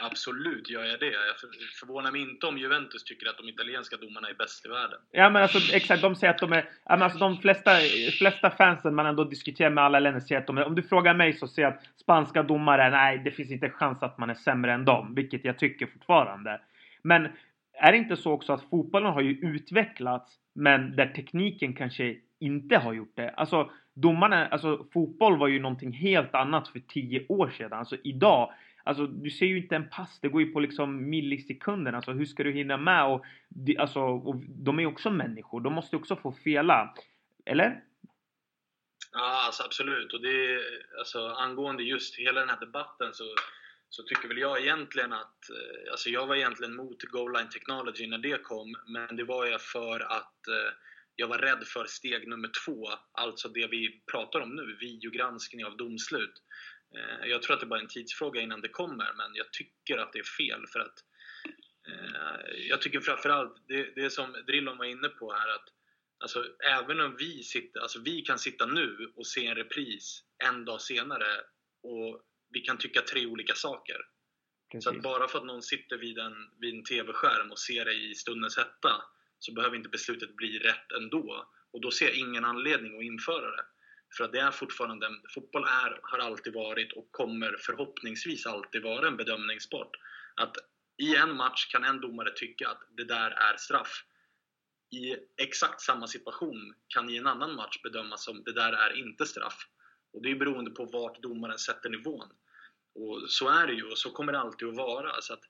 Absolut 0.00 0.70
gör 0.70 0.84
jag 0.84 1.00
det. 1.00 1.06
Jag 1.06 1.36
förvånar 1.80 2.12
mig 2.12 2.20
inte 2.20 2.46
om 2.46 2.58
Juventus 2.58 3.04
tycker 3.04 3.30
att 3.30 3.38
de 3.38 3.48
italienska 3.48 3.96
domarna 3.96 4.28
är 4.28 4.34
bäst 4.34 4.66
i 4.66 4.68
världen. 4.68 4.98
Ja 5.10 5.30
men 5.30 5.42
alltså 5.42 5.74
exakt, 5.74 6.02
de 6.02 6.16
säger 6.16 6.34
att 6.34 6.38
de 6.38 6.52
är... 6.52 6.68
Ja, 6.84 6.96
men 6.96 7.02
alltså, 7.02 7.18
de 7.18 7.36
flesta, 7.38 7.70
flesta 8.18 8.50
fansen 8.50 8.94
man 8.94 9.06
ändå 9.06 9.24
diskuterar 9.24 9.70
med 9.70 9.84
alla 9.84 10.00
länder 10.00 10.20
säger 10.20 10.40
att 10.40 10.46
de 10.46 10.58
är... 10.58 10.66
Om 10.66 10.74
du 10.74 10.82
frågar 10.82 11.14
mig 11.14 11.32
så 11.32 11.48
säger 11.48 11.68
jag 11.68 11.76
att 11.76 12.00
spanska 12.00 12.42
domare, 12.42 12.90
nej 12.90 13.18
det 13.24 13.30
finns 13.30 13.50
inte 13.50 13.70
chans 13.70 14.02
att 14.02 14.18
man 14.18 14.30
är 14.30 14.34
sämre 14.34 14.72
än 14.72 14.84
dem. 14.84 15.14
Vilket 15.14 15.44
jag 15.44 15.58
tycker 15.58 15.86
fortfarande. 15.86 16.60
Men 17.02 17.28
är 17.72 17.92
det 17.92 17.98
inte 17.98 18.16
så 18.16 18.32
också 18.32 18.52
att 18.52 18.68
fotbollen 18.70 19.12
har 19.12 19.20
ju 19.20 19.30
utvecklats 19.30 20.38
men 20.54 20.96
där 20.96 21.06
tekniken 21.06 21.74
kanske 21.74 22.16
inte 22.40 22.76
har 22.76 22.92
gjort 22.92 23.16
det. 23.16 23.30
Alltså 23.30 23.70
domarna, 23.94 24.46
alltså 24.46 24.86
fotboll 24.92 25.38
var 25.38 25.48
ju 25.48 25.60
någonting 25.60 25.92
helt 25.92 26.34
annat 26.34 26.68
för 26.68 26.80
tio 26.80 27.26
år 27.28 27.50
sedan. 27.50 27.72
Alltså 27.72 27.96
idag 28.04 28.52
Alltså 28.84 29.06
du 29.06 29.30
ser 29.30 29.46
ju 29.46 29.58
inte 29.58 29.76
en 29.76 29.88
pass, 29.88 30.18
det 30.20 30.28
går 30.28 30.42
ju 30.42 30.52
på 30.52 30.60
liksom 30.60 31.10
millisekunder. 31.10 31.92
Alltså 31.92 32.12
hur 32.12 32.26
ska 32.26 32.42
du 32.42 32.52
hinna 32.52 32.76
med? 32.76 33.04
Och, 33.04 33.24
alltså, 33.78 34.00
och 34.00 34.36
de 34.36 34.78
är 34.78 34.82
ju 34.82 34.88
också 34.88 35.10
människor, 35.10 35.60
de 35.60 35.72
måste 35.72 35.96
också 35.96 36.16
få 36.16 36.32
fela. 36.32 36.94
Eller? 37.44 37.84
Ja, 39.12 39.46
alltså 39.46 39.62
absolut. 39.62 40.12
Och 40.12 40.20
det, 40.20 40.60
alltså, 40.98 41.28
angående 41.28 41.82
just 41.82 42.18
hela 42.18 42.40
den 42.40 42.48
här 42.48 42.60
debatten 42.60 43.14
så, 43.14 43.24
så 43.88 44.02
tycker 44.02 44.28
väl 44.28 44.38
jag 44.38 44.60
egentligen 44.60 45.12
att... 45.12 45.50
Eh, 45.50 45.92
alltså 45.92 46.08
jag 46.08 46.26
var 46.26 46.36
egentligen 46.36 46.76
mot 46.76 47.02
Goal 47.02 47.32
Line 47.32 47.48
Technology 47.48 48.06
när 48.06 48.18
det 48.18 48.42
kom, 48.42 48.74
men 48.86 49.16
det 49.16 49.24
var 49.24 49.46
jag 49.46 49.60
för 49.60 50.00
att 50.00 50.48
eh, 50.48 50.72
jag 51.16 51.28
var 51.28 51.38
rädd 51.38 51.66
för 51.66 51.84
steg 51.84 52.28
nummer 52.28 52.50
två, 52.64 52.88
alltså 53.12 53.48
det 53.48 53.66
vi 53.66 54.02
pratar 54.12 54.40
om 54.40 54.56
nu, 54.56 54.76
videogranskning 54.80 55.64
av 55.64 55.76
domslut. 55.76 56.34
Eh, 56.96 57.28
jag 57.28 57.42
tror 57.42 57.54
att 57.54 57.60
det 57.60 57.66
bara 57.66 57.78
är 57.78 57.82
en 57.82 57.88
tidsfråga 57.88 58.40
innan 58.40 58.60
det 58.60 58.68
kommer, 58.68 59.12
men 59.16 59.34
jag 59.34 59.52
tycker 59.52 59.98
att 59.98 60.12
det 60.12 60.18
är 60.18 60.36
fel 60.38 60.66
för 60.72 60.80
att 60.80 60.98
eh, 61.88 62.68
jag 62.68 62.82
tycker 62.82 63.00
framförallt, 63.00 63.64
det, 63.68 63.94
det 63.94 64.10
som 64.10 64.32
Drillon 64.32 64.78
var 64.78 64.84
inne 64.84 65.08
på 65.08 65.32
här, 65.32 65.48
att 65.48 65.68
alltså, 66.18 66.44
även 66.64 67.00
om 67.00 67.16
vi, 67.16 67.42
sitter, 67.42 67.80
alltså, 67.80 68.00
vi 68.00 68.22
kan 68.22 68.38
sitta 68.38 68.66
nu 68.66 69.12
och 69.16 69.26
se 69.26 69.46
en 69.46 69.56
repris 69.56 70.24
en 70.44 70.64
dag 70.64 70.80
senare 70.80 71.40
och 71.82 72.22
vi 72.50 72.60
kan 72.60 72.78
tycka 72.78 73.02
tre 73.02 73.26
olika 73.26 73.54
saker. 73.54 73.96
Precis. 74.72 74.84
Så 74.84 74.90
att 74.90 75.02
bara 75.02 75.28
för 75.28 75.38
att 75.38 75.44
någon 75.44 75.62
sitter 75.62 75.98
vid 75.98 76.18
en, 76.18 76.34
vid 76.60 76.74
en 76.74 76.84
TV-skärm 76.84 77.50
och 77.50 77.58
ser 77.58 77.84
det 77.84 77.92
i 77.92 78.14
stundens 78.14 78.56
hetta 78.56 79.02
så 79.42 79.52
behöver 79.52 79.76
inte 79.76 79.88
beslutet 79.88 80.36
bli 80.36 80.58
rätt 80.58 80.92
ändå. 80.92 81.46
Och 81.72 81.80
då 81.80 81.90
ser 81.90 82.06
jag 82.06 82.14
ingen 82.14 82.44
anledning 82.44 82.96
att 82.96 83.04
införa 83.04 83.50
det. 83.56 83.64
För 84.16 84.24
att 84.24 84.32
det 84.32 84.40
är 84.40 84.50
fortfarande, 84.50 85.08
fotboll 85.34 85.64
är, 85.64 86.00
har 86.02 86.18
alltid 86.18 86.54
varit 86.54 86.92
och 86.92 87.08
kommer 87.10 87.56
förhoppningsvis 87.58 88.46
alltid 88.46 88.82
vara 88.82 89.08
en 89.08 89.16
bedömningssport. 89.16 89.96
Att 90.36 90.56
i 90.96 91.16
en 91.16 91.36
match 91.36 91.66
kan 91.72 91.84
en 91.84 92.00
domare 92.00 92.32
tycka 92.36 92.68
att 92.68 92.82
det 92.96 93.04
där 93.04 93.30
är 93.30 93.56
straff. 93.56 94.04
I 94.90 95.16
exakt 95.36 95.80
samma 95.80 96.06
situation 96.06 96.74
kan 96.88 97.10
i 97.10 97.16
en 97.16 97.26
annan 97.26 97.54
match 97.54 97.82
bedömas 97.82 98.24
som 98.24 98.44
det 98.44 98.52
där 98.52 98.72
är 98.72 98.98
inte 98.98 99.26
straff. 99.26 99.66
Och 100.12 100.22
det 100.22 100.30
är 100.30 100.36
beroende 100.36 100.70
på 100.70 100.84
vart 100.84 101.22
domaren 101.22 101.58
sätter 101.58 101.90
nivån. 101.90 102.28
Och 102.94 103.30
så 103.30 103.48
är 103.48 103.66
det 103.66 103.72
ju 103.72 103.84
och 103.84 103.98
så 103.98 104.10
kommer 104.10 104.32
det 104.32 104.38
alltid 104.38 104.68
att 104.68 104.76
vara. 104.76 105.20
Så 105.20 105.32
att 105.32 105.44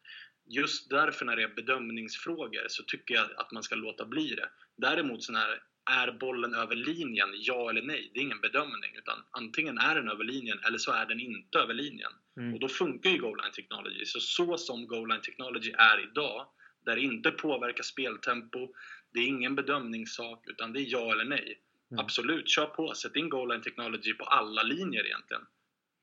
just 0.56 0.90
därför 0.90 1.24
när 1.24 1.36
det 1.36 1.42
är 1.42 1.54
bedömningsfrågor 1.54 2.66
så 2.68 2.82
tycker 2.82 3.14
jag 3.14 3.26
att 3.36 3.52
man 3.52 3.62
ska 3.62 3.74
låta 3.74 4.04
bli 4.06 4.34
det. 4.34 4.48
Däremot 4.76 5.22
sådana 5.22 5.44
här 5.44 5.62
är 5.90 6.12
bollen 6.12 6.54
över 6.54 6.76
linjen, 6.76 7.28
ja 7.34 7.70
eller 7.70 7.82
nej? 7.82 8.10
Det 8.14 8.20
är 8.20 8.24
ingen 8.24 8.40
bedömning, 8.40 8.96
utan 8.96 9.18
antingen 9.30 9.78
är 9.78 9.94
den 9.94 10.08
över 10.08 10.24
linjen 10.24 10.58
eller 10.66 10.78
så 10.78 10.92
är 10.92 11.06
den 11.06 11.20
inte 11.20 11.58
över 11.58 11.74
linjen. 11.74 12.12
Mm. 12.36 12.54
Och 12.54 12.60
då 12.60 12.68
funkar 12.68 13.10
ju 13.10 13.18
Goal 13.18 13.36
Line 13.42 13.52
Technology. 13.52 14.04
Så, 14.04 14.20
så 14.20 14.58
som 14.58 14.86
Goal 14.86 15.08
Line 15.08 15.20
Technology 15.20 15.70
är 15.70 16.10
idag, 16.10 16.46
där 16.84 16.96
det 16.96 17.02
inte 17.02 17.30
påverkar 17.30 17.82
speltempo, 17.82 18.74
det 19.12 19.20
är 19.20 19.26
ingen 19.26 19.54
bedömningssak, 19.54 20.44
utan 20.48 20.72
det 20.72 20.80
är 20.80 20.86
ja 20.88 21.12
eller 21.12 21.24
nej. 21.24 21.60
Mm. 21.90 22.04
Absolut, 22.04 22.48
kör 22.48 22.66
på! 22.66 22.94
Sätt 22.94 23.16
in 23.16 23.28
Goal 23.28 23.48
Line 23.48 23.62
Technology 23.62 24.14
på 24.14 24.24
alla 24.24 24.62
linjer 24.62 25.06
egentligen. 25.06 25.42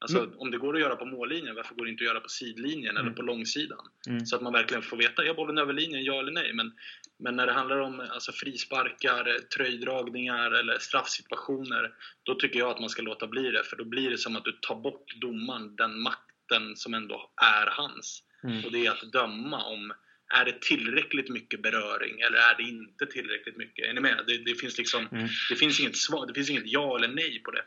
Alltså 0.02 0.18
mm. 0.18 0.34
om 0.38 0.52
det 0.52 0.58
går 0.58 0.76
att 0.76 0.82
göra 0.82 0.96
på 0.96 1.06
mållinjen, 1.06 1.56
varför 1.56 1.76
går 1.76 1.86
det 1.86 1.92
inte 1.92 2.04
att 2.04 2.08
göra 2.08 2.20
på 2.20 2.30
sidlinjen 2.30 2.98
mm. 2.98 3.06
eller 3.06 3.16
på 3.16 3.22
långsidan? 3.22 3.86
Mm. 4.08 4.26
Så 4.26 4.36
att 4.36 4.42
man 4.42 4.54
verkligen 4.54 4.84
får 4.84 4.98
veta, 4.98 5.26
är 5.26 5.34
bollen 5.34 5.58
över 5.58 5.74
linjen, 5.74 6.04
ja 6.04 6.20
eller 6.20 6.32
nej? 6.32 6.54
Men, 6.54 6.74
men 7.20 7.36
när 7.36 7.48
det 7.48 7.54
handlar 7.54 7.80
om 7.80 8.00
alltså, 8.00 8.32
frisparkar, 8.32 9.40
tröjdragningar 9.58 10.52
eller 10.52 10.78
straffsituationer, 10.80 11.94
då 12.24 12.36
tycker 12.36 12.60
jag 12.60 12.70
att 12.70 12.80
man 12.80 12.90
ska 12.90 13.02
låta 13.02 13.28
bli 13.28 13.52
det. 13.52 13.64
För 13.64 13.76
då 13.76 13.86
blir 13.86 14.10
det 14.10 14.18
som 14.18 14.36
att 14.36 14.44
du 14.44 14.52
tar 14.52 14.76
bort 14.76 15.16
domaren 15.22 15.76
den 15.76 16.00
makten 16.00 16.76
som 16.76 16.94
ändå 16.94 17.32
är 17.42 17.68
hans. 17.72 18.24
Mm. 18.44 18.66
Och 18.66 18.72
det 18.72 18.86
är 18.86 18.92
att 18.92 19.12
döma 19.12 19.64
om 19.64 19.94
är 20.34 20.46
det 20.46 20.62
tillräckligt 20.62 21.30
mycket 21.30 21.62
beröring 21.62 22.22
eller 22.22 22.38
är 22.38 22.58
det 22.58 22.64
inte 22.64 23.06
tillräckligt 23.06 23.58
mycket? 23.58 23.86
Är 23.86 23.94
ni 23.94 24.00
med? 24.00 24.24
Det, 24.28 24.38
det 24.38 24.56
finns 24.56 24.78
liksom, 24.78 25.08
mm. 25.12 25.28
det 25.50 25.56
finns 25.56 25.80
inget 25.80 25.98
svar, 25.98 26.28
det 26.28 26.34
finns 26.34 26.50
inget 26.50 26.68
ja 26.68 26.98
eller 26.98 27.08
nej 27.08 27.42
på 27.46 27.52
det. 27.52 27.64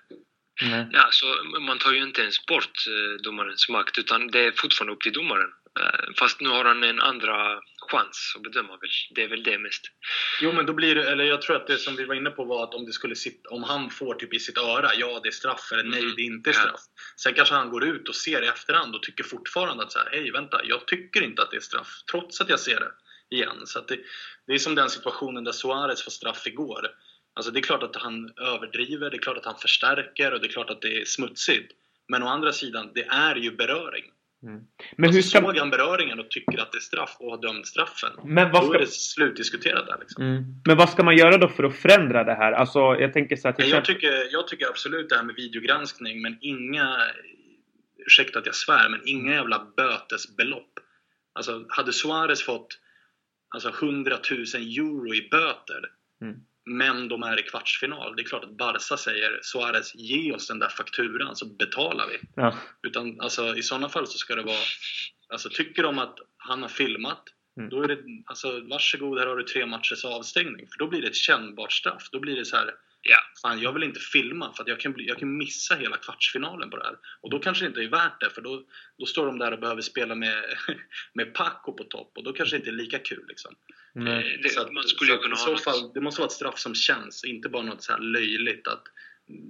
Mm. 0.61 0.89
Ja, 0.93 1.09
så 1.11 1.27
man 1.61 1.79
tar 1.79 1.93
ju 1.93 2.03
inte 2.03 2.23
ens 2.23 2.47
bort 2.47 2.87
eh, 2.89 3.23
domarens 3.23 3.69
makt 3.69 3.99
utan 3.99 4.27
det 4.31 4.41
är 4.41 4.53
fortfarande 4.53 4.93
upp 4.93 5.01
till 5.01 5.13
domaren. 5.13 5.51
Eh, 5.81 6.15
fast 6.19 6.41
nu 6.41 6.49
har 6.49 6.65
han 6.65 6.85
en 6.85 7.01
andra 7.01 7.61
chans 7.91 8.33
att 8.37 8.43
bedöma 8.43 8.77
väl. 8.77 8.91
Det 9.15 9.23
är 9.23 9.29
väl 9.29 9.43
det 9.43 9.59
mest. 9.59 9.83
Jo 10.41 10.53
men 10.53 10.67
då 10.67 10.73
blir 10.73 10.95
det, 10.95 11.11
eller 11.11 11.25
jag 11.25 11.43
tror 11.43 11.57
att 11.57 11.67
det 11.67 11.79
som 11.79 11.97
vi 11.97 12.05
var 12.05 12.15
inne 12.15 12.31
på 12.31 12.45
var 12.45 12.65
att 12.65 12.75
om 12.75 12.87
det 12.87 12.93
skulle 12.93 13.17
sitta, 13.17 13.49
om 13.49 13.63
han 13.63 13.91
får 13.91 14.15
typ 14.15 14.35
i 14.35 14.39
sitt 14.39 14.59
öra, 14.59 14.95
ja 14.95 15.21
det 15.23 15.29
är 15.29 15.33
straff 15.33 15.73
eller 15.73 15.85
nej 15.85 16.01
mm. 16.01 16.15
det 16.17 16.23
är 16.23 16.27
inte 16.27 16.53
straff. 16.53 16.71
Ja. 16.75 17.03
Sen 17.17 17.35
kanske 17.35 17.55
han 17.55 17.71
går 17.71 17.85
ut 17.85 18.09
och 18.09 18.15
ser 18.15 18.43
i 18.43 18.47
efterhand 18.47 18.95
och 18.95 19.03
tycker 19.03 19.25
fortfarande 19.25 19.85
att 19.85 19.93
så 19.93 19.99
här, 19.99 20.09
hej 20.11 20.31
vänta, 20.31 20.61
jag 20.65 20.87
tycker 20.87 21.23
inte 21.23 21.43
att 21.43 21.51
det 21.51 21.57
är 21.57 21.61
straff. 21.61 21.89
Trots 22.11 22.41
att 22.41 22.49
jag 22.49 22.61
ser 22.61 22.81
det 22.81 22.93
igen. 23.37 23.67
Så 23.67 23.81
det, 23.81 23.99
det 24.47 24.53
är 24.53 24.59
som 24.59 24.75
den 24.75 24.91
situationen 24.91 25.45
där 25.45 25.53
Suarez 25.53 26.05
får 26.05 26.11
straff 26.11 26.47
igår. 26.47 26.91
Alltså 27.35 27.53
det 27.53 27.59
är 27.59 27.63
klart 27.63 27.83
att 27.83 27.97
han 27.97 28.33
överdriver, 28.37 29.11
det 29.11 29.17
är 29.17 29.19
klart 29.19 29.37
att 29.37 29.45
han 29.45 29.59
förstärker 29.59 30.33
och 30.33 30.41
det 30.41 30.47
är 30.47 30.53
klart 30.53 30.71
att 30.71 30.83
det 30.83 31.01
är 31.01 31.05
smutsigt. 31.05 31.73
Men 32.09 32.23
å 32.23 32.27
andra 32.27 32.53
sidan, 32.53 32.91
det 32.95 33.05
är 33.05 33.37
ju 33.37 33.57
beröring. 33.57 34.05
Mm. 34.43 34.61
Men 34.97 35.09
alltså, 35.09 35.17
hur 35.17 35.23
ska... 35.23 35.41
Såg 35.41 35.59
han 35.59 35.71
beröringen 35.71 36.21
och 36.21 36.31
tycker 36.31 36.59
att 36.59 36.73
det 36.73 36.79
är 36.79 36.81
straff 36.81 37.17
och 37.19 37.31
har 37.31 37.43
dömt 37.43 37.67
straffen, 37.67 38.11
Men 38.25 38.53
vad 38.53 38.63
ska... 38.63 38.73
då 38.73 38.75
är 38.75 38.79
det 38.79 38.87
slutdiskuterat 38.87 39.87
där 39.87 39.97
liksom. 40.01 40.25
Mm. 40.25 40.45
Men 40.67 40.77
vad 40.77 40.91
ska 40.91 41.03
man 41.03 41.17
göra 41.17 41.39
då 41.39 41.49
för 41.49 41.65
att 41.65 41.77
förändra 41.77 42.25
det 42.25 42.35
här? 42.35 42.53
Alltså, 42.53 42.79
jag 42.79 43.13
tänker 43.13 43.37
så 43.37 43.49
att 43.49 43.59
jag, 43.59 43.69
jag, 43.69 43.85
tycker, 43.85 44.33
jag 44.33 44.49
tycker 44.49 44.67
absolut 44.67 45.09
det 45.09 45.17
här 45.17 45.23
med 45.23 45.35
videogranskning, 45.35 46.23
men 46.23 46.39
inga... 46.41 46.97
Ursäkta 48.07 48.39
att 48.39 48.47
jag 48.47 48.55
svär, 48.55 48.89
men 48.89 49.01
inga 49.05 49.33
jävla 49.33 49.67
bötesbelopp. 49.77 50.73
Alltså, 51.33 51.65
hade 51.69 51.93
Suarez 51.93 52.43
fått 52.43 52.79
alltså, 53.49 53.69
100 53.69 54.17
000 54.31 54.41
euro 54.41 55.15
i 55.15 55.29
böter 55.31 55.91
mm 56.23 56.37
men 56.65 57.09
de 57.09 57.23
är 57.23 57.41
i 57.41 57.43
kvartsfinal. 57.43 58.17
Det 58.17 58.23
är 58.23 58.25
klart 58.25 58.45
att 58.45 58.57
Barca 58.57 58.97
säger 58.97 59.41
Suarez, 59.43 59.95
ge 59.95 60.33
oss 60.33 60.49
den 60.49 60.59
där 60.59 60.69
fakturan 60.69 61.37
så 61.37 61.47
betalar 61.47 62.07
vi. 62.07 62.21
Ja. 62.35 62.55
Utan 62.83 63.21
alltså, 63.21 63.57
i 63.57 63.63
sådana 63.63 63.89
fall 63.89 64.07
så 64.07 64.19
ska 64.19 64.35
det 64.35 64.43
vara, 64.43 64.65
alltså 65.29 65.49
tycker 65.49 65.83
de 65.83 65.99
att 65.99 66.19
han 66.37 66.63
har 66.63 66.69
filmat, 66.69 67.23
mm. 67.57 67.71
då 67.71 67.83
är 67.83 67.89
det, 67.89 67.99
alltså 68.27 68.61
varsågod 68.61 69.19
här 69.19 69.27
har 69.27 69.37
du 69.37 69.43
tre 69.43 69.67
matchers 69.67 70.05
avstängning. 70.05 70.67
För 70.69 70.79
då 70.79 70.87
blir 70.87 71.03
det 71.03 71.09
ett 71.09 71.15
kännbart 71.15 71.73
straff. 71.73 72.09
Då 72.13 72.21
blir 72.21 72.37
det 72.37 72.45
så 72.45 72.57
här, 72.57 72.75
ja, 73.03 73.19
fan 73.43 73.61
jag 73.61 73.73
vill 73.73 73.83
inte 73.83 74.01
filma 74.01 74.53
för 74.53 74.63
att 74.63 74.69
jag 74.69 74.81
kan, 74.81 74.93
bli, 74.93 75.09
jag 75.09 75.19
kan 75.19 75.37
missa 75.37 75.75
hela 75.75 75.97
kvartsfinalen 75.97 76.71
på 76.71 76.77
det 76.77 76.85
här. 76.85 76.97
Och 77.21 77.31
då 77.31 77.39
kanske 77.39 77.65
det 77.65 77.69
inte 77.69 77.83
är 77.83 77.89
värt 77.89 78.21
det, 78.21 78.31
för 78.31 78.41
då, 78.43 78.63
då 78.99 79.07
står 79.07 79.27
de 79.27 79.39
där 79.39 79.53
och 79.53 79.61
behöver 79.61 79.83
spela 79.83 80.15
med, 80.15 80.45
med 81.15 81.35
Paco 81.35 81.73
på 81.73 81.85
topp 81.85 82.13
och 82.17 82.25
då 82.25 82.33
kanske 82.33 82.57
det 82.57 82.59
inte 82.59 82.71
är 82.71 82.85
lika 82.85 82.99
kul. 82.99 83.25
Liksom. 83.29 83.55
Mm. 83.97 84.43
Det, 84.43 84.49
så 84.49 84.61
att, 84.61 84.73
man 84.73 84.85
skulle 84.85 85.13
så 85.13 85.19
kunna 85.19 85.35
i 85.35 85.39
så 85.39 85.57
fall, 85.57 85.93
det 85.95 86.01
måste 86.01 86.21
vara 86.21 86.27
ett 86.27 86.33
straff 86.33 86.59
som 86.59 86.75
känns, 86.75 87.25
inte 87.25 87.49
bara 87.49 87.63
något 87.63 87.83
så 87.83 87.93
här 87.93 88.01
löjligt 88.01 88.69
att 88.69 88.83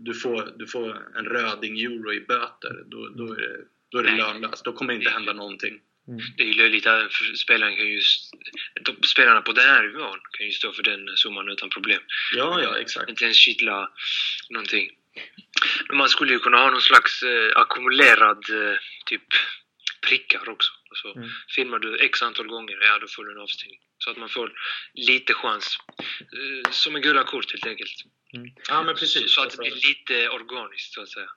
du 0.04 0.14
får, 0.14 0.52
du 0.56 0.66
får 0.66 1.18
en 1.18 1.24
röding 1.24 1.80
euro 1.80 2.12
i 2.12 2.20
böter. 2.20 2.84
Då, 2.86 3.08
då 3.08 3.32
är 3.32 3.40
det, 3.40 3.56
då 3.90 3.98
är 3.98 4.02
det 4.02 4.16
lönlöst. 4.16 4.64
Då 4.64 4.72
kommer 4.72 4.92
det 4.92 4.98
inte 4.98 5.10
hända 5.10 5.32
någonting. 5.32 5.80
Mm. 6.08 6.20
Det 6.36 6.42
är 6.42 6.46
ju 6.46 6.54
löjligt 6.54 6.86
att 6.86 7.12
spelarna 7.36 7.76
kan 7.76 7.86
ju, 7.86 8.00
spelarna 9.06 9.42
på 9.42 9.52
den 9.52 9.64
här 9.64 9.82
nivån 9.82 10.18
kan 10.38 10.46
ju 10.46 10.52
stå 10.52 10.72
för 10.72 10.82
den 10.82 11.16
summan 11.16 11.48
utan 11.48 11.70
problem. 11.70 12.00
Ja, 12.36 12.62
ja, 12.62 12.78
exakt. 12.78 13.10
Inte 13.10 13.24
ens 13.24 13.36
kittla 13.36 13.90
någonting. 14.50 14.90
Man 15.92 16.08
skulle 16.08 16.32
ju 16.32 16.38
kunna 16.38 16.56
ha 16.56 16.70
någon 16.70 16.80
slags 16.80 17.22
eh, 17.22 17.60
ackumulerad 17.60 18.50
eh, 18.50 18.76
typ 19.06 19.24
prickar 20.08 20.48
också. 20.48 20.72
Alltså, 20.90 21.18
mm. 21.18 21.30
Filmar 21.54 21.78
du 21.78 21.96
x 21.96 22.22
antal 22.22 22.46
gånger, 22.46 22.78
ja 22.80 22.98
då 22.98 23.06
får 23.06 23.24
du 23.24 23.32
en 23.32 23.38
avstängning. 23.38 23.80
Så 24.02 24.10
att 24.10 24.16
man 24.16 24.28
får 24.28 24.52
lite 24.94 25.34
chans. 25.34 25.76
Eh, 26.20 26.70
som 26.70 26.96
en 26.96 27.02
gula 27.02 27.24
kort 27.24 27.52
helt 27.52 27.66
enkelt. 27.66 27.96
Mm. 28.36 28.50
Ja, 28.68 28.82
men 28.82 28.94
precis. 28.94 29.34
Så 29.34 29.42
att 29.42 29.50
det 29.50 29.56
blir 29.58 29.74
lite 29.88 30.28
organiskt, 30.28 30.94
så 30.94 31.02
att 31.02 31.08
säga. 31.08 31.30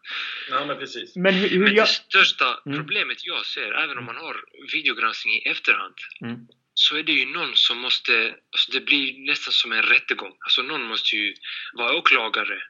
Ja, 0.50 0.66
men 0.66 0.78
precis. 0.78 1.16
Men, 1.16 1.34
hur, 1.34 1.50
hur 1.50 1.60
men 1.60 1.76
det 1.76 1.88
största 1.88 2.60
mm. 2.66 2.78
problemet 2.78 3.26
jag 3.26 3.46
ser, 3.46 3.72
även 3.72 3.98
om 3.98 4.06
man 4.06 4.16
har 4.16 4.44
videogranskning 4.74 5.34
i 5.36 5.40
efterhand, 5.40 5.96
mm. 6.22 6.38
så 6.74 6.98
är 6.98 7.04
det 7.04 7.12
ju 7.12 7.26
någon 7.26 7.56
som 7.56 7.78
måste... 7.78 8.36
Alltså 8.52 8.72
det 8.72 8.82
blir 8.82 9.28
nästan 9.28 9.54
som 9.54 9.72
en 9.72 9.84
rättegång. 9.84 10.34
Alltså 10.40 10.62
någon 10.62 10.84
måste 10.84 11.16
ju 11.16 11.36
vara 11.74 11.98
åklagare. 11.98 12.62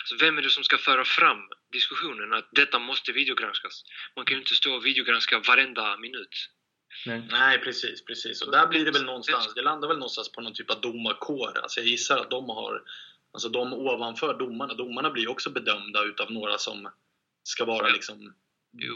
Alltså 0.00 0.24
vem 0.24 0.38
är 0.38 0.42
det 0.42 0.50
som 0.50 0.64
ska 0.64 0.78
föra 0.78 1.04
fram 1.04 1.38
diskussionen 1.72 2.32
att 2.32 2.48
detta 2.52 2.78
måste 2.78 3.12
videogranskas? 3.12 3.82
Man 4.16 4.24
kan 4.24 4.34
ju 4.34 4.40
inte 4.40 4.54
stå 4.54 4.74
och 4.74 4.86
videogranska 4.86 5.38
varenda 5.38 5.96
minut. 5.96 6.50
Nej. 7.06 7.22
Nej, 7.30 7.58
precis, 7.58 8.04
precis. 8.04 8.42
Och 8.42 8.52
där 8.52 8.66
blir 8.66 8.84
det 8.84 8.90
väl 8.90 9.04
någonstans, 9.04 9.54
det 9.54 9.62
landar 9.62 9.88
väl 9.88 9.98
någonstans 9.98 10.32
på 10.32 10.40
någon 10.40 10.52
typ 10.52 10.70
av 10.70 10.80
domarkår. 10.80 11.58
Alltså 11.62 11.80
jag 11.80 11.88
gissar 11.88 12.18
att 12.18 12.30
de 12.30 12.48
har, 12.48 12.82
alltså 13.32 13.48
de 13.48 13.72
ovanför 13.72 14.38
domarna, 14.38 14.74
domarna 14.74 15.10
blir 15.10 15.30
också 15.30 15.50
bedömda 15.50 16.04
utav 16.04 16.32
några 16.32 16.58
som 16.58 16.88
ska 17.42 17.64
vara 17.64 17.88
liksom 17.88 18.32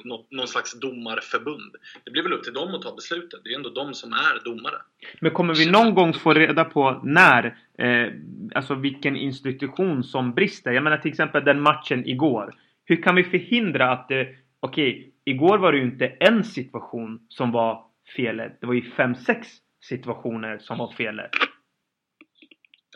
något, 0.05 0.31
någon 0.31 0.49
slags 0.49 0.81
domarförbund. 0.81 1.77
Det 2.05 2.11
blir 2.11 2.23
väl 2.23 2.33
upp 2.33 2.45
till 2.45 2.53
dem 2.53 2.75
att 2.75 2.83
ta 2.83 2.95
beslutet. 2.95 3.41
Det 3.45 3.49
är 3.49 3.51
ju 3.51 3.57
ändå 3.57 3.71
de 3.71 3.95
som 3.95 4.13
är 4.13 4.45
domare. 4.45 4.77
Men 5.21 5.33
kommer 5.33 5.55
vi 5.55 5.71
någon 5.71 5.95
gång 5.95 6.15
få 6.15 6.35
reda 6.35 6.65
på 6.65 7.01
när, 7.05 7.45
eh, 7.79 8.13
alltså 8.55 8.75
vilken 8.75 9.17
institution 9.17 10.05
som 10.05 10.35
brister? 10.35 10.73
Jag 10.73 10.85
menar 10.85 10.99
till 10.99 11.11
exempel 11.11 11.45
den 11.45 11.61
matchen 11.61 12.09
igår. 12.09 12.55
Hur 12.85 13.03
kan 13.03 13.15
vi 13.15 13.25
förhindra 13.25 13.93
att 13.93 14.09
det, 14.09 14.37
okej, 14.61 14.91
okay, 14.91 15.11
igår 15.25 15.59
var 15.59 15.73
det 15.73 15.79
ju 15.79 15.85
inte 15.85 16.07
en 16.07 16.45
situation 16.45 17.27
som 17.29 17.53
var 17.53 17.90
felet. 18.17 18.59
Det 18.61 18.67
var 18.67 18.75
ju 18.75 18.91
fem, 18.91 19.15
sex 19.15 19.49
situationer 19.81 20.59
som 20.59 20.79
var 20.79 20.93
felet. 20.93 21.31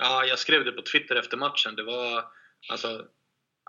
Ja, 0.00 0.24
jag 0.24 0.38
skrev 0.38 0.64
det 0.64 0.72
på 0.72 0.82
Twitter 0.82 1.16
efter 1.16 1.36
matchen. 1.36 1.76
Det 1.76 1.82
var 1.82 2.24
alltså 2.70 3.06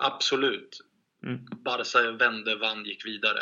absolut. 0.02 0.80
Mm. 1.24 1.46
Barca 1.66 2.12
vände, 2.12 2.56
vann, 2.56 2.86
gick 2.86 3.06
vidare. 3.06 3.42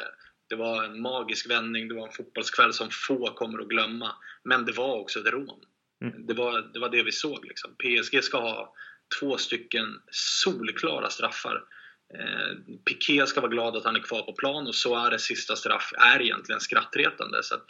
Det 0.49 0.56
var 0.56 0.84
en 0.84 1.01
magisk 1.01 1.49
vändning, 1.49 1.88
det 1.88 1.95
var 1.95 2.08
en 2.08 2.14
fotbollskväll 2.14 2.74
som 2.74 2.89
få 3.08 3.34
kommer 3.34 3.60
att 3.60 3.68
glömma. 3.68 4.16
Men 4.43 4.66
det 4.66 4.72
var 4.72 4.99
också 4.99 5.20
ett 5.20 5.34
rån. 5.34 5.66
Mm. 6.01 6.26
Det, 6.26 6.34
var, 6.34 6.62
det 6.74 6.80
var 6.80 6.89
det 6.89 7.04
vi 7.04 7.12
såg. 7.12 7.45
Liksom. 7.45 7.76
PSG 7.76 8.24
ska 8.24 8.38
ha 8.38 8.74
två 9.20 9.38
stycken 9.38 10.01
solklara 10.12 11.10
straffar. 11.10 11.64
Eh, 12.20 12.76
Piqué 12.86 13.28
ska 13.28 13.41
vara 13.41 13.51
glad 13.51 13.76
att 13.76 13.86
han 13.86 13.95
är 13.95 13.99
kvar 13.99 14.22
på 14.22 14.34
plan 14.34 14.68
och 14.68 14.76
Suarez 14.76 15.22
sista 15.22 15.55
straff 15.55 15.93
är 15.97 16.22
egentligen 16.22 16.61
skrattretande. 16.61 17.43
Så, 17.43 17.55
att, 17.55 17.66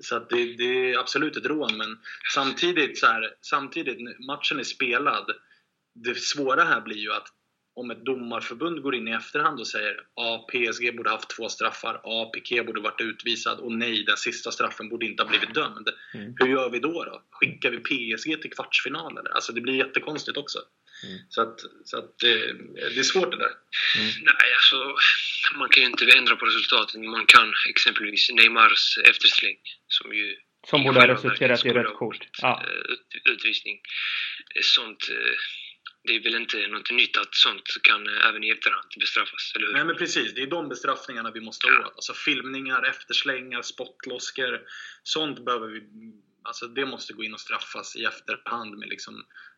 så 0.00 0.16
att 0.16 0.30
det, 0.30 0.56
det, 0.56 0.92
är 0.92 0.98
absolut 0.98 1.36
ett 1.36 1.46
rån, 1.46 1.76
men 1.76 1.98
samtidigt, 2.34 2.98
så 2.98 3.06
här, 3.06 3.34
samtidigt, 3.40 4.18
matchen 4.26 4.58
är 4.58 4.64
spelad. 4.64 5.30
Det 5.94 6.14
svåra 6.14 6.64
här 6.64 6.80
blir 6.80 6.96
ju 6.96 7.12
att 7.12 7.28
om 7.76 7.90
ett 7.90 8.04
domarförbund 8.04 8.82
går 8.82 8.94
in 8.94 9.08
i 9.08 9.10
efterhand 9.10 9.60
och 9.60 9.66
säger 9.66 10.00
ja, 10.16 10.46
PSG 10.52 10.96
borde 10.96 11.10
haft 11.10 11.30
två 11.30 11.48
straffar, 11.48 12.00
ja, 12.02 12.30
Piqué 12.34 12.62
borde 12.62 12.80
varit 12.80 13.00
utvisad 13.00 13.58
och 13.58 13.72
nej, 13.72 14.04
den 14.04 14.16
sista 14.16 14.50
straffen 14.50 14.88
borde 14.88 15.06
inte 15.06 15.22
ha 15.22 15.30
blivit 15.30 15.54
dömd. 15.54 15.88
Mm. 16.14 16.34
Hur 16.38 16.46
gör 16.46 16.70
vi 16.70 16.78
då? 16.78 17.04
då? 17.04 17.22
Skickar 17.30 17.70
vi 17.70 17.78
PSG 17.78 18.42
till 18.42 18.50
kvartsfinal? 18.50 19.18
Eller? 19.18 19.30
Alltså 19.30 19.52
det 19.52 19.60
blir 19.60 19.74
jättekonstigt 19.74 20.36
också. 20.36 20.58
Mm. 21.04 21.18
Så 21.28 21.42
att, 21.42 21.60
så 21.84 21.98
att 21.98 22.18
det, 22.18 22.52
det, 22.94 22.98
är 22.98 23.02
svårt 23.02 23.30
det 23.30 23.38
där. 23.38 23.54
Mm. 23.98 24.10
Nej, 24.22 24.48
alltså 24.54 24.96
man 25.58 25.68
kan 25.68 25.82
ju 25.82 25.88
inte 25.88 26.18
ändra 26.18 26.36
på 26.36 26.44
resultatet. 26.46 27.00
Man 27.00 27.26
kan 27.26 27.52
exempelvis 27.68 28.30
Neymars 28.32 28.98
eftersläng 29.04 29.56
som 29.88 30.14
ju 30.14 30.36
som 30.66 30.82
borde 30.82 31.00
ha 31.00 31.08
resulterat 31.08 31.64
i 31.64 31.68
rött 31.68 31.96
kort. 31.96 32.28
Ja. 32.42 32.62
Eh, 32.66 33.32
utvisning. 33.32 33.80
Sånt 34.62 35.08
eh, 35.10 35.34
det 36.04 36.16
är 36.16 36.22
väl 36.22 36.34
inte 36.34 36.56
något 36.68 36.90
nytt 36.90 37.16
att 37.16 37.34
sånt 37.34 37.62
kan 37.82 38.06
eh, 38.06 38.28
även 38.28 38.44
i 38.44 38.50
efterhand 38.50 38.88
bestraffas, 39.00 39.52
eller 39.56 39.66
hur? 39.66 39.72
Nej 39.72 39.84
men 39.84 39.96
precis, 39.96 40.34
det 40.34 40.42
är 40.42 40.46
de 40.46 40.68
bestraffningarna 40.68 41.30
vi 41.30 41.40
måste 41.40 41.66
ja. 41.66 41.86
åt. 41.86 41.94
Alltså 41.94 42.12
filmningar, 42.14 42.82
efterslängar, 42.82 43.62
spottloskor. 43.62 44.60
Sånt 45.02 45.44
behöver 45.44 45.66
vi 45.66 45.80
Alltså 46.46 46.66
det 46.66 46.86
måste 46.86 47.12
gå 47.12 47.24
in 47.24 47.34
och 47.34 47.40
straffas 47.40 47.96
i 47.96 48.04
efterhand 48.04 48.78
med 48.78 48.88
liksom 48.88 49.14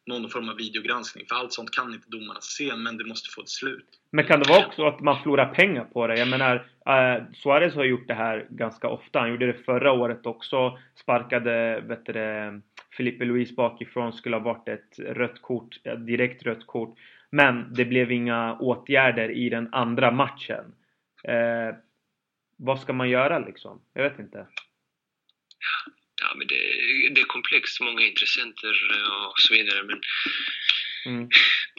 någon 0.07 0.31
form 0.31 0.49
av 0.49 0.57
videogranskning. 0.57 1.27
För 1.29 1.37
allt 1.37 1.53
sånt 1.53 1.71
kan 1.71 1.95
inte 1.95 2.11
domarna 2.11 2.41
se, 2.41 2.77
men 2.77 2.99
det 2.99 3.05
måste 3.05 3.31
få 3.35 3.43
ett 3.43 3.49
slut. 3.49 3.87
Men 4.11 4.25
kan 4.27 4.41
det 4.41 4.49
vara 4.49 4.67
också 4.67 4.87
att 4.87 5.01
man 5.01 5.23
förlorar 5.23 5.55
pengar 5.55 5.85
på 5.85 6.07
det? 6.07 6.19
Jag 6.19 6.29
menar, 6.29 6.55
eh, 6.87 7.25
Suarez 7.35 7.75
har 7.75 7.85
gjort 7.85 8.09
det 8.09 8.15
här 8.15 8.47
ganska 8.51 8.89
ofta. 8.89 9.19
Han 9.19 9.31
gjorde 9.31 9.47
det 9.47 9.65
förra 9.65 9.93
året 9.93 10.27
också. 10.27 10.79
Sparkade, 10.95 11.81
vet 11.81 12.07
du 12.07 12.13
Filipe 12.97 13.25
Luis 13.25 13.57
bakifrån. 13.57 14.13
Skulle 14.13 14.37
ha 14.37 14.43
varit 14.43 14.69
ett 14.69 14.99
rött 14.99 15.43
kort, 15.43 15.77
ett 15.85 16.07
direkt 16.07 16.43
rött 16.43 16.67
kort. 16.67 16.99
Men 17.31 17.75
det 17.75 17.85
blev 17.85 18.13
inga 18.13 18.59
åtgärder 18.59 19.31
i 19.31 19.49
den 19.49 19.75
andra 19.75 20.11
matchen. 20.11 20.75
Eh, 21.25 21.77
vad 22.57 22.81
ska 22.81 22.93
man 22.93 23.09
göra 23.09 23.39
liksom? 23.39 23.81
Jag 23.93 24.03
vet 24.03 24.19
inte 24.19 24.47
ja, 26.23 26.35
men 26.37 26.47
det, 26.47 26.61
det 27.15 27.21
är 27.21 27.25
komplext, 27.25 27.81
många 27.81 28.03
intressenter 28.03 28.75
och 29.29 29.41
så 29.41 29.55
vidare. 29.55 29.83
Men 29.83 30.01
mm. 31.07 31.29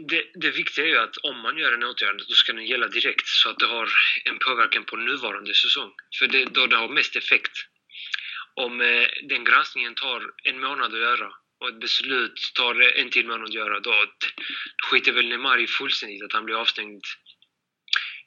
det, 0.09 0.23
det 0.35 0.51
viktiga 0.51 0.85
är 0.85 0.89
ju 0.89 0.97
att 0.97 1.17
om 1.17 1.39
man 1.39 1.57
gör 1.57 1.73
en 1.73 1.83
åtgärd, 1.83 2.17
då 2.17 2.33
ska 2.33 2.53
den 2.53 2.65
gälla 2.65 2.87
direkt 2.87 3.27
så 3.27 3.49
att 3.49 3.59
det 3.59 3.65
har 3.65 3.89
en 4.25 4.39
påverkan 4.39 4.83
på 4.85 4.95
nuvarande 4.95 5.53
säsong. 5.53 5.91
För 6.19 6.27
det, 6.27 6.45
då 6.45 6.67
det 6.67 6.75
har 6.75 6.89
mest 6.89 7.15
effekt. 7.15 7.55
Om 8.65 8.81
eh, 8.81 9.07
den 9.29 9.43
granskningen 9.43 9.95
tar 9.95 10.21
en 10.43 10.59
månad 10.59 10.93
att 10.93 10.99
göra 10.99 11.31
och 11.59 11.69
ett 11.69 11.79
beslut 11.79 12.51
tar 12.55 12.99
en 12.99 13.09
till 13.09 13.27
månad 13.27 13.43
att 13.43 13.53
göra, 13.53 13.79
då 13.79 13.93
skiter 14.91 15.11
väl 15.11 15.29
Neymar 15.29 15.57
i 15.57 15.67
fullständigt 15.67 16.23
att 16.23 16.33
han 16.33 16.45
blir 16.45 16.55
avstängd 16.55 17.03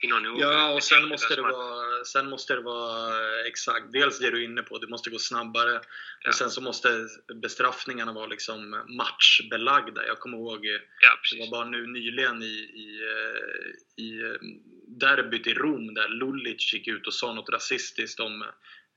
Ja, 0.03 0.75
och 0.75 0.83
sen 0.83 1.09
måste, 1.09 1.37
det 1.37 1.43
vara, 1.43 2.05
sen 2.05 2.31
måste 2.31 2.55
det 2.55 2.61
vara 2.61 3.13
exakt, 3.47 3.93
dels 3.93 4.19
det 4.19 4.31
du 4.31 4.41
är 4.41 4.45
inne 4.45 4.63
på, 4.63 4.79
det 4.79 4.89
måste 4.89 5.11
gå 5.11 5.19
snabbare. 5.19 5.81
Ja. 6.21 6.29
Och 6.29 6.35
sen 6.35 6.51
så 6.51 6.61
måste 6.61 7.09
bestraffningarna 7.43 8.13
vara 8.13 8.27
liksom 8.27 8.71
matchbelagda. 8.71 10.07
Jag 10.07 10.19
kommer 10.19 10.39
ihåg, 10.39 10.67
ja, 11.01 11.19
det 11.33 11.41
var 11.41 11.51
bara 11.51 11.65
nu 11.65 11.87
nyligen 11.87 12.43
i, 12.43 12.57
i, 12.85 13.01
eh, 13.03 14.05
i 14.05 14.21
eh, 14.21 14.41
derbyt 14.87 15.47
i 15.47 15.55
Rom 15.55 15.95
där 15.95 16.09
Lulic 16.09 16.73
gick 16.73 16.89
ut 16.89 17.07
och 17.07 17.15
sa 17.15 17.35
något 17.35 17.51
rasistiskt 17.51 18.21
om 18.21 18.43
eh, 18.43 18.49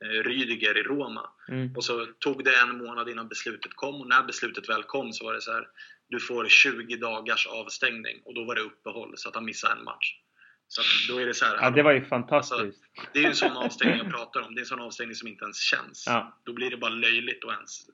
Rydiger 0.04 0.78
i 0.78 0.84
Roma. 0.84 1.30
Mm. 1.50 1.76
Och 1.76 1.84
så 1.84 2.06
tog 2.20 2.44
det 2.44 2.56
en 2.56 2.78
månad 2.78 3.10
innan 3.10 3.28
beslutet 3.28 3.74
kom 3.74 4.02
och 4.02 4.08
när 4.08 4.24
beslutet 4.24 4.70
väl 4.70 4.84
kom 4.84 5.14
så 5.14 5.26
var 5.26 5.34
det 5.34 5.42
så 5.42 5.52
här 5.52 5.68
du 6.10 6.20
får 6.20 6.48
20 6.48 6.96
dagars 6.96 7.48
avstängning 7.48 8.22
och 8.26 8.34
då 8.34 8.44
var 8.46 8.56
det 8.56 8.62
uppehåll 8.62 9.14
så 9.18 9.30
att 9.30 9.36
han 9.36 9.46
missade 9.46 9.74
en 9.80 9.84
match. 9.84 10.20
Så 10.68 10.82
då 11.14 11.22
är 11.22 11.26
det 11.26 11.34
så 11.34 11.46
här, 11.46 11.58
ja, 11.62 11.70
det 11.70 11.84
var 11.84 11.92
ju 11.92 12.06
fantastiskt. 12.06 12.62
Alltså, 12.62 12.80
det 13.14 13.20
är 13.20 13.24
ju 13.24 13.30
en 13.30 13.36
sån 13.36 13.58
avstängning 13.58 13.98
jag 13.98 14.12
pratar 14.12 14.42
om. 14.42 14.56
Det 14.56 14.60
är 14.60 14.64
en 14.64 14.66
sån 14.66 14.82
avstängning 14.82 15.16
som 15.16 15.28
inte 15.28 15.44
ens 15.44 15.58
känns. 15.58 16.04
Ja. 16.08 16.42
Då 16.44 16.54
blir 16.54 16.70
det 16.70 16.78
bara 16.78 16.94
löjligt 16.94 17.46
att 17.46 17.54
ens 17.54 17.90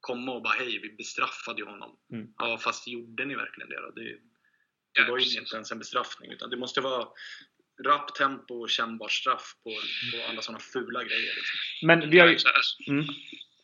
komma 0.00 0.32
och 0.32 0.42
bara 0.42 0.54
hej, 0.54 0.78
vi 0.78 0.96
bestraffade 0.96 1.60
ju 1.60 1.66
honom. 1.66 1.96
Mm. 2.12 2.26
Ja, 2.38 2.58
fast 2.58 2.88
gjorde 2.88 3.24
ni 3.24 3.34
verkligen 3.34 3.68
det 3.68 3.80
då? 3.80 3.90
Det, 3.90 4.02
det 4.02 4.20
ja, 4.92 5.10
var 5.10 5.18
ju 5.18 5.40
inte 5.40 5.56
ens 5.56 5.72
en 5.72 5.78
bestraffning. 5.78 6.32
Utan 6.32 6.50
det 6.50 6.56
måste 6.56 6.80
vara 6.80 7.08
rapp 7.84 8.14
tempo 8.14 8.54
och 8.54 8.70
kännbar 8.70 9.08
straff 9.08 9.54
på, 9.64 9.70
på 9.70 10.30
alla 10.30 10.42
sådana 10.42 10.58
fula 10.58 11.00
grejer. 11.04 11.34
Liksom. 11.36 11.86
Men 11.86 12.10
vi 12.10 12.18
har 12.18 12.26
ju... 12.26 12.36
Mm. 12.88 13.04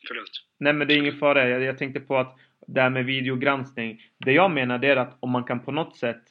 Förlåt. 0.09 0.31
Nej 0.59 0.73
men 0.73 0.89
det 0.89 0.95
är 0.95 0.99
ingen 0.99 1.19
fara. 1.19 1.49
Jag, 1.49 1.63
jag 1.63 1.79
tänkte 1.79 2.01
på 2.01 2.19
att 2.19 2.39
det 2.67 2.81
här 2.81 2.91
med 2.91 3.05
videogranskning. 3.05 4.03
Det 4.19 4.33
jag 4.33 4.51
menar 4.51 4.85
är 4.85 4.97
att 4.97 5.17
om 5.21 5.31
man 5.31 5.45
kan 5.45 5.65
på 5.65 5.73
något 5.73 5.97
sätt 5.97 6.23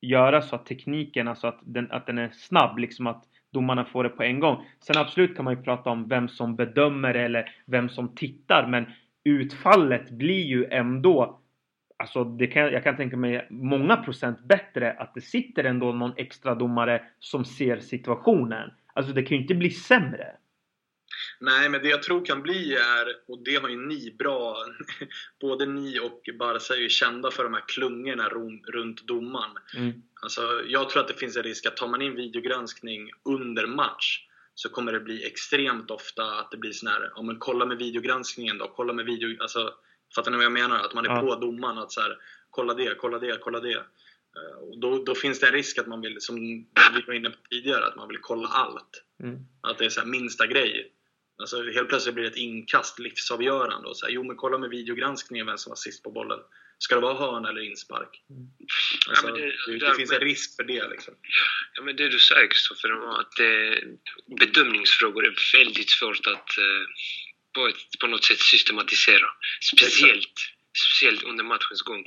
göra 0.00 0.42
så 0.42 0.56
att 0.56 0.66
tekniken, 0.66 1.28
alltså 1.28 1.46
att 1.46 1.60
den, 1.62 1.90
att 1.90 2.06
den 2.06 2.18
är 2.18 2.30
snabb, 2.30 2.78
liksom 2.78 3.06
att 3.06 3.24
domarna 3.52 3.84
får 3.84 4.04
det 4.04 4.10
på 4.10 4.22
en 4.22 4.40
gång. 4.40 4.66
Sen 4.80 4.96
absolut 4.96 5.36
kan 5.36 5.44
man 5.44 5.56
ju 5.56 5.62
prata 5.62 5.90
om 5.90 6.08
vem 6.08 6.28
som 6.28 6.56
bedömer 6.56 7.14
eller 7.14 7.54
vem 7.66 7.88
som 7.88 8.14
tittar, 8.14 8.66
men 8.66 8.86
utfallet 9.24 10.10
blir 10.10 10.46
ju 10.46 10.64
ändå 10.64 11.40
Alltså 12.00 12.24
det 12.24 12.46
kan, 12.46 12.62
jag 12.62 12.84
kan 12.84 12.96
tänka 12.96 13.16
mig 13.16 13.46
många 13.50 13.96
procent 13.96 14.40
bättre 14.44 14.92
att 14.92 15.14
det 15.14 15.20
sitter 15.20 15.64
ändå 15.64 15.92
någon 15.92 16.12
extra 16.16 16.54
domare 16.54 17.02
som 17.18 17.44
ser 17.44 17.80
situationen. 17.80 18.70
Alltså 18.92 19.12
det 19.12 19.22
kan 19.22 19.36
ju 19.36 19.42
inte 19.42 19.54
bli 19.54 19.70
sämre. 19.70 20.26
Nej, 21.40 21.68
men 21.68 21.82
det 21.82 21.88
jag 21.88 22.02
tror 22.02 22.24
kan 22.24 22.42
bli 22.42 22.74
är, 22.74 23.06
och 23.28 23.44
det 23.44 23.54
har 23.54 23.68
ju 23.68 23.86
ni 23.86 24.14
bra, 24.18 24.56
både 25.40 25.66
ni 25.66 25.98
och 25.98 26.28
Barca 26.38 26.74
är 26.74 26.80
ju 26.80 26.88
kända 26.88 27.30
för 27.30 27.44
de 27.44 27.54
här 27.54 27.64
klungorna 27.68 28.28
runt 28.72 29.06
domaren. 29.06 29.56
Mm. 29.76 30.02
Alltså, 30.22 30.40
jag 30.66 30.90
tror 30.90 31.02
att 31.02 31.08
det 31.08 31.14
finns 31.14 31.36
en 31.36 31.42
risk 31.42 31.66
att 31.66 31.76
tar 31.76 31.88
man 31.88 32.02
in 32.02 32.14
videogranskning 32.14 33.10
under 33.24 33.66
match 33.66 34.26
så 34.54 34.68
kommer 34.68 34.92
det 34.92 35.00
bli 35.00 35.26
extremt 35.26 35.90
ofta 35.90 36.22
att 36.22 36.50
det 36.50 36.56
blir 36.56 36.72
sån 36.72 36.88
här, 36.88 37.10
ja 37.14 37.22
men 37.22 37.38
kolla 37.38 37.66
med 37.66 37.78
videogranskningen 37.78 38.58
då, 38.58 38.72
kolla 38.76 38.92
med 38.92 39.04
video, 39.04 39.42
alltså 39.42 39.74
Fattar 40.14 40.30
ni 40.30 40.36
vad 40.36 40.44
jag 40.44 40.52
menar? 40.52 40.84
Att 40.84 40.94
man 40.94 41.04
är 41.04 41.10
ja. 41.10 41.20
på 41.20 41.34
domaren 41.34 41.78
att 41.78 41.92
så 41.92 42.00
här, 42.00 42.16
kolla 42.50 42.74
det, 42.74 42.94
kolla 42.98 43.18
det, 43.18 43.38
kolla 43.40 43.60
det. 43.60 43.84
Eh, 44.36 44.58
och 44.60 44.78
då, 44.78 45.04
då, 45.04 45.14
finns 45.14 45.40
det 45.40 45.46
en 45.46 45.52
risk 45.52 45.78
att 45.78 45.86
man 45.86 46.00
vill, 46.00 46.20
som 46.20 46.36
vi 46.36 46.66
var 47.06 47.14
inne 47.14 47.30
på 47.30 47.36
tidigare, 47.50 47.86
att 47.86 47.96
man 47.96 48.08
vill 48.08 48.18
kolla 48.20 48.48
allt. 48.48 49.04
Mm. 49.22 49.38
Att 49.60 49.78
det 49.78 49.84
är 49.84 49.88
så 49.88 50.06
minsta 50.06 50.46
grej. 50.46 50.92
Alltså 51.38 51.62
helt 51.62 51.88
plötsligt 51.88 52.14
blir 52.14 52.24
det 52.24 52.30
ett 52.30 52.36
inkast 52.36 52.98
livsavgörande. 52.98 53.88
Och 53.88 53.96
så 53.96 54.06
här, 54.06 54.12
jo 54.12 54.22
men 54.22 54.36
kolla 54.36 54.58
med 54.58 54.70
videogranskningen 54.70 55.46
vem 55.46 55.58
som 55.58 55.70
var 55.70 55.76
sist 55.76 56.02
på 56.02 56.10
bollen. 56.10 56.38
Ska 56.78 56.94
det 56.94 57.00
vara 57.00 57.14
hörn 57.14 57.44
eller 57.44 57.60
inspark? 57.60 58.22
Mm. 58.30 58.48
Alltså, 59.08 59.28
ja, 59.28 59.34
det, 59.34 59.72
det, 59.72 59.78
det, 59.78 59.94
finns 59.94 60.12
en 60.12 60.20
risk 60.20 60.56
för 60.56 60.64
det. 60.64 60.88
Liksom. 60.88 61.14
Ja, 61.74 61.82
men 61.82 61.96
det 61.96 62.08
du 62.08 62.18
säger 62.18 62.46
Kristoffer, 62.46 63.20
att 63.20 63.32
det, 63.36 63.82
bedömningsfrågor 64.40 65.26
är 65.26 65.58
väldigt 65.58 65.90
svårt 65.90 66.26
att 66.26 66.58
eh, 66.58 66.84
på, 67.54 67.68
ett, 67.68 67.98
på 68.00 68.06
något 68.06 68.24
sätt 68.24 68.40
systematisera. 68.40 69.26
Speciellt, 69.74 70.34
speciellt 70.86 71.22
under 71.22 71.44
matchens 71.44 71.82
gång. 71.82 72.06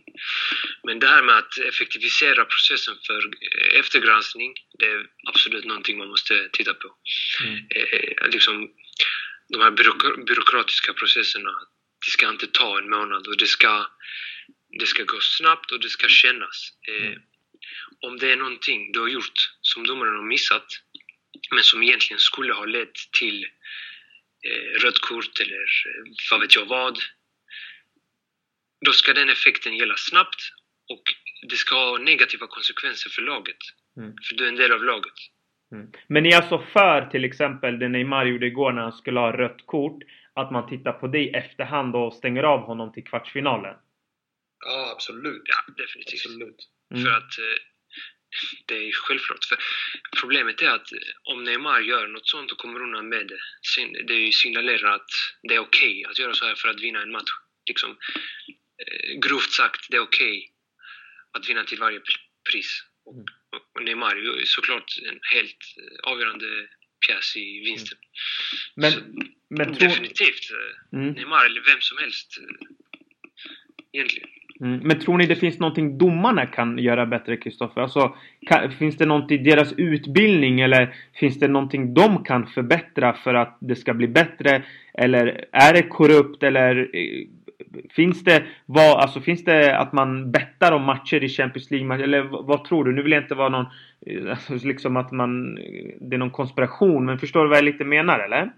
Men 0.84 1.00
det 1.00 1.08
här 1.08 1.24
med 1.24 1.38
att 1.38 1.58
effektivisera 1.58 2.46
processen 2.46 2.96
för 3.08 3.22
eh, 3.26 3.80
eftergranskning, 3.80 4.54
det 4.80 4.86
är 4.86 5.08
absolut 5.28 5.66
någonting 5.66 5.98
man 5.98 6.10
måste 6.10 6.50
titta 6.54 6.74
på. 6.74 6.96
Mm. 7.44 7.68
Eh, 7.76 8.30
liksom, 8.30 8.70
de 9.50 9.62
här 9.62 9.72
byråkratiska 10.26 10.94
processerna, 10.94 11.52
det 12.06 12.12
ska 12.12 12.30
inte 12.30 12.48
ta 12.48 12.78
en 12.78 12.90
månad 12.90 13.28
och 13.28 13.38
det 13.38 13.48
ska, 13.48 13.88
det 14.80 14.86
ska 14.86 15.04
gå 15.04 15.20
snabbt 15.22 15.72
och 15.72 15.80
det 15.80 15.90
ska 15.90 16.08
kännas. 16.08 16.70
Eh, 16.88 17.08
mm. 17.08 17.22
Om 18.02 18.18
det 18.18 18.32
är 18.32 18.36
någonting 18.36 18.92
du 18.92 19.00
har 19.00 19.08
gjort 19.08 19.50
som 19.62 19.88
domaren 19.88 20.16
har 20.16 20.24
missat, 20.24 20.66
men 21.52 21.64
som 21.64 21.84
egentligen 21.84 22.20
skulle 22.20 22.54
ha 22.54 22.66
lett 22.66 22.96
till 23.12 23.46
rött 24.84 25.00
kort 25.02 25.40
eller 25.40 25.66
eh, 25.90 26.14
vad 26.32 26.42
vet 26.42 26.56
jag 26.56 26.66
vad, 26.66 26.98
då 28.86 28.92
ska 28.92 29.14
den 29.14 29.30
effekten 29.30 29.76
gälla 29.78 29.96
snabbt 29.98 30.42
och 30.90 31.04
det 31.50 31.56
ska 31.56 31.76
ha 31.76 31.98
negativa 31.98 32.48
konsekvenser 32.48 33.10
för 33.10 33.22
laget. 33.22 33.58
Mm. 33.98 34.14
För 34.24 34.36
du 34.36 34.44
är 34.44 34.48
en 34.48 34.56
del 34.56 34.72
av 34.72 34.84
laget. 34.84 35.14
Mm. 35.72 35.92
Men 36.08 36.24
ni 36.24 36.30
är 36.30 36.38
alltså 36.38 36.66
för 36.74 37.10
till 37.12 37.26
exempel 37.26 37.80
det 37.80 37.90
Neymar 37.90 38.26
gjorde 38.26 38.48
igår 38.48 38.72
när 38.72 38.82
han 38.82 38.94
skulle 38.94 39.20
ha 39.20 39.38
rött 39.38 39.66
kort? 39.66 40.04
Att 40.34 40.52
man 40.52 40.70
tittar 40.70 40.92
på 40.94 41.08
det 41.08 41.20
i 41.20 41.30
efterhand 41.30 41.96
och 41.96 42.14
stänger 42.14 42.44
av 42.44 42.60
honom 42.60 42.94
till 42.94 43.04
kvartsfinalen? 43.04 43.76
Ja, 44.66 44.92
absolut. 44.92 45.42
Ja, 45.46 45.74
definitivt. 45.84 46.26
Absolut. 46.26 46.70
Mm. 46.94 47.04
För 47.04 47.12
att 47.12 47.40
eh, 47.40 47.73
det 48.66 48.76
är 48.76 48.92
självklart. 48.92 49.46
För 49.46 49.58
problemet 50.20 50.62
är 50.62 50.70
att 50.70 50.88
om 51.24 51.44
Neymar 51.44 51.80
gör 51.80 52.08
något 52.08 52.28
sånt 52.28 52.52
och 52.52 52.58
kommer 52.58 52.82
undan 52.82 53.10
med 53.10 53.28
det, 53.28 54.04
det 54.04 54.34
signalerar 54.34 54.96
att 54.96 55.10
det 55.44 55.56
är 55.56 55.60
okej 55.60 56.00
okay 56.00 56.12
att 56.12 56.20
göra 56.20 56.34
så 56.34 56.46
här 56.46 56.56
för 56.56 56.70
att 56.70 56.82
vinna 56.82 57.02
en 57.02 57.12
match. 57.12 57.32
Liksom, 57.68 57.92
eh, 57.92 59.20
grovt 59.20 59.52
sagt, 59.52 59.86
det 59.90 59.98
är 59.98 60.02
okej 60.02 60.38
okay 60.38 60.50
att 61.32 61.50
vinna 61.50 61.64
till 61.64 61.80
varje 61.80 62.02
pris. 62.52 62.84
Och, 63.06 63.14
mm. 63.14 63.26
och 63.76 63.84
Neymar 63.84 64.16
är 64.16 64.46
såklart 64.46 64.98
en 65.10 65.20
helt 65.22 65.58
eh, 65.78 66.12
avgörande 66.12 66.68
pjäs 67.08 67.36
i 67.36 67.60
vinsten. 67.60 67.98
Men, 68.76 68.92
så, 68.92 69.00
men 69.50 69.74
definitivt. 69.74 70.52
Eh, 70.52 71.00
mm. 71.00 71.14
Neymar 71.14 71.46
eller 71.46 71.62
vem 71.62 71.82
som 71.82 71.98
helst 71.98 72.38
egentligen. 73.94 74.30
Mm. 74.64 74.80
Men 74.84 75.00
tror 75.00 75.18
ni 75.18 75.26
det 75.26 75.36
finns 75.36 75.60
någonting 75.60 75.98
domarna 75.98 76.46
kan 76.46 76.78
göra 76.78 77.06
bättre, 77.06 77.38
Kristoffer? 77.38 77.82
Alltså, 77.82 78.16
kan, 78.48 78.72
finns 78.72 78.98
det 78.98 79.06
någonting 79.06 79.40
i 79.40 79.44
deras 79.44 79.74
utbildning 79.78 80.62
eller 80.62 80.96
finns 81.14 81.40
det 81.40 81.48
någonting 81.48 81.94
de 81.94 82.24
kan 82.24 82.48
förbättra 82.48 83.14
för 83.14 83.34
att 83.34 83.58
det 83.60 83.76
ska 83.76 83.94
bli 83.94 84.08
bättre? 84.08 84.64
Eller 84.94 85.46
är 85.52 85.74
det 85.74 85.82
korrupt 85.82 86.44
eller 86.44 86.90
eh, 86.96 87.28
Finns 87.90 88.24
det, 88.24 88.46
vad, 88.66 89.00
alltså, 89.00 89.22
finns 89.22 89.44
det 89.44 89.78
att 89.78 89.94
man 89.94 90.32
bettar 90.32 90.72
om 90.72 90.84
matcher 90.84 91.24
i 91.24 91.30
Champions 91.30 91.72
League? 91.72 92.04
Eller 92.04 92.22
vad 92.22 92.66
tror 92.66 92.84
du? 92.86 92.94
Nu 92.94 93.04
vill 93.04 93.12
jag 93.12 93.24
inte 93.24 93.36
vara 93.36 93.50
någon... 93.50 93.66
Eh, 94.06 94.30
alltså, 94.30 94.68
liksom 94.68 94.98
att 94.98 95.12
man... 95.12 95.58
Eh, 95.58 95.96
det 96.02 96.16
är 96.16 96.18
någon 96.18 96.32
konspiration, 96.32 97.06
men 97.06 97.20
förstår 97.20 97.44
du 97.44 97.50
vad 97.50 97.58
jag 97.58 97.66
lite 97.66 97.84
menar, 97.84 98.20
eller? 98.20 98.52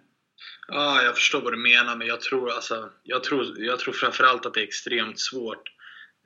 Ja, 0.68 1.02
jag 1.04 1.16
förstår 1.16 1.42
vad 1.42 1.54
du 1.54 1.58
menar, 1.58 1.96
men 1.96 2.08
jag 2.08 2.22
tror, 2.22 2.50
alltså, 2.50 2.90
jag 3.04 3.24
tror, 3.24 3.46
jag 3.58 3.80
tror 3.80 3.94
framförallt 3.94 4.46
att 4.46 4.54
det 4.54 4.60
är 4.60 4.64
extremt 4.64 5.20
svårt. 5.20 5.75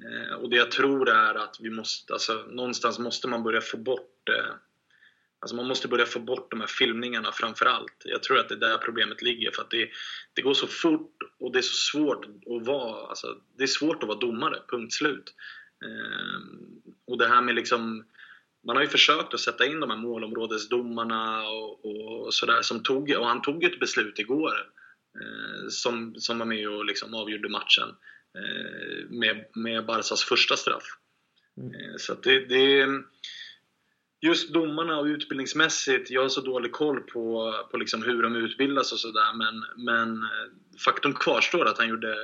Eh, 0.05 0.35
och 0.35 0.49
det 0.49 0.55
jag 0.55 0.71
tror 0.71 1.09
är 1.09 1.35
att 1.35 1.55
vi 1.59 1.69
måste, 1.69 2.13
alltså, 2.13 2.33
någonstans 2.33 2.99
måste 2.99 3.27
man 3.27 3.43
börja 3.43 3.61
få 3.61 3.77
bort 3.77 4.29
eh, 4.29 4.55
Alltså 5.41 5.55
man 5.55 5.67
måste 5.67 5.87
börja 5.87 6.05
få 6.05 6.19
bort 6.19 6.51
de 6.51 6.59
här 6.59 6.67
filmningarna 6.67 7.31
framförallt. 7.31 8.01
Jag 8.05 8.23
tror 8.23 8.39
att 8.39 8.49
det 8.49 8.55
är 8.55 8.59
där 8.59 8.77
problemet 8.77 9.21
ligger. 9.21 9.51
För 9.51 9.61
att 9.61 9.69
det, 9.69 9.89
det 10.33 10.41
går 10.41 10.53
så 10.53 10.67
fort 10.67 11.17
och 11.39 11.51
det 11.51 11.59
är 11.59 11.63
så 11.63 11.97
svårt 11.97 12.25
att 12.25 12.67
vara, 12.67 13.07
alltså, 13.07 13.37
det 13.57 13.63
är 13.63 13.67
svårt 13.67 14.03
att 14.03 14.07
vara 14.07 14.19
domare, 14.19 14.61
punkt 14.67 14.93
slut. 14.93 15.33
Ehm, 15.85 16.81
och 17.07 17.17
det 17.17 17.27
här 17.27 17.41
med 17.41 17.55
liksom 17.55 18.05
man 18.63 18.75
har 18.75 18.83
ju 18.83 18.89
försökt 18.89 19.33
att 19.33 19.39
sätta 19.39 19.65
in 19.65 19.79
de 19.79 19.89
här 19.89 19.97
målområdesdomarna 19.97 21.47
och, 21.49 21.85
och 21.85 22.33
sådär 22.33 22.61
som 22.61 22.83
tog, 22.83 23.11
och 23.11 23.27
han 23.27 23.41
tog 23.41 23.63
ett 23.63 23.79
beslut 23.79 24.19
igår 24.19 24.53
eh, 25.21 25.67
som, 25.69 26.15
som 26.15 26.39
var 26.39 26.45
med 26.45 26.69
och 26.69 26.85
liksom 26.85 27.13
avgjorde 27.13 27.49
matchen 27.49 27.89
med, 29.09 29.45
med 29.55 29.85
Barsas 29.85 30.23
första 30.23 30.57
straff. 30.57 30.83
Mm. 31.57 31.73
Eh, 31.73 31.95
så 31.97 32.13
det, 32.13 32.45
det 32.45 32.87
just 34.21 34.53
domarna 34.53 34.99
och 34.99 35.05
utbildningsmässigt, 35.05 36.09
jag 36.09 36.21
har 36.21 36.29
så 36.29 36.41
dålig 36.41 36.71
koll 36.71 37.01
på, 37.01 37.53
på 37.71 37.77
liksom 37.77 38.03
hur 38.03 38.23
de 38.23 38.35
utbildas 38.35 38.91
och 38.91 38.99
sådär 38.99 39.33
men, 39.33 39.85
men 39.85 40.23
eh, 40.23 40.79
faktum 40.85 41.13
kvarstår 41.13 41.65
att 41.65 41.77
han 41.77 41.89
gjorde, 41.89 42.15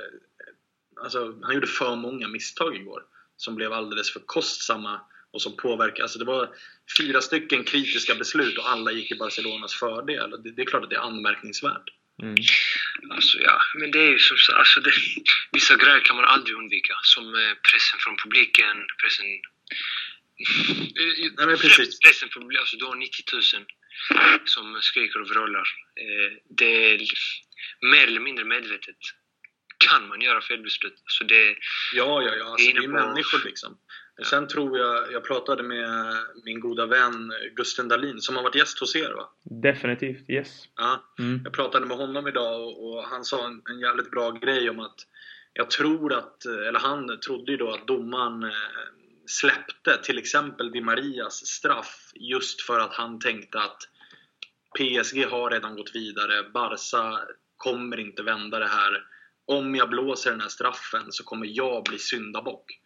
alltså, 1.02 1.38
han 1.42 1.54
gjorde 1.54 1.66
för 1.66 1.96
många 1.96 2.28
misstag 2.28 2.76
igår 2.76 3.02
som 3.36 3.54
blev 3.54 3.72
alldeles 3.72 4.12
för 4.12 4.20
kostsamma 4.20 5.00
och 5.30 5.42
som 5.42 5.56
påverkade. 5.56 6.02
Alltså 6.02 6.18
det 6.18 6.24
var 6.24 6.50
fyra 6.98 7.20
stycken 7.20 7.64
kritiska 7.64 8.14
beslut 8.14 8.58
och 8.58 8.68
alla 8.68 8.92
gick 8.92 9.12
i 9.12 9.18
Barcelonas 9.18 9.74
fördel. 9.74 10.30
Det, 10.30 10.50
det 10.50 10.62
är 10.62 10.66
klart 10.66 10.84
att 10.84 10.90
det 10.90 10.96
är 10.96 11.00
anmärkningsvärt. 11.00 11.90
Mm. 12.22 12.36
Alltså 13.10 13.38
ja, 13.38 13.62
men 13.74 13.90
det 13.90 13.98
är 13.98 14.10
ju 14.10 14.18
som 14.18 14.36
så, 14.36 14.52
alltså 14.52 14.80
det, 14.80 14.92
vissa 15.52 15.76
grejer 15.76 16.00
kan 16.00 16.16
man 16.16 16.24
aldrig 16.24 16.56
undvika. 16.56 16.94
Som 17.02 17.34
eh, 17.34 17.54
pressen 17.70 17.98
från 17.98 18.16
publiken, 18.16 18.76
pressen 19.00 19.26
Nej, 21.36 21.46
men 21.46 21.58
precis. 21.58 22.00
Pressen 22.04 22.28
på, 22.28 22.50
alltså 22.58 22.76
du 22.76 22.84
har 22.84 22.94
90 22.94 23.24
000 23.32 23.42
som 24.44 24.78
skriker 24.82 25.20
och 25.20 25.28
vrålar. 25.28 25.68
Eh, 26.00 26.32
det 26.58 26.94
är 26.94 27.00
mer 27.80 28.06
eller 28.06 28.20
mindre 28.20 28.44
medvetet 28.44 28.96
kan 29.78 30.08
man 30.08 30.20
göra 30.20 30.40
felbeslut. 30.40 31.02
Så 31.06 31.24
det, 31.24 31.56
ja, 31.92 32.22
ja, 32.22 32.34
ja. 32.36 32.50
Alltså, 32.50 32.66
vi 32.66 32.84
är 32.84 32.88
människor 32.88 33.44
liksom. 33.44 33.78
Sen 34.24 34.48
tror 34.48 34.78
jag, 34.78 35.12
jag 35.12 35.24
pratade 35.24 35.62
med 35.62 36.14
min 36.44 36.60
goda 36.60 36.86
vän 36.86 37.32
Gusten 37.56 37.88
Dahlin 37.88 38.20
som 38.20 38.36
har 38.36 38.42
varit 38.42 38.54
gäst 38.54 38.80
hos 38.80 38.96
er 38.96 39.12
va? 39.12 39.28
Definitivt, 39.42 40.30
yes. 40.30 40.68
Ja, 40.76 41.02
mm. 41.18 41.40
Jag 41.44 41.52
pratade 41.52 41.86
med 41.86 41.96
honom 41.96 42.28
idag 42.28 42.60
och, 42.60 42.88
och 42.88 43.02
han 43.02 43.24
sa 43.24 43.46
en, 43.46 43.62
en, 43.70 43.80
jävligt 43.80 44.10
bra 44.10 44.30
grej 44.30 44.70
om 44.70 44.80
att 44.80 45.06
jag 45.52 45.70
tror 45.70 46.12
att, 46.12 46.44
eller 46.44 46.78
han 46.78 47.20
trodde 47.20 47.52
ju 47.52 47.58
då 47.58 47.70
att 47.70 47.86
domaren 47.86 48.42
eh, 48.42 48.50
släppte 49.26 49.96
till 50.02 50.18
exempel 50.18 50.72
Di 50.72 50.80
Marias 50.80 51.46
straff 51.46 52.12
just 52.14 52.60
för 52.60 52.80
att 52.80 52.94
han 52.94 53.18
tänkte 53.18 53.58
att 53.58 53.88
PSG 54.78 55.24
har 55.24 55.50
redan 55.50 55.76
gått 55.76 55.94
vidare, 55.94 56.50
Barca 56.54 57.18
kommer 57.56 58.00
inte 58.00 58.22
vända 58.22 58.58
det 58.58 58.68
här. 58.68 59.04
Om 59.46 59.74
jag 59.74 59.88
blåser 59.88 60.30
den 60.30 60.40
här 60.40 60.48
straffen 60.48 61.12
så 61.12 61.24
kommer 61.24 61.46
jag 61.46 61.84
bli 61.84 61.98
syndabock. 61.98 62.80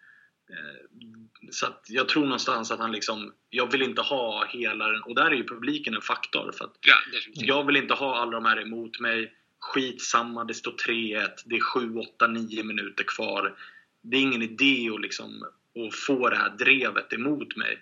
Eh, 0.50 1.50
så 1.50 1.66
jag 1.86 2.08
tror 2.08 2.24
någonstans 2.24 2.70
att 2.70 2.78
han 2.78 2.92
liksom, 2.92 3.32
jag 3.50 3.72
vill 3.72 3.82
inte 3.82 4.02
ha 4.02 4.46
hela 4.46 4.88
den, 4.88 5.02
och 5.02 5.14
där 5.14 5.26
är 5.26 5.34
ju 5.34 5.46
publiken 5.46 5.94
en 5.94 6.02
faktor. 6.02 6.52
För 6.58 6.64
att 6.64 6.76
ja, 6.80 6.94
jag 7.32 7.66
vill 7.66 7.76
inte 7.76 7.94
ha 7.94 8.16
alla 8.16 8.30
de 8.30 8.44
här 8.44 8.60
emot 8.60 9.00
mig. 9.00 9.34
Skitsamma, 9.60 10.44
det 10.44 10.54
står 10.54 10.72
3-1, 10.72 11.28
det 11.44 11.56
är 11.56 11.60
7, 11.60 11.96
8, 11.96 12.26
9 12.26 12.64
minuter 12.64 13.04
kvar. 13.04 13.54
Det 14.02 14.16
är 14.16 14.20
ingen 14.20 14.42
idé 14.42 14.90
att 14.94 15.00
liksom 15.00 15.44
och 15.74 15.94
få 15.94 16.28
det 16.28 16.36
här 16.36 16.50
drevet 16.50 17.12
emot 17.12 17.56
mig. 17.56 17.78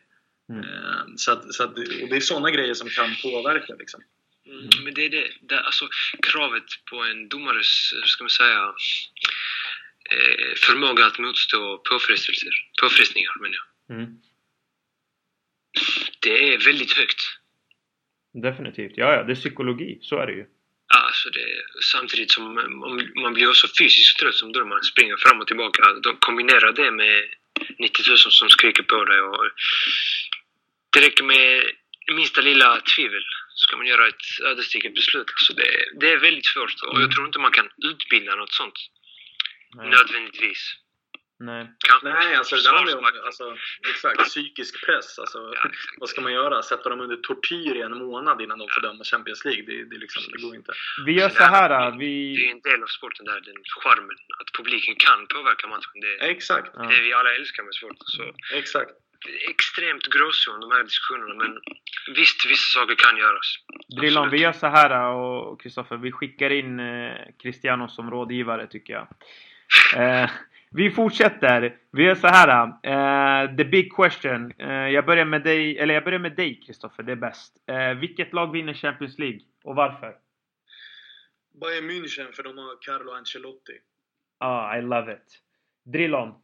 Mm. 0.49 0.65
Eh, 0.65 1.05
så, 1.17 1.33
att, 1.33 1.55
så 1.55 1.63
att, 1.63 1.71
och 1.79 2.09
det 2.11 2.17
är 2.17 2.21
sådana 2.21 2.51
grejer 2.51 2.75
som 2.75 2.89
kan 2.89 3.17
påverka. 3.23 3.75
Liksom. 3.75 4.03
Mm. 4.47 4.69
Men 4.85 4.95
det 4.95 5.05
är 5.05 5.11
det, 5.11 5.31
det, 5.41 5.61
alltså 5.61 5.89
kravet 6.23 6.65
på 6.91 6.97
en 7.05 7.29
domares, 7.29 7.93
ska 8.05 8.25
man 8.25 8.31
säga, 8.31 8.75
eh, 10.11 10.55
förmåga 10.57 11.07
att 11.07 11.19
motstå 11.19 11.79
påfrestelser, 11.91 12.53
påfrestningar 12.83 13.33
menar 13.41 13.57
jag. 13.61 13.97
Mm. 13.97 14.11
Det 16.21 16.55
är 16.55 16.65
väldigt 16.65 16.93
högt. 16.93 17.21
Definitivt, 18.33 18.93
ja, 18.97 19.13
ja, 19.15 19.23
det 19.23 19.33
är 19.33 19.35
psykologi, 19.35 19.99
så 20.03 20.19
är 20.19 20.27
det 20.27 20.33
ju. 20.33 20.47
Alltså 20.95 21.31
det, 21.31 21.47
samtidigt 21.93 22.31
som 22.31 22.55
man, 22.55 23.11
man 23.23 23.35
blir 23.35 23.49
också 23.49 23.67
fysiskt 23.79 24.19
trött 24.19 24.35
som 24.35 24.53
domare, 24.53 24.83
springer 24.83 25.17
fram 25.17 25.41
och 25.41 25.47
tillbaka. 25.47 25.93
De 26.03 26.17
kombinerar 26.17 26.73
det 26.73 26.91
med 26.91 27.25
90 27.79 28.09
000 28.09 28.19
som 28.19 28.49
skriker 28.49 28.83
på 28.83 29.05
dig. 29.05 29.21
Och 29.21 29.51
det 30.91 31.01
räcker 31.01 31.25
med 31.25 31.65
minsta 32.17 32.41
lilla 32.41 32.81
tvivel 32.81 33.25
så 33.55 33.69
kan 33.71 33.79
man 33.79 33.87
göra 33.87 34.09
ett 34.09 34.27
ödesdigert 34.45 34.95
beslut. 34.95 35.31
Så 35.37 35.53
det, 35.53 35.71
det, 36.01 36.13
är 36.13 36.17
väldigt 36.17 36.47
svårt 36.47 36.75
och 36.83 36.95
jag 36.95 37.03
mm. 37.03 37.11
tror 37.11 37.27
inte 37.27 37.39
man 37.39 37.53
kan 37.53 37.69
utbilda 37.91 38.35
något 38.35 38.53
sånt. 38.53 38.75
Nej. 39.79 39.91
Nödvändigtvis. 39.91 40.75
Nej. 41.41 41.67
Nej, 42.03 42.35
alltså 42.35 42.57
det 42.57 42.71
handlar 42.77 42.93
ju 42.93 42.99
om 42.99 43.05
alltså, 43.05 43.57
exakt, 43.91 44.21
psykisk 44.25 44.87
press. 44.87 45.19
Alltså, 45.19 45.39
ja, 45.55 45.71
vad 45.99 46.09
ska 46.09 46.21
man 46.21 46.33
göra? 46.33 46.63
Sätta 46.63 46.89
dem 46.89 47.01
under 47.01 47.17
tortyr 47.17 47.75
i 47.77 47.83
en 47.83 47.99
månad 47.99 48.41
innan 48.41 48.59
de 48.59 48.69
får 48.75 48.81
döma 48.81 49.05
Champions 49.05 49.45
League? 49.45 49.63
Det, 49.67 49.85
det, 49.85 49.99
liksom, 49.99 50.23
det 50.33 50.43
går 50.43 50.55
inte. 50.57 50.73
Vi 51.07 51.13
gör 51.13 51.29
så 51.29 51.43
här. 51.43 51.99
Vi... 51.99 52.37
Det 52.37 52.47
är 52.49 52.53
en 52.53 52.61
del 52.61 52.83
av 52.83 52.87
sporten 52.87 53.25
där, 53.27 53.41
den 53.41 53.61
charmen. 53.83 54.17
Att 54.41 54.51
publiken 54.59 54.95
kan 55.07 55.27
påverka 55.27 55.67
matchen. 55.67 56.01
Det 56.01 56.25
är 56.25 56.31
exakt. 56.31 56.75
det 56.75 57.01
vi 57.03 57.13
alla 57.13 57.35
älskar 57.35 57.63
med 57.63 57.75
sport. 57.75 57.97
Så. 57.99 58.25
Exakt. 58.55 58.91
Det 59.27 59.45
är 59.45 59.51
extremt 59.51 60.07
gråzon, 60.15 60.61
de 60.61 60.71
här 60.71 60.85
diskussionerna. 60.85 61.35
Men 61.35 61.53
visst, 62.15 62.47
vissa 62.47 62.81
saker 62.81 62.95
kan 62.95 63.17
göras. 63.17 63.49
Drillon, 64.01 64.31
vi 64.31 64.39
gör 64.41 64.53
så 64.53 64.67
här 64.67 65.13
och 65.13 65.63
Kristoffer, 65.63 65.97
vi 65.97 66.13
skickar 66.13 66.51
in 66.51 66.81
eh, 66.81 67.13
Cristiano 67.43 67.89
som 67.89 68.11
rådgivare 68.11 68.67
tycker 68.67 68.93
jag. 68.93 69.09
Eh, 69.97 70.31
vi 70.71 70.91
fortsätter. 70.91 71.79
Vi 71.93 72.03
gör 72.03 72.15
så 72.15 72.27
här. 72.27 72.67
Uh, 72.67 73.57
the 73.57 73.65
big 73.65 73.93
question. 73.93 74.53
Uh, 74.61 74.89
jag 74.91 75.07
börjar 75.07 75.25
med 75.25 75.43
dig, 75.43 75.79
eller 75.79 75.95
jag 75.95 76.05
börjar 76.05 76.19
med 76.19 76.37
dig 76.37 76.61
Kristoffer, 76.61 77.03
det 77.03 77.13
är 77.13 77.17
bäst. 77.17 77.57
Uh, 77.71 78.01
vilket 78.01 78.33
lag 78.33 78.53
vinner 78.53 78.75
Champions 78.75 79.19
League 79.19 79.41
och 79.65 79.75
varför? 79.75 80.17
Bayern 81.61 81.91
München, 81.91 82.33
för 82.33 82.43
de 82.43 82.59
har 82.59 82.83
Carlo 82.83 83.13
Ancelotti. 83.13 83.79
Ah, 84.39 84.77
I 84.77 84.83
love 84.83 85.13
it. 85.13 85.43
Drillon. 85.85 86.35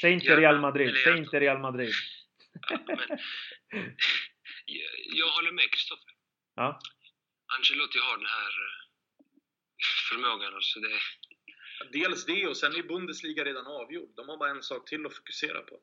Säg 0.00 0.12
inte 0.12 0.26
ja, 0.26 0.36
Real 0.36 0.60
Madrid. 0.60 0.94
Säg 1.04 1.18
inte 1.18 1.40
Real 1.40 1.58
Madrid. 1.58 1.92
Ja, 2.70 2.78
men, 2.86 2.96
jag, 4.66 4.90
jag 5.20 5.28
håller 5.28 5.52
med 5.52 5.70
Kristoffer. 5.72 6.12
Ja. 6.54 6.80
Ancelotti 7.58 7.98
har 7.98 8.16
den 8.16 8.26
här 8.26 8.83
förmågan. 10.10 10.54
Alltså 10.54 10.80
det... 10.80 10.98
Dels 11.92 12.26
det 12.26 12.46
och 12.46 12.56
sen 12.56 12.72
är 12.76 12.82
Bundesliga 12.82 13.44
redan 13.44 13.66
avgjord. 13.66 14.08
De 14.16 14.28
har 14.28 14.36
bara 14.36 14.50
en 14.50 14.62
sak 14.62 14.88
till 14.88 15.06
att 15.06 15.16
fokusera 15.16 15.60
på. 15.60 15.76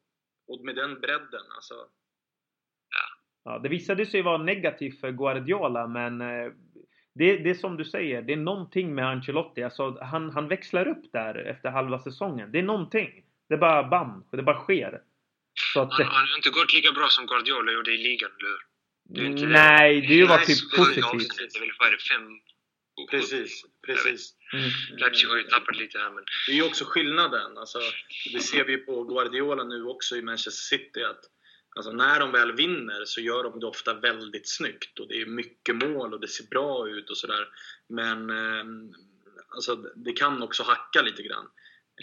Och 0.47 0.65
med 0.65 0.75
den 0.75 0.99
bredden, 0.99 1.45
alltså... 1.55 1.73
Ja. 2.89 3.05
ja 3.43 3.59
det 3.59 3.69
visade 3.69 4.05
sig 4.05 4.21
vara 4.21 4.43
negativt 4.43 4.99
för 4.99 5.11
Guardiola, 5.11 5.87
men 5.87 6.21
eh, 6.21 6.51
det, 7.15 7.37
det 7.37 7.49
är 7.49 7.53
som 7.53 7.77
du 7.77 7.85
säger, 7.85 8.21
det 8.21 8.33
är 8.33 8.37
någonting 8.37 8.95
med 8.95 9.07
Ancelotti. 9.07 9.63
Alltså, 9.63 9.97
han, 10.01 10.29
han 10.29 10.47
växlar 10.47 10.87
upp 10.87 11.11
där 11.11 11.35
efter 11.35 11.69
halva 11.69 11.99
säsongen. 11.99 12.51
Det 12.51 12.59
är 12.59 12.63
någonting. 12.63 13.23
Det 13.49 13.53
är 13.53 13.59
bara 13.59 13.83
bam, 13.83 14.23
det 14.31 14.43
bara 14.43 14.63
sker. 14.63 15.01
Så 15.73 15.81
att, 15.81 15.93
han, 15.93 16.05
han 16.05 16.27
har 16.27 16.37
inte 16.37 16.49
gått 16.49 16.73
lika 16.73 16.91
bra 16.91 17.07
som 17.09 17.25
Guardiola 17.25 17.71
gjorde 17.71 17.91
i 17.91 17.97
ligan, 17.97 18.31
eller 18.39 18.71
det 19.13 19.47
Nej, 19.47 20.01
det, 20.01 20.07
det 20.07 20.25
var 20.25 20.37
typ 20.37 20.75
positivt. 20.77 21.37
Det 21.37 21.57
är 21.57 21.59
väl, 21.59 21.71
vad 21.79 21.87
är 21.87 21.91
det, 21.91 22.03
fem 22.13 22.39
Precis, 23.11 23.65
precis. 23.85 24.33
Mm. 24.53 24.97
Leipzig 24.97 25.27
har 25.27 25.37
ju 25.37 25.43
tappat 25.43 25.77
lite 25.77 25.97
här 25.97 26.11
men... 26.11 26.23
Det 26.47 26.51
är 26.51 26.55
ju 26.55 26.63
också 26.63 26.85
skillnaden. 26.85 27.57
Alltså, 27.57 27.79
det 28.33 28.39
ser 28.39 28.65
vi 28.65 28.77
på 28.77 29.03
Guardiola 29.03 29.63
nu 29.63 29.83
också 29.83 30.15
i 30.15 30.21
Manchester 30.21 30.77
City. 30.77 31.03
att 31.03 31.19
alltså, 31.75 31.91
När 31.91 32.19
de 32.19 32.31
väl 32.31 32.51
vinner 32.51 33.05
så 33.05 33.21
gör 33.21 33.43
de 33.43 33.59
det 33.59 33.65
ofta 33.65 33.93
väldigt 33.93 34.49
snyggt. 34.49 34.99
Och 34.99 35.07
det 35.07 35.21
är 35.21 35.25
mycket 35.25 35.75
mål 35.75 36.13
och 36.13 36.19
det 36.19 36.27
ser 36.27 36.47
bra 36.47 36.89
ut 36.89 37.09
och 37.09 37.17
sådär. 37.17 37.47
Men 37.89 38.29
eh, 38.29 38.65
alltså, 39.49 39.75
det 39.75 40.13
kan 40.13 40.43
också 40.43 40.63
hacka 40.63 41.01
lite 41.01 41.23
grann. 41.23 41.47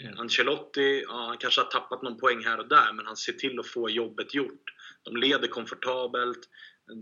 Mm. 0.01 0.19
Ancelotti, 0.19 1.03
ja, 1.07 1.27
han 1.27 1.37
kanske 1.37 1.61
har 1.61 1.67
tappat 1.67 2.01
någon 2.01 2.19
poäng 2.19 2.43
här 2.43 2.57
och 2.59 2.67
där, 2.67 2.93
men 2.93 3.05
han 3.05 3.17
ser 3.17 3.33
till 3.33 3.59
att 3.59 3.67
få 3.67 3.89
jobbet 3.89 4.33
gjort. 4.33 4.63
De 5.03 5.17
leder 5.17 5.47
komfortabelt, 5.47 6.49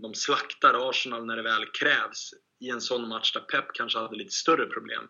de 0.02 0.14
slaktar 0.14 0.90
Arsenal 0.90 1.26
när 1.26 1.36
det 1.36 1.42
väl 1.42 1.66
krävs 1.66 2.34
i 2.60 2.68
en 2.70 2.80
sån 2.80 3.08
match 3.08 3.32
där 3.32 3.40
Pep 3.40 3.72
kanske 3.74 3.98
hade 3.98 4.16
lite 4.16 4.30
större 4.30 4.66
problem. 4.66 5.08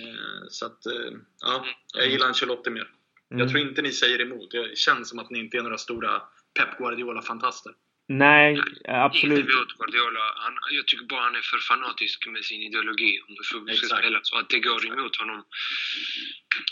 Eh, 0.00 0.46
så 0.48 0.66
att, 0.66 0.86
eh, 0.86 1.12
ja, 1.40 1.66
jag 1.94 2.08
gillar 2.08 2.26
Ancelotti 2.26 2.70
mer. 2.70 2.88
Mm. 3.30 3.40
Jag 3.40 3.48
tror 3.48 3.60
inte 3.60 3.82
ni 3.82 3.92
säger 3.92 4.20
emot. 4.20 4.50
Det 4.50 4.78
känns 4.78 5.08
som 5.08 5.18
att 5.18 5.30
ni 5.30 5.38
inte 5.38 5.56
är 5.56 5.62
några 5.62 5.78
stora 5.78 6.22
Pep 6.58 6.78
Guardiola-fantaster. 6.78 7.72
Nej, 8.06 8.62
absolut. 8.84 9.38
Inte 9.38 9.52
emot 9.52 9.78
Guardiola. 9.78 10.20
Han, 10.36 10.54
jag 10.70 10.86
tycker 10.86 11.04
bara 11.04 11.20
han 11.20 11.36
är 11.36 11.40
för 11.40 11.58
fanatisk 11.58 12.26
med 12.26 12.44
sin 12.44 12.62
ideologi 12.62 13.20
om 13.28 13.34
hur 13.36 13.44
fotboll 13.44 13.76
ska 13.76 13.96
spelas. 13.96 14.32
Och 14.32 14.38
att 14.38 14.48
det 14.48 14.60
går 14.60 14.86
emot 14.86 15.16
honom 15.16 15.44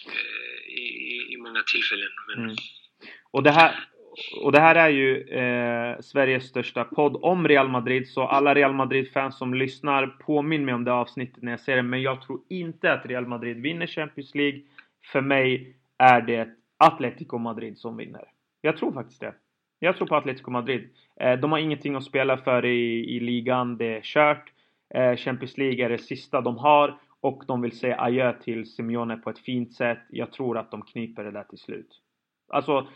eh, 0.07 0.73
i, 0.73 1.33
i 1.33 1.37
många 1.37 1.63
tillfällen. 1.63 2.13
Men... 2.27 2.45
Mm. 2.45 2.57
Och 3.31 3.43
det 3.43 3.51
här, 3.51 3.89
och 4.43 4.53
det 4.53 4.61
här 4.61 4.75
är 4.75 4.89
ju 4.89 5.23
eh, 5.23 6.01
Sveriges 6.01 6.49
största 6.49 6.85
podd 6.85 7.17
om 7.23 7.49
Real 7.49 7.69
Madrid. 7.69 8.09
Så 8.09 8.23
alla 8.23 8.55
Real 8.55 8.73
Madrid-fans 8.73 9.39
som 9.39 9.55
lyssnar, 9.55 10.07
påminn 10.07 10.65
mig 10.65 10.75
om 10.75 10.85
det 10.85 10.93
avsnittet 10.93 11.43
när 11.43 11.53
jag 11.53 11.61
ser 11.61 11.77
det. 11.77 11.83
Men 11.83 12.03
jag 12.03 12.23
tror 12.23 12.41
inte 12.49 12.93
att 12.93 13.07
Real 13.07 13.27
Madrid 13.27 13.57
vinner 13.57 13.87
Champions 13.87 14.35
League. 14.35 14.61
För 15.13 15.21
mig 15.21 15.77
är 15.99 16.21
det 16.21 16.49
Atletico 16.77 17.39
Madrid 17.39 17.79
som 17.79 17.97
vinner. 17.97 18.25
Jag 18.61 18.77
tror 18.77 18.93
faktiskt 18.93 19.21
det. 19.21 19.35
Jag 19.79 19.97
tror 19.97 20.07
på 20.07 20.17
Atletico 20.17 20.51
Madrid. 20.51 20.89
Eh, 21.21 21.39
de 21.39 21.53
har 21.53 21.59
ingenting 21.59 21.95
att 21.95 22.05
spela 22.05 22.37
för 22.37 22.65
i, 22.65 23.17
i 23.17 23.21
ligan. 23.21 23.77
Det 23.77 23.97
är 23.97 24.01
kört. 24.01 24.53
Eh, 24.95 25.17
Champions 25.17 25.59
League 25.59 25.85
är 25.85 25.89
det 25.89 25.99
sista 25.99 26.41
de 26.41 26.59
har. 26.59 26.99
Och 27.21 27.45
de 27.47 27.61
vill 27.63 27.79
säga 27.79 28.01
adjö 28.01 28.33
till 28.33 28.67
Simeone 28.67 29.17
på 29.17 29.31
ett 29.31 29.39
fint 29.39 29.73
sätt. 29.73 30.03
Jag 30.11 30.33
tror 30.33 30.59
att 30.59 30.71
de 30.71 30.83
kniper 30.83 31.25
det 31.25 31.31
där 31.31 31.45
till 31.45 31.59
slut. 31.59 31.89
Alltså, 32.49 32.87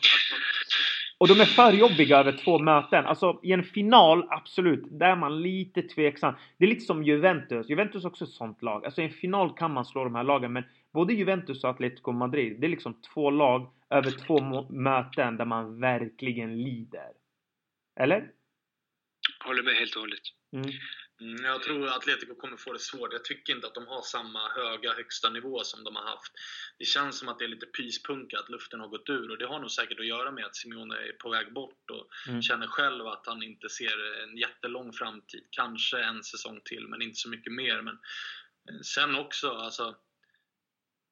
och 1.19 1.29
de 1.29 1.41
är 1.41 1.45
för 1.45 1.73
jobbiga 1.73 2.19
över 2.19 2.33
två 2.33 2.59
möten. 2.59 3.07
Alltså 3.07 3.41
i 3.43 3.53
en 3.53 3.65
final, 3.65 4.27
absolut, 4.31 4.85
där 4.91 5.07
är 5.07 5.17
man 5.17 5.43
lite 5.43 5.83
tveksam. 5.83 6.35
Det 6.59 6.65
är 6.65 6.69
lite 6.69 6.85
som 6.85 7.05
Juventus. 7.05 7.71
Juventus 7.71 8.05
är 8.05 8.09
också 8.09 8.25
ett 8.25 8.31
sånt 8.31 8.63
lag. 8.63 8.85
Alltså 8.85 9.03
i 9.03 9.05
en 9.05 9.11
final 9.11 9.57
kan 9.57 9.73
man 9.73 9.85
slå 9.85 10.05
de 10.05 10.15
här 10.15 10.25
lagen, 10.25 10.53
men 10.53 10.65
både 10.93 11.15
Juventus 11.15 11.65
och 11.65 11.71
Atletico 11.71 12.13
Madrid, 12.13 12.61
det 12.61 12.67
är 12.67 12.71
liksom 12.71 12.95
två 13.15 13.31
lag 13.31 13.71
över 13.91 14.11
två 14.11 14.67
möten 14.71 15.37
där 15.37 15.45
man 15.45 15.81
verkligen 15.81 16.63
lider. 16.63 17.13
Eller? 18.01 18.31
Håller 19.45 19.63
med 19.63 19.75
helt 19.75 19.95
och 19.95 20.01
hållet. 20.01 20.21
Mm. 20.53 20.71
Mm, 21.21 21.45
jag 21.45 21.63
tror 21.63 21.87
att 21.87 21.97
Atletico 21.97 22.35
kommer 22.35 22.57
få 22.57 22.73
det 22.73 22.79
svårt. 22.79 23.13
Jag 23.13 23.25
tycker 23.25 23.55
inte 23.55 23.67
att 23.67 23.75
de 23.75 23.87
har 23.87 24.03
samma 24.03 24.49
höga 24.49 24.95
högsta 24.95 25.31
nivå 25.31 25.65
som 25.65 25.85
de 25.85 25.97
har 25.97 26.03
haft. 26.03 26.33
Det 26.79 26.85
känns 26.85 27.19
som 27.19 27.29
att 27.29 27.39
det 27.39 27.45
är 27.45 27.49
lite 27.49 27.67
pyspunka, 27.67 28.39
att 28.39 28.49
luften 28.49 28.81
har 28.81 28.89
gått 28.89 29.09
ur. 29.09 29.31
Och 29.31 29.39
det 29.39 29.47
har 29.47 29.61
nog 29.61 29.71
säkert 29.71 30.01
att 30.01 30.07
göra 30.07 30.31
med 30.31 30.45
att 30.45 30.57
Simeone 30.57 30.97
är 30.97 31.13
på 31.13 31.31
väg 31.31 31.53
bort 31.53 31.91
och 31.91 32.09
mm. 32.29 32.43
känner 32.43 32.67
själv 32.67 33.07
att 33.07 33.27
han 33.27 33.43
inte 33.43 33.69
ser 33.69 34.23
en 34.23 34.37
jättelång 34.37 34.93
framtid. 34.93 35.47
Kanske 35.51 35.99
en 35.99 36.25
säsong 36.25 36.61
till, 36.65 36.89
men 36.89 37.03
inte 37.03 37.17
så 37.17 37.29
mycket 37.29 37.53
mer. 37.53 37.83
Men 37.83 37.95
eh, 38.71 38.81
sen 38.81 39.15
också, 39.15 39.51
alltså 39.51 39.97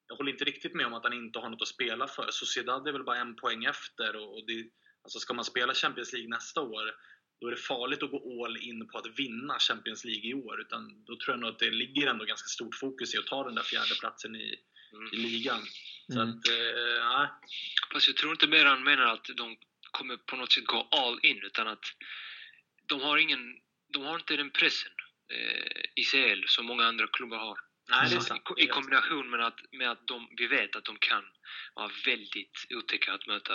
jag 0.06 0.16
håller 0.16 0.32
inte 0.32 0.44
riktigt 0.44 0.74
med 0.74 0.86
om 0.86 0.94
att 0.94 1.04
han 1.04 1.12
inte 1.12 1.38
har 1.38 1.50
något 1.50 1.62
att 1.62 1.68
spela 1.68 2.08
för. 2.08 2.28
Sociedad 2.30 2.88
är 2.88 2.92
väl 2.92 3.04
bara 3.04 3.18
en 3.18 3.36
poäng 3.36 3.64
efter. 3.64 4.16
Och 4.16 4.46
det, 4.46 4.66
alltså 5.02 5.18
ska 5.18 5.34
man 5.34 5.44
spela 5.44 5.74
Champions 5.74 6.12
League 6.12 6.30
nästa 6.30 6.60
år 6.60 6.94
då 7.44 7.48
är 7.48 7.54
det 7.54 7.62
farligt 7.62 8.02
att 8.02 8.10
gå 8.10 8.44
all 8.44 8.56
in 8.56 8.88
på 8.88 8.98
att 8.98 9.18
vinna 9.18 9.58
Champions 9.58 10.04
League 10.04 10.30
i 10.30 10.34
år. 10.34 10.60
Utan 10.60 11.04
då 11.04 11.16
tror 11.16 11.32
jag 11.34 11.40
nog 11.40 11.50
att 11.50 11.58
det 11.58 11.70
ligger 11.70 12.06
ändå 12.06 12.24
ganska 12.24 12.46
stort 12.46 12.74
fokus 12.74 13.14
i 13.14 13.18
att 13.18 13.26
ta 13.26 13.44
den 13.44 13.54
där 13.54 13.62
fjärde 13.62 13.94
platsen 14.00 14.36
i, 14.36 14.54
mm. 14.92 15.08
i 15.12 15.16
ligan. 15.16 15.62
Så 16.08 16.20
mm. 16.20 16.28
att, 16.28 16.48
eh, 16.48 17.30
Fast 17.92 18.08
jag 18.08 18.16
tror 18.16 18.32
inte 18.32 18.46
mer 18.46 18.64
han 18.64 18.84
menar 18.84 19.04
att 19.04 19.24
de 19.36 19.56
kommer 19.90 20.16
på 20.16 20.36
något 20.36 20.52
sätt 20.52 20.66
gå 20.66 20.88
all 20.90 21.20
in, 21.22 21.42
utan 21.42 21.68
att 21.68 21.84
de 22.86 23.00
har 23.00 23.16
ingen, 23.16 23.40
de 23.92 24.02
har 24.02 24.14
inte 24.14 24.36
den 24.36 24.50
pressen 24.50 24.92
eh, 25.32 25.82
i 25.94 26.04
CL 26.04 26.44
som 26.46 26.66
många 26.66 26.84
andra 26.86 27.06
klubbar 27.06 27.38
har. 27.38 27.58
Nej, 27.90 28.10
det 28.10 28.16
är 28.16 28.20
sant. 28.20 28.42
I, 28.56 28.66
kombination 28.66 29.30
med 29.30 29.40
att, 29.40 29.60
med 29.72 29.90
att 29.90 30.06
de, 30.06 30.28
vi 30.36 30.46
vet 30.46 30.76
att 30.76 30.84
de 30.84 30.96
kan 31.00 31.24
vara 31.74 31.90
väldigt 32.06 32.56
otäcka 32.78 33.12
att 33.12 33.26
möta 33.26 33.52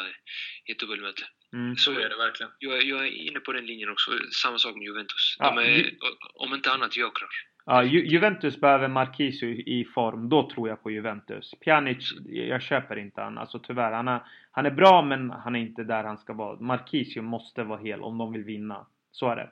i 0.66 0.72
ett 0.72 0.80
dubbelmöte. 0.80 1.24
Mm. 1.54 1.76
Så 1.76 1.92
är 1.92 2.10
det 2.10 2.18
verkligen. 2.18 2.52
Jag, 2.60 2.84
jag, 2.84 3.08
är 3.08 3.12
inne 3.12 3.40
på 3.40 3.52
den 3.52 3.66
linjen 3.66 3.90
också. 3.90 4.12
Samma 4.32 4.58
sak 4.58 4.76
med 4.76 4.84
Juventus. 4.84 5.38
De 5.40 5.58
är, 5.58 5.64
ju, 5.64 5.98
om 6.34 6.54
inte 6.54 6.72
annat, 6.72 6.98
jokrar. 6.98 7.30
Ja, 7.66 7.84
Ju, 7.84 8.08
Juventus 8.08 8.62
behöver 8.62 8.88
Marquisio 8.88 9.48
i 9.50 9.86
form. 9.94 10.30
Då 10.30 10.50
tror 10.50 10.70
jag 10.70 10.84
på 10.84 10.92
Juventus. 10.92 11.54
Pjanic, 11.64 12.14
jag 12.26 12.62
köper 12.62 13.00
inte 13.00 13.22
han. 13.22 13.38
Alltså 13.38 13.60
tyvärr. 13.60 13.92
Han 13.92 14.08
är, 14.08 14.22
han 14.52 14.66
är 14.66 14.72
bra, 14.72 15.02
men 15.02 15.30
han 15.30 15.56
är 15.56 15.60
inte 15.60 15.84
där 15.84 16.04
han 16.04 16.18
ska 16.18 16.34
vara. 16.34 16.60
Marquisio 16.60 17.22
måste 17.22 17.64
vara 17.64 17.80
hel 17.80 18.02
om 18.02 18.18
de 18.18 18.34
vill 18.34 18.44
vinna. 18.44 18.86
Så 19.12 19.30
är 19.30 19.36
det. 19.36 19.50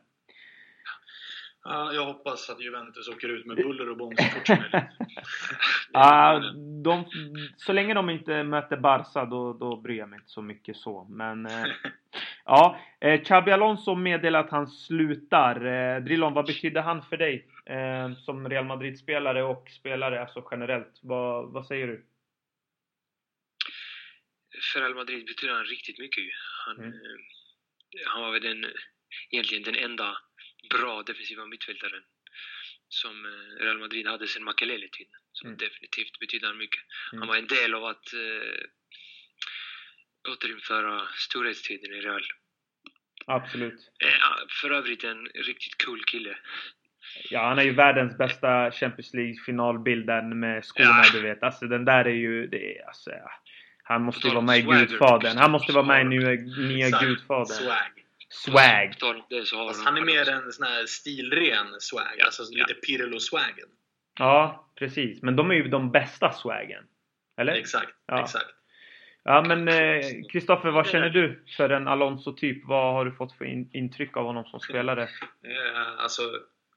Jag 1.70 2.06
hoppas 2.06 2.50
att 2.50 2.62
Juventus 2.62 3.08
åker 3.08 3.30
ut 3.30 3.46
med 3.46 3.58
buller 3.58 3.90
och 3.90 3.98
bång 3.98 4.16
så 4.18 4.24
fort 4.24 4.48
som 4.48 4.56
möjligt. 4.56 4.74
uh, 5.96 6.54
de, 6.84 7.06
så 7.58 7.74
länge 7.74 7.94
de 7.94 8.10
inte 8.10 8.44
möter 8.44 8.78
Barca 8.78 9.26
då, 9.26 9.54
då 9.54 9.76
bryr 9.76 9.98
jag 9.98 10.10
mig 10.10 10.18
inte 10.18 10.32
så 10.32 10.42
mycket 10.42 10.78
så. 10.78 11.08
Men 11.10 11.46
uh, 11.46 11.66
ja, 12.46 12.80
eh, 13.02 13.22
Xabi 13.24 13.52
Alonso 13.52 13.96
meddelar 13.96 14.40
att 14.40 14.50
han 14.50 14.68
slutar. 14.68 15.66
Eh, 15.66 16.04
Drillon, 16.04 16.34
vad 16.34 16.46
betyder 16.46 16.82
han 16.82 17.02
för 17.02 17.18
dig? 17.18 17.48
Eh, 17.66 18.14
som 18.14 18.50
Real 18.50 18.66
Madrid-spelare 18.66 19.44
och 19.44 19.70
spelare 19.70 20.22
alltså 20.22 20.48
generellt. 20.52 21.00
Vad, 21.02 21.54
vad 21.54 21.66
säger 21.66 21.88
du? 21.88 22.06
För 24.74 24.80
Real 24.80 24.96
Madrid 24.96 25.26
betyder 25.26 25.54
han 25.54 25.66
riktigt 25.66 26.00
mycket 26.00 26.24
Han, 26.66 26.78
mm. 26.78 26.90
Eh, 26.90 27.20
han 28.06 28.22
var 28.22 28.32
väl 28.32 28.42
den, 28.42 28.66
egentligen 29.30 29.64
den 29.64 29.76
enda 29.76 30.18
bra 30.70 31.04
defensiva 31.04 31.46
mittfältaren 31.46 32.04
som 32.90 33.26
eh, 33.26 33.64
Real 33.64 33.80
Madrid 33.80 34.08
hade 34.08 34.28
sen 34.28 34.44
Makelele-tiden. 34.44 35.20
Så 35.32 35.46
mm. 35.46 35.58
definitivt 35.58 36.20
betyder 36.20 36.54
mycket. 36.54 36.82
Mm. 37.12 37.22
Han 37.22 37.28
var 37.28 37.36
en 37.36 37.48
del 37.48 37.74
av 37.74 37.86
att 37.86 38.14
eh, 38.14 38.60
återinföra 40.34 41.02
storhetstiden 41.16 41.94
i 41.94 42.02
Real. 42.02 42.24
Absolut. 43.26 43.92
Eh, 44.04 44.48
för 44.62 44.72
övrigt 44.72 45.04
en 45.04 45.26
riktigt 45.26 45.86
cool 45.86 46.04
kille. 46.04 46.38
Ja, 47.30 47.48
han 47.48 47.60
är 47.60 47.64
ju 47.64 47.74
världens 47.74 48.18
bästa 48.18 48.72
Champions 48.72 49.14
League-finalbilden 49.14 50.40
med 50.40 50.66
skorna, 50.66 51.04
ja. 51.04 51.10
du 51.14 51.22
vet. 51.22 51.44
Alltså 51.44 51.68
den 51.68 51.86
där 51.86 52.06
är 52.06 52.16
ju... 52.16 52.48
Det 52.48 52.78
är, 52.78 52.88
alltså, 52.88 53.12
han 53.84 54.02
måste 54.02 54.28
ju 54.28 54.34
vara 54.34 54.46
med 54.46 54.60
i 54.60 54.62
Gudfadern. 54.62 55.38
Han 55.38 55.52
måste 55.52 55.74
vara 55.74 55.86
med 55.86 56.02
i 56.02 56.04
nya, 56.04 56.30
nya 56.68 57.00
Gudfadern. 57.00 57.46
Swag. 57.46 58.07
Swag. 58.30 58.94
Alltså, 59.02 59.84
han 59.84 59.98
är 59.98 60.02
mer 60.02 60.30
en 60.30 60.52
sån 60.52 60.66
här 60.66 60.86
stilren 60.86 61.68
swag. 61.80 62.16
Ja. 62.18 62.26
Alltså 62.26 62.44
lite 62.52 62.74
Pirlo-swagen. 62.74 63.70
Ja, 64.20 64.72
precis. 64.76 65.22
Men 65.22 65.36
de 65.36 65.52
är 65.52 65.56
ju 65.56 65.68
de 65.68 65.92
bästa 65.92 66.32
swagen. 66.34 66.84
Eller? 67.38 67.54
Exakt, 67.54 67.94
ja. 68.06 68.24
exakt. 68.24 68.54
Ja 69.24 69.42
men 69.42 69.68
Kristoffer, 70.32 70.68
eh, 70.68 70.74
vad 70.74 70.88
känner 70.88 71.10
du 71.10 71.44
för 71.58 71.70
en 71.70 71.88
Alonso-typ? 71.88 72.66
Vad 72.66 72.94
har 72.94 73.06
du 73.06 73.12
fått 73.12 73.38
för 73.38 73.46
in 73.46 73.70
intryck 73.74 74.18
av 74.18 74.26
honom 74.26 74.46
som 74.46 74.60
spelare? 74.60 75.10
Eh, 75.44 76.04
alltså, 76.04 76.22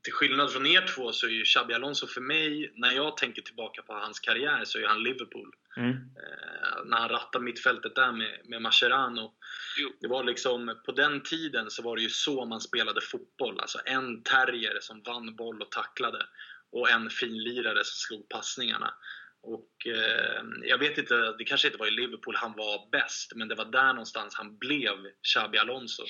till 0.03 0.13
skillnad 0.13 0.53
från 0.53 0.67
er 0.67 0.87
två 0.97 1.13
så 1.13 1.27
är 1.27 1.31
ju 1.31 1.45
Xabi 1.45 1.75
Alonso 1.75 2.07
för 2.07 2.21
mig, 2.21 2.73
när 2.75 2.93
jag 2.93 3.17
tänker 3.17 3.43
tillbaka 3.43 3.83
på 3.83 3.93
hans 3.93 4.21
karriär, 4.21 4.65
så 4.65 4.79
är 4.79 4.87
han 4.87 5.03
Liverpool. 5.03 5.51
Mm. 5.77 5.91
Eh, 5.91 6.85
när 6.85 6.97
han 6.97 7.09
rattade 7.09 7.45
mittfältet 7.45 7.95
där 7.95 8.13
med, 8.13 8.41
med 8.45 8.63
Mascherano. 8.63 9.35
Jo. 9.79 9.93
Det 10.01 10.09
var 10.09 10.25
liksom, 10.25 10.81
på 10.87 10.93
den 10.93 11.23
tiden 11.23 11.71
så 11.71 11.83
var 11.83 11.97
det 11.97 12.03
ju 12.03 12.11
så 12.11 12.45
man 12.45 12.61
spelade 12.61 13.01
fotboll. 13.01 13.61
Alltså 13.61 13.79
en 13.85 14.23
terrier 14.23 14.79
som 14.81 15.03
vann 15.03 15.37
boll 15.37 15.63
och 15.63 15.71
tacklade. 15.71 16.27
Och 16.73 16.91
en 16.91 17.11
finlirare 17.11 17.85
som 17.85 17.97
slog 17.97 18.29
passningarna. 18.29 18.95
Och 19.43 19.87
eh, 19.87 20.43
jag 20.63 20.79
vet 20.79 20.99
inte, 20.99 21.35
det 21.39 21.45
kanske 21.45 21.69
inte 21.69 21.79
var 21.79 21.87
i 21.87 21.91
Liverpool 21.91 22.37
han 22.37 22.53
var 22.53 22.91
bäst, 22.93 23.33
men 23.35 23.49
det 23.49 23.55
var 23.55 23.65
där 23.65 23.93
någonstans 23.93 24.35
han 24.35 24.59
blev 24.59 24.97
Xabi 25.23 25.59
Alonso. 25.59 26.05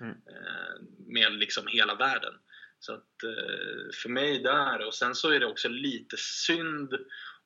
Mm. 0.00 0.12
Eh, 0.12 0.82
med 1.06 1.32
liksom 1.32 1.66
hela 1.66 1.94
världen. 1.94 2.34
Så 2.78 2.92
att 2.92 3.22
eh, 3.22 3.90
för 4.02 4.08
mig 4.08 4.42
där, 4.42 4.86
och 4.86 4.94
sen 4.94 5.14
så 5.14 5.30
är 5.30 5.40
det 5.40 5.46
också 5.46 5.68
lite 5.68 6.16
synd 6.18 6.94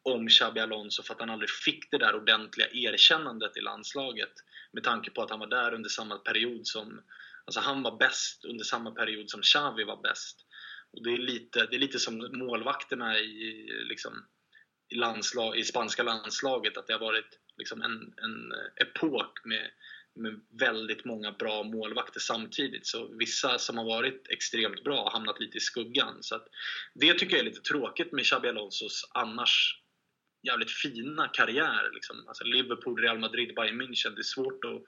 om 0.03 0.29
Xabi 0.29 0.61
Alonso 0.61 1.03
för 1.03 1.15
att 1.15 1.21
han 1.21 1.31
aldrig 1.31 1.51
fick 1.51 1.91
det 1.91 1.99
där 1.99 2.15
ordentliga 2.15 2.69
erkännandet 2.73 3.57
i 3.57 3.61
landslaget. 3.61 4.33
Med 4.73 4.85
tanke 4.85 5.11
på 5.11 5.23
att 5.23 5.31
han 5.31 5.41
var 5.41 5.47
där 5.47 5.75
under 5.75 5.89
samma 5.89 6.19
period 6.19 6.67
som... 6.67 7.03
Alltså 7.45 7.61
han 7.61 7.83
var 7.83 7.97
bäst 7.97 8.45
under 8.45 8.65
samma 8.65 8.91
period 8.91 9.31
som 9.31 9.43
Xavi 9.43 9.85
var 9.85 10.03
bäst. 10.03 10.47
Och 10.93 11.05
det, 11.05 11.11
är 11.11 11.19
lite, 11.19 11.67
det 11.67 11.77
är 11.77 11.81
lite 11.81 11.99
som 11.99 12.31
målvakterna 12.33 13.19
i, 13.19 13.69
liksom, 13.89 14.27
i, 14.89 14.95
landslag, 14.95 15.57
i 15.57 15.65
spanska 15.65 16.03
landslaget, 16.03 16.77
att 16.77 16.87
det 16.87 16.93
har 16.93 17.01
varit 17.01 17.39
liksom 17.57 17.83
en, 17.83 18.15
en 18.17 18.53
epok 18.77 19.45
med 19.45 19.71
med 20.15 20.41
väldigt 20.61 21.05
många 21.05 21.33
bra 21.33 21.63
målvakter 21.63 22.21
samtidigt. 22.21 22.87
Så 22.87 23.09
vissa 23.19 23.59
som 23.59 23.79
har 23.79 23.85
varit 23.85 24.27
extremt 24.29 24.85
bra 24.85 25.03
har 25.03 25.11
hamnat 25.11 25.41
lite 25.41 25.57
i 25.57 25.61
skuggan. 25.61 26.19
Så 26.21 26.35
att 26.35 26.49
det 26.95 27.15
tycker 27.15 27.37
jag 27.37 27.41
är 27.41 27.51
lite 27.51 27.61
tråkigt 27.61 28.13
med 28.13 28.25
Xabi 28.25 28.49
Alonsos 28.49 29.11
annars 29.15 29.81
jävligt 30.43 30.71
fina 30.71 31.29
karriär. 31.29 31.91
Liksom. 31.95 32.17
Alltså 32.29 32.45
Liverpool, 32.45 33.01
Real 33.01 33.19
Madrid, 33.19 33.55
Bayern 33.55 33.81
München. 33.81 34.15
Det 34.15 34.21
är 34.21 34.35
svårt 34.37 34.65
att, 34.65 34.81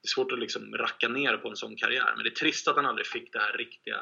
det 0.00 0.06
är 0.06 0.14
svårt 0.14 0.32
att 0.32 0.38
liksom 0.38 0.74
racka 0.74 1.08
ner 1.08 1.36
på 1.36 1.48
en 1.48 1.56
sån 1.56 1.76
karriär. 1.76 2.12
Men 2.14 2.24
det 2.24 2.28
är 2.28 2.40
trist 2.44 2.68
att 2.68 2.76
han 2.76 2.86
aldrig 2.86 3.06
fick 3.06 3.32
det 3.32 3.38
här 3.38 3.58
riktiga 3.58 3.96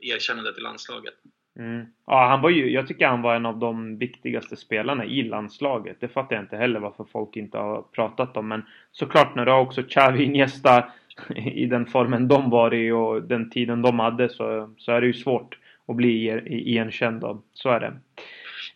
eh, 0.00 0.10
erkännandet 0.10 0.58
i 0.58 0.60
landslaget. 0.60 1.14
Mm. 1.58 1.86
Ja, 2.06 2.28
han 2.28 2.42
var 2.42 2.50
ju, 2.50 2.70
jag 2.70 2.86
tycker 2.86 3.06
han 3.06 3.22
var 3.22 3.34
en 3.34 3.46
av 3.46 3.58
de 3.58 3.98
viktigaste 3.98 4.56
spelarna 4.56 5.04
i 5.04 5.22
landslaget. 5.22 5.96
Det 6.00 6.08
fattar 6.08 6.36
jag 6.36 6.44
inte 6.44 6.56
heller 6.56 6.80
varför 6.80 7.04
folk 7.04 7.36
inte 7.36 7.58
har 7.58 7.82
pratat 7.82 8.36
om. 8.36 8.48
Men 8.48 8.62
såklart 8.92 9.34
när 9.34 9.46
du 9.46 9.52
har 9.52 9.60
också 9.60 9.82
Xavi 9.82 10.24
Iniesta 10.24 10.92
i 11.36 11.66
den 11.66 11.86
formen 11.86 12.28
de 12.28 12.50
var 12.50 12.74
i 12.74 12.90
och 12.90 13.22
den 13.22 13.50
tiden 13.50 13.82
de 13.82 13.98
hade 13.98 14.28
så, 14.28 14.74
så 14.78 14.92
är 14.92 15.00
det 15.00 15.06
ju 15.06 15.14
svårt 15.14 15.58
att 15.88 15.96
bli 15.96 16.28
igenkänd 16.46 17.24
av. 17.24 17.42
Så 17.52 17.68
är 17.68 17.80
det. 17.80 17.96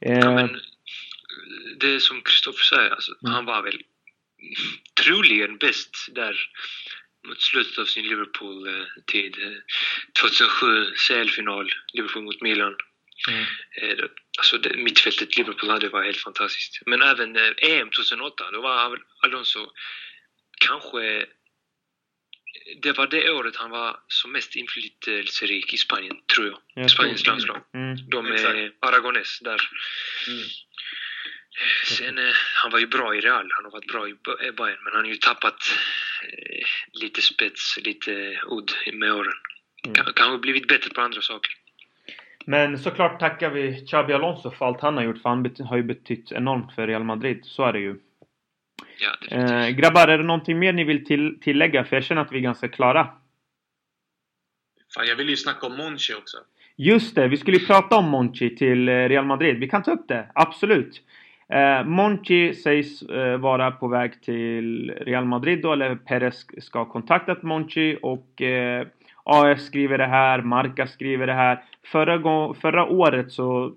Eh, 0.01 0.19
ja, 0.19 0.35
men 0.35 0.51
det 1.83 1.95
är 1.95 1.99
som 1.99 2.23
Kristoffer 2.23 2.65
säger, 2.65 2.91
alltså, 2.91 3.13
mm. 3.23 3.35
han 3.35 3.45
var 3.45 3.63
väl 3.63 3.83
troligen 4.95 5.59
bäst 5.59 6.09
där 6.09 6.51
mot 7.29 7.41
slutet 7.41 7.79
av 7.79 7.85
sin 7.85 8.09
Liverpool-tid. 8.09 9.37
2007, 10.21 10.95
CL-final, 10.95 11.73
Liverpool 11.93 12.23
mot 12.23 12.41
Milan. 12.41 12.77
Mm. 13.29 13.45
Eh, 13.77 14.05
alltså 14.39 14.59
det, 14.59 14.77
mittfältet 14.77 15.37
Liverpool 15.37 15.71
hade 15.71 15.89
var 15.89 16.03
helt 16.03 16.17
fantastiskt. 16.21 16.83
Men 16.87 17.03
även 17.03 17.37
EM 17.57 17.91
2008, 17.91 18.51
då 18.51 18.61
var 18.61 18.99
Alonso 19.21 19.71
kanske... 20.61 21.27
Det 22.83 22.93
var 22.93 23.07
det 23.07 23.31
året 23.31 23.57
han 23.57 23.71
var 23.71 24.01
som 24.09 24.33
mest 24.33 24.57
inflytelserik 24.57 25.75
i 25.75 25.77
Spanien, 25.77 26.17
tror 26.35 26.47
jag. 26.47 26.59
jag 26.75 26.91
Spaniens 26.91 27.27
landslag. 27.27 27.65
Mm. 27.75 27.97
De 28.11 28.25
med 28.25 28.73
Aragones 28.81 29.41
där. 29.41 29.61
Mm. 30.29 30.45
Sen, 31.87 32.19
eh, 32.19 32.35
han 32.63 32.71
var 32.73 32.79
ju 32.79 32.87
bra 32.87 33.15
i 33.15 33.21
Real, 33.21 33.51
han 33.51 33.65
har 33.65 33.71
varit 33.71 33.93
bra 33.93 34.09
i 34.09 34.15
Bayern, 34.53 34.79
men 34.85 34.93
han 34.93 35.05
har 35.05 35.11
ju 35.11 35.17
tappat 35.17 35.59
eh, 36.23 36.65
lite 37.03 37.23
spets, 37.23 37.79
lite 37.85 38.11
udd 38.47 38.71
med 38.93 39.13
åren. 39.13 39.33
Mm. 39.87 40.13
Kanske 40.15 40.39
blivit 40.39 40.69
bättre 40.69 40.91
på 40.95 41.01
andra 41.01 41.21
saker. 41.21 41.53
Men 42.47 42.79
såklart 42.79 43.21
tackar 43.21 43.51
vi 43.51 43.87
Xabi 43.87 44.13
Alonso 44.13 44.51
för 44.51 44.67
allt 44.67 44.81
han 44.81 44.97
har 44.97 45.05
gjort, 45.05 45.23
för 45.23 45.29
han 45.29 45.67
har 45.69 45.77
ju 45.77 45.83
betytt 45.83 46.33
enormt 46.33 46.75
för 46.75 46.87
Real 46.87 47.05
Madrid. 47.05 47.41
Så 47.45 47.65
är 47.65 47.73
det 47.73 47.79
ju. 47.79 47.97
Ja, 48.99 49.37
eh, 49.37 49.69
grabbar, 49.69 50.09
är 50.09 50.19
det 50.19 50.25
någonting 50.25 50.59
mer 50.59 50.73
ni 50.73 50.85
vill 50.85 51.05
till, 51.05 51.41
tillägga? 51.41 51.85
För 51.85 51.97
jag 51.97 52.05
känner 52.05 52.23
att 52.23 52.33
vi 52.33 52.37
är 52.37 52.43
ganska 52.43 52.69
klara. 52.69 53.09
Fan, 54.95 55.07
jag 55.07 55.17
vill 55.17 55.29
ju 55.29 55.37
snacka 55.37 55.67
om 55.67 55.77
Monchi 55.77 56.15
också. 56.15 56.39
Just 56.77 57.15
det, 57.15 57.29
vi 57.29 57.37
skulle 57.37 57.57
ju 57.57 57.67
prata 57.67 57.97
om 57.97 58.09
Monchi 58.09 58.57
till 58.57 58.89
eh, 58.89 58.93
Real 58.93 59.25
Madrid. 59.25 59.59
Vi 59.59 59.69
kan 59.69 59.83
ta 59.83 59.91
upp 59.91 60.09
det, 60.09 60.31
absolut. 60.35 61.01
Eh, 61.49 61.85
Monchi 61.85 62.55
sägs 62.55 63.03
eh, 63.03 63.37
vara 63.37 63.71
på 63.71 63.89
väg 63.89 64.23
till 64.23 64.91
Real 64.91 65.25
Madrid 65.25 65.63
då, 65.63 65.73
eller 65.73 65.95
Perez 65.95 66.47
ska 66.59 66.79
ha 66.79 66.87
kontaktat 66.87 67.43
Monchi 67.43 67.99
och 68.03 68.43
eh, 68.43 68.87
AS 69.25 69.67
skriver 69.67 69.99
det 69.99 70.07
här, 70.07 70.43
Marca 70.43 70.87
skriver 70.87 71.27
det 71.27 71.33
här. 71.33 71.63
Förra, 71.85 72.19
gång, 72.19 72.55
förra 72.55 72.87
året 72.87 73.33
så 73.33 73.73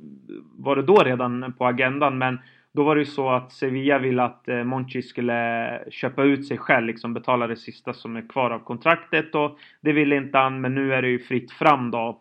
var 0.58 0.76
det 0.76 0.82
då 0.82 0.96
redan 0.96 1.54
på 1.58 1.66
agendan 1.66 2.18
men 2.18 2.40
då 2.74 2.84
var 2.84 2.96
det 2.96 3.02
ju 3.02 3.06
så 3.06 3.30
att 3.30 3.52
Sevilla 3.52 4.00
ville 4.00 4.24
att 4.24 4.48
eh, 4.48 4.64
Monchi 4.64 5.02
skulle 5.02 5.82
köpa 5.90 6.24
ut 6.24 6.48
sig 6.48 6.58
själv, 6.58 6.86
liksom 6.88 7.14
betala 7.14 7.48
det 7.48 7.56
sista 7.56 7.94
som 7.94 8.16
är 8.16 8.30
kvar 8.30 8.52
av 8.52 8.60
kontraktet 8.60 9.36
och 9.36 9.58
det 9.82 9.92
ville 9.92 10.16
inte 10.16 10.38
han 10.38 10.62
men 10.62 10.76
nu 10.76 10.94
är 10.94 11.02
det 11.02 11.08
ju 11.08 11.20
fritt 11.20 11.52
fram 11.52 11.92
då. 11.92 12.20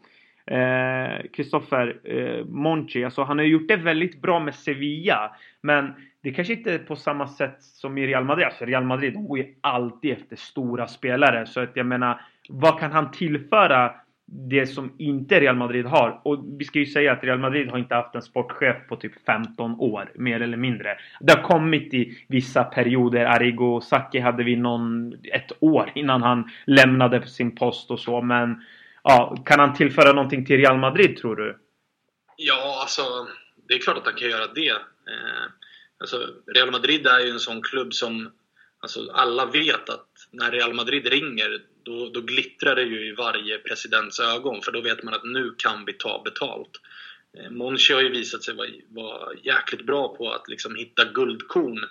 Kristoffer 1.32 1.96
eh, 2.04 2.16
eh, 2.16 2.44
Monchi, 2.44 3.04
alltså 3.04 3.22
han 3.22 3.38
har 3.38 3.44
gjort 3.44 3.68
det 3.68 3.76
väldigt 3.76 4.22
bra 4.22 4.40
med 4.40 4.54
Sevilla. 4.54 5.36
Men 5.60 5.94
det 6.22 6.32
kanske 6.32 6.52
inte 6.52 6.72
är 6.72 6.78
på 6.78 6.96
samma 6.96 7.28
sätt 7.28 7.62
som 7.62 7.98
i 7.98 8.06
Real 8.06 8.24
Madrid. 8.24 8.46
Alltså 8.46 8.64
Real 8.64 8.84
Madrid, 8.84 9.12
de 9.12 9.26
går 9.26 9.38
ju 9.38 9.54
alltid 9.60 10.12
efter 10.12 10.36
stora 10.36 10.86
spelare. 10.86 11.46
Så 11.46 11.60
att 11.60 11.76
jag 11.76 11.86
menar, 11.86 12.20
vad 12.48 12.80
kan 12.80 12.92
han 12.92 13.10
tillföra 13.10 13.92
det 14.26 14.66
som 14.66 14.92
inte 14.98 15.40
Real 15.40 15.56
Madrid 15.56 15.86
har? 15.86 16.20
Och 16.22 16.44
vi 16.58 16.64
ska 16.64 16.78
ju 16.78 16.86
säga 16.86 17.12
att 17.12 17.24
Real 17.24 17.38
Madrid 17.38 17.70
har 17.70 17.78
inte 17.78 17.94
haft 17.94 18.14
en 18.14 18.22
sportchef 18.22 18.76
på 18.88 18.96
typ 18.96 19.12
15 19.26 19.74
år, 19.80 20.12
mer 20.14 20.40
eller 20.40 20.56
mindre. 20.56 20.96
Det 21.20 21.32
har 21.32 21.42
kommit 21.42 21.94
i 21.94 22.18
vissa 22.28 22.64
perioder. 22.64 23.24
Arrigo 23.24 23.80
Sacchi 23.80 24.18
hade 24.18 24.44
vi 24.44 24.56
någon, 24.56 25.12
ett 25.32 25.52
år 25.60 25.90
innan 25.94 26.22
han 26.22 26.50
lämnade 26.64 27.26
sin 27.26 27.54
post 27.54 27.90
och 27.90 28.00
så. 28.00 28.22
Men 28.22 28.62
ja, 29.04 29.42
kan 29.46 29.60
han 29.60 29.74
tillföra 29.74 30.12
någonting 30.12 30.46
till 30.46 30.56
Real 30.56 30.78
Madrid 30.78 31.16
tror 31.16 31.36
du? 31.36 31.58
Ja, 32.36 32.78
alltså 32.80 33.28
det 33.68 33.74
är 33.74 33.78
klart 33.78 33.96
att 33.96 34.04
han 34.04 34.14
kan 34.14 34.30
göra 34.30 34.46
det. 34.46 34.70
Eh, 34.70 35.44
alltså, 35.98 36.28
Real 36.54 36.70
Madrid 36.70 37.06
är 37.06 37.20
ju 37.20 37.30
en 37.30 37.40
sån 37.40 37.62
klubb 37.62 37.94
som 37.94 38.32
alltså, 38.80 39.10
alla 39.12 39.46
vet 39.46 39.88
att 39.88 40.08
när 40.30 40.50
Real 40.50 40.74
Madrid 40.74 41.06
ringer 41.06 41.62
då, 41.82 42.10
då 42.14 42.20
glittrar 42.20 42.74
det 42.74 42.82
ju 42.82 43.08
i 43.08 43.14
varje 43.14 43.58
presidents 43.58 44.20
ögon 44.20 44.62
för 44.62 44.72
då 44.72 44.80
vet 44.80 45.02
man 45.02 45.14
att 45.14 45.24
nu 45.24 45.54
kan 45.58 45.84
vi 45.84 45.92
ta 45.92 46.22
betalt. 46.24 46.80
Eh, 47.38 47.50
Monchi 47.50 47.92
har 47.92 48.00
ju 48.00 48.08
visat 48.08 48.42
sig 48.42 48.54
vara, 48.54 48.68
vara 48.88 49.34
jäkligt 49.42 49.86
bra 49.86 50.16
på 50.16 50.30
att 50.30 50.48
liksom 50.48 50.74
hitta 50.74 51.04
guldkorn 51.04 51.84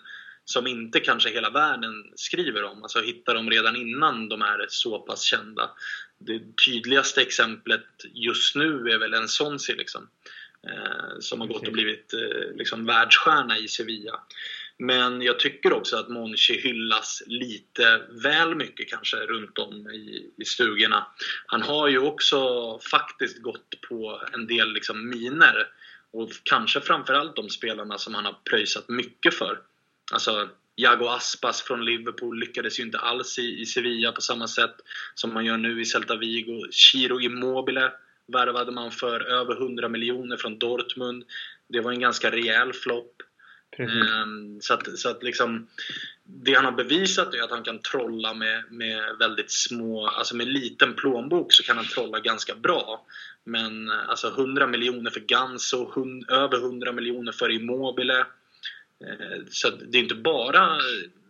som 0.46 0.68
inte 0.68 1.00
kanske 1.00 1.30
hela 1.30 1.50
världen 1.50 2.12
skriver 2.16 2.64
om. 2.64 2.84
Alltså 2.84 3.02
hitta 3.02 3.34
dem 3.34 3.50
redan 3.50 3.76
innan 3.76 4.30
de 4.30 4.41
är 4.41 4.66
så 4.70 5.00
pass 5.00 5.24
kända. 5.24 5.72
Det 6.18 6.41
tydligaste 6.66 7.22
exemplet 7.22 7.86
just 8.14 8.56
nu 8.56 8.89
är 8.89 8.98
väl 8.98 9.14
en 9.14 9.28
Sonsi 9.28 9.74
liksom. 9.74 10.08
Eh, 10.68 11.20
som 11.20 11.41
har 11.41 11.48
gått 11.48 11.68
och 11.68 11.74
blivit 11.74 12.14
eh, 12.14 12.56
liksom 12.56 12.86
världsstjärna 12.86 13.58
i 13.58 13.68
Sevilla. 13.68 14.20
Men 14.78 15.22
jag 15.22 15.39
tycker 15.39 15.74
också 15.74 15.98
att 15.98 16.10
Monchi 16.10 16.62
hyllas 16.62 17.24
lite 17.26 18.02
väl 18.24 18.56
mycket 18.56 18.89
kanske 18.89 19.18
runt 19.18 19.58
om 19.58 19.89
i, 19.89 20.32
i 20.38 20.46
stugorna. 20.46 21.08
Han 21.46 21.62
har 21.62 21.88
ju 21.88 22.00
också 22.00 22.39
faktiskt 22.91 23.41
gått 23.41 23.82
på 23.89 24.22
en 24.34 24.48
del 24.48 24.74
liksom 24.74 25.10
miner. 25.10 25.68
Och 26.12 26.30
kanske 26.44 26.82
framförallt 26.82 27.36
de 27.36 27.50
spelarna 27.50 27.98
som 27.98 28.14
han 28.14 28.26
har 28.26 28.36
pröjsat 28.50 28.89
mycket 28.89 29.34
för. 29.34 29.60
Alltså 30.12 30.49
Jago 30.76 31.08
Aspas 31.08 31.62
från 31.62 31.86
Liverpool 31.86 32.39
lyckades 32.39 32.80
ju 32.80 32.84
inte 32.84 32.97
alls 32.97 33.39
i, 33.39 33.62
i 33.62 33.66
Sevilla 33.66 34.12
på 34.12 34.22
samma 34.22 34.47
sätt 34.47 34.76
som 35.16 35.34
man 35.34 35.45
gör 35.45 35.58
nu 35.58 35.82
i 35.82 35.86
Celta 35.86 36.16
Vigo. 36.16 36.72
Chiro 36.72 37.22
Immobile 37.22 37.91
värvade 38.28 38.72
man 38.72 38.91
för 38.91 39.20
över 39.20 39.56
100 39.56 39.89
miljoner 39.89 40.38
från 40.38 40.60
Dortmund. 40.60 41.24
Det 41.68 41.82
var 41.82 41.91
en 41.91 41.99
ganska 41.99 42.32
rejäl 42.32 42.74
flopp. 42.74 43.22
Um, 43.80 44.62
så 44.62 44.74
att, 44.74 44.99
så 44.99 45.10
att 45.10 45.24
liksom, 45.24 45.68
det 46.24 46.54
han 46.54 46.66
har 46.66 46.72
bevisat 46.72 47.34
är 47.34 47.41
att 47.41 47.51
han 47.51 47.64
kan 47.64 47.80
trolla 47.80 48.34
med, 48.34 48.64
med 48.72 49.18
väldigt 49.20 49.51
små, 49.51 50.08
alltså 50.08 50.36
med 50.36 50.47
liten 50.47 50.93
plånbok 50.93 51.54
så 51.54 51.64
kan 51.64 51.78
han 51.78 51.86
trolla 51.86 52.20
ganska 52.20 52.56
bra. 52.56 53.06
Men 53.43 53.89
alltså 53.89 54.28
100 54.28 54.68
miljoner 54.68 55.12
för 55.12 55.20
Ganso, 55.20 55.93
över 56.30 56.58
100 56.58 56.91
miljoner 56.91 57.32
för 57.32 57.51
Immobile. 57.51 58.26
Uh, 59.04 59.45
så 59.49 59.70
det 59.70 59.97
är 59.97 60.01
inte 60.01 60.16
bara 60.16 60.78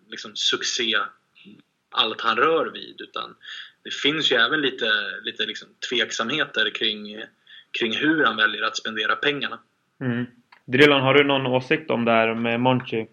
liksom, 0.10 0.36
succé 0.36 0.96
allt 1.92 2.22
han 2.22 2.38
rör 2.38 2.66
vid 2.66 3.02
utan 3.02 3.36
det 3.84 3.94
finns 3.94 4.32
ju 4.32 4.36
även 4.36 4.62
lite, 4.62 4.86
lite 5.24 5.46
liksom 5.46 5.68
tveksamheter 5.90 6.70
kring, 6.76 7.24
kring 7.80 7.96
hur 7.96 8.26
han 8.26 8.36
väljer 8.36 8.64
att 8.64 8.78
spendera 8.78 9.16
pengarna. 9.16 9.60
Mm. 10.02 10.26
Drillan, 10.66 11.02
har 11.02 11.14
du 11.14 11.24
någon 11.24 11.48
åsikt 11.48 11.90
om 11.90 12.06
det 12.06 12.12
här 12.12 12.36
med 12.36 12.60
Monchi? 12.60 13.08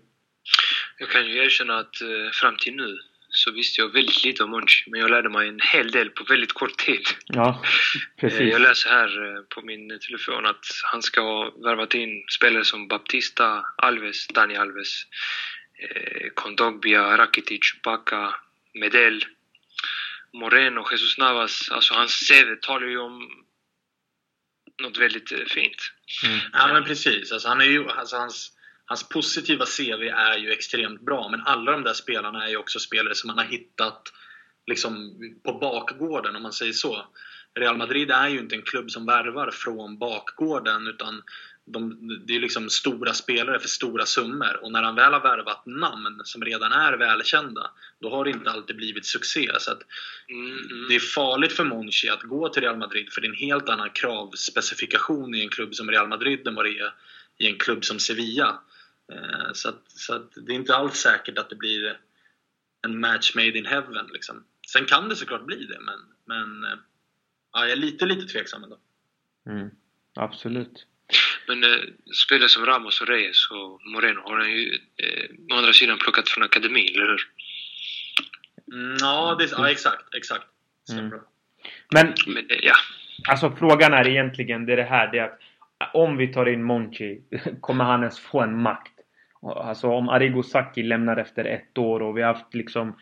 Jag 0.99 1.09
kan 1.09 1.27
ju 1.27 1.45
erkänna 1.45 1.79
att 1.79 2.01
eh, 2.01 2.31
fram 2.33 2.57
till 2.57 2.75
nu 2.75 2.99
så 3.31 3.51
visste 3.51 3.81
jag 3.81 3.89
väldigt 3.89 4.25
lite 4.25 4.45
om 4.45 4.51
Monchi, 4.51 4.91
men 4.91 5.01
jag 5.01 5.11
lärde 5.11 5.29
mig 5.29 5.49
en 5.49 5.61
hel 5.73 5.91
del 5.91 6.11
på 6.11 6.25
väldigt 6.25 6.53
kort 6.53 6.77
tid. 6.77 7.03
Ja, 7.27 7.63
precis. 8.21 8.41
Eh, 8.41 8.49
jag 8.49 8.61
läser 8.61 8.91
här 8.91 9.37
eh, 9.37 9.43
på 9.43 9.63
min 9.63 9.99
telefon 9.99 10.47
att 10.47 10.67
han 10.93 11.03
ska 11.03 11.21
ha 11.21 11.51
värvat 11.51 11.95
in 11.95 12.25
spelare 12.39 12.65
som 12.65 12.89
Baptista, 12.89 13.65
Alves, 13.77 14.27
Dani 14.27 14.57
Alves, 14.57 15.03
Kondogbia, 16.35 17.19
Rakitic, 17.19 17.75
Bacca, 17.83 18.35
Medel, 18.75 19.25
Moreno, 20.33 20.87
Jesus 20.91 21.19
Navas. 21.19 21.71
Alltså 21.71 21.95
hans 21.95 22.29
CV 22.29 22.57
talar 22.61 22.87
ju 22.87 22.99
om 22.99 23.29
något 24.83 24.99
väldigt 24.99 25.33
eh, 25.33 25.45
fint. 25.47 25.93
Mm. 26.25 26.39
Ja 26.53 26.73
men 26.73 26.85
precis. 26.85 27.33
Alltså, 27.33 27.49
han 27.49 27.61
är 27.61 27.65
ju, 27.65 27.89
alltså, 27.89 28.17
hans, 28.17 28.53
hans 28.91 29.09
positiva 29.09 29.65
CV 29.67 30.03
är 30.09 30.39
ju 30.39 30.53
extremt 30.53 31.01
bra. 31.01 31.29
Men 31.29 31.41
alla 31.41 31.73
de 31.73 31.83
där 31.83 31.93
spelarna 31.93 32.45
är 32.45 32.49
ju 32.49 32.57
också 32.57 32.79
spelare 32.79 33.15
som 33.15 33.29
man 33.29 33.39
har 33.39 33.45
hittat 33.45 34.03
liksom, 34.67 35.15
på 35.45 35.53
bakgården 35.53 36.37
om 36.37 36.43
man 36.43 36.53
säger 36.53 36.73
så. 36.73 37.07
Real 37.55 37.77
Madrid 37.77 38.11
är 38.11 38.29
ju 38.29 38.39
inte 38.39 38.55
en 38.55 38.63
klubb 38.63 38.91
som 38.91 39.07
värvar 39.07 39.51
från 39.51 39.99
bakgården 39.99 40.87
utan 40.87 41.23
de, 41.67 41.97
det 42.27 42.37
är 42.37 42.41
liksom 42.41 42.71
stora 42.71 43.15
spelare 43.15 43.59
för 43.59 43.69
stora 43.69 44.07
summor 44.07 44.61
och 44.63 44.73
när 44.73 44.83
han 44.83 44.95
väl 44.95 45.13
har 45.13 45.21
värvat 45.21 45.67
namn 45.67 46.21
som 46.25 46.45
redan 46.45 46.73
är 46.73 46.93
välkända 46.93 47.71
då 48.01 48.11
har 48.11 48.25
det 48.25 48.31
inte 48.31 48.51
alltid 48.51 48.77
blivit 48.77 49.07
succé. 49.07 49.51
Så 49.59 49.71
mm. 49.71 50.89
Det 50.89 50.95
är 50.95 51.15
farligt 51.15 51.53
för 51.53 51.65
Monchi 51.65 52.09
att 52.09 52.23
gå 52.23 52.49
till 52.49 52.63
Real 52.63 52.77
Madrid 52.77 53.13
för 53.13 53.21
det 53.21 53.27
är 53.27 53.31
en 53.31 53.37
helt 53.37 53.69
annan 53.69 53.91
kravspecifikation 53.91 55.35
i 55.35 55.43
en 55.43 55.49
klubb 55.49 55.75
som 55.75 55.91
Real 55.91 56.09
Madrid 56.09 56.49
än 56.49 56.55
vad 56.55 56.65
det 56.65 56.79
är 56.79 56.93
i 57.39 57.47
en 57.47 57.59
klubb 57.59 57.85
som 57.85 57.99
Sevilla. 57.99 58.61
Eh, 59.11 59.53
så, 59.53 59.69
att, 59.69 59.83
så 59.87 60.15
att 60.15 60.33
det 60.37 60.53
är 60.53 60.57
inte 60.57 60.75
alls 60.75 60.97
säkert 60.97 61.39
att 61.39 61.51
det 61.51 61.57
blir 61.57 61.99
en 62.83 63.01
match 63.01 63.35
made 63.35 63.59
in 63.59 63.67
heaven. 63.67 64.07
Liksom. 64.13 64.45
Sen 64.73 64.85
kan 64.85 65.09
det 65.09 65.17
såklart 65.17 65.47
bli 65.47 65.65
det 65.65 65.81
men, 65.81 65.99
men 66.25 66.65
eh, 66.65 66.79
ja, 67.53 67.61
jag 67.61 67.71
är 67.71 67.77
lite, 67.77 68.07
lite 68.07 68.33
tveksam 68.33 68.65
ändå. 68.65 68.79
Mm. 69.47 69.71
Absolut. 70.15 70.87
Men 71.49 71.65
eh, 71.65 71.81
spelare 72.27 72.49
som 72.49 72.67
Ramos 72.67 73.01
och 73.01 73.09
Reyes 73.09 73.51
och 73.51 73.81
Moreno 73.87 74.21
har 74.21 74.39
han 74.39 74.51
ju 74.51 74.79
eh, 74.97 75.31
å 75.53 75.57
andra 75.57 75.73
sidan 75.73 75.99
plockat 75.99 76.29
från 76.29 76.45
akademin, 76.45 76.95
eller 76.95 77.07
hur? 77.07 77.21
Mm, 78.73 78.97
ja, 79.01 79.37
det, 79.39 79.51
ja, 79.51 79.71
exakt. 79.71 80.15
exakt. 80.15 80.47
Mm. 80.93 81.11
Men, 81.95 82.15
Men 82.27 82.51
eh, 82.51 82.59
ja. 82.63 82.75
alltså 83.29 83.57
frågan 83.57 83.93
är 83.93 84.09
egentligen 84.09 84.67
det, 84.67 84.73
är 84.73 84.77
det 84.77 84.83
här. 84.83 85.13
Det 85.13 85.19
är 85.19 85.25
att 85.25 85.41
om 85.95 86.17
vi 86.17 86.33
tar 86.33 86.49
in 86.49 86.63
Monchi, 86.63 87.23
kommer 87.61 87.85
han 87.85 88.01
ens 88.01 88.21
få 88.21 88.41
en 88.41 88.63
makt? 88.63 88.93
Alltså 89.43 89.89
om 89.89 90.09
Arrigo 90.09 90.43
Sacchi 90.43 90.83
lämnar 90.83 91.17
efter 91.17 91.45
ett 91.45 91.79
år 91.79 92.03
och 92.03 92.17
vi 92.17 92.23
har 92.23 92.35
haft 92.35 92.55
liksom 92.55 92.97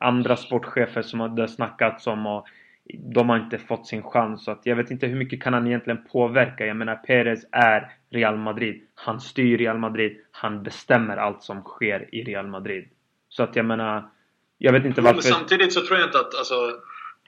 andra 0.00 0.36
sportchefer 0.36 1.02
som 1.02 1.20
har 1.20 1.28
det 1.28 1.48
snackats 1.48 2.06
om 2.06 2.26
och 2.26 2.46
de 2.94 3.28
har 3.28 3.36
inte 3.36 3.58
fått 3.58 3.86
sin 3.86 4.02
chans. 4.02 4.44
Så 4.44 4.50
att 4.50 4.60
jag 4.62 4.76
vet 4.76 4.90
inte 4.90 5.06
hur 5.06 5.16
mycket 5.16 5.42
kan 5.42 5.52
han 5.52 5.66
egentligen 5.66 6.04
påverka. 6.12 6.66
Jag 6.66 6.76
menar 6.76 6.94
Perez 6.96 7.46
är 7.52 7.92
Real 8.10 8.36
Madrid. 8.36 8.82
Han 8.94 9.20
styr 9.20 9.58
Real 9.58 9.78
Madrid. 9.78 10.16
Han 10.30 10.62
bestämmer 10.62 11.16
allt 11.16 11.42
som 11.42 11.62
sker 11.62 12.14
i 12.14 12.24
Real 12.24 12.46
Madrid. 12.46 12.88
Så 13.28 13.42
att 13.42 13.56
jag 13.56 13.64
menar... 13.64 14.10
Jag 14.58 14.72
vet 14.72 14.84
inte 14.84 15.00
varför... 15.00 15.14
Men 15.14 15.22
samtidigt 15.22 15.72
så 15.72 15.80
tror 15.86 15.98
jag 15.98 16.08
inte 16.08 16.18
att... 16.18 16.34
Alltså, 16.34 16.54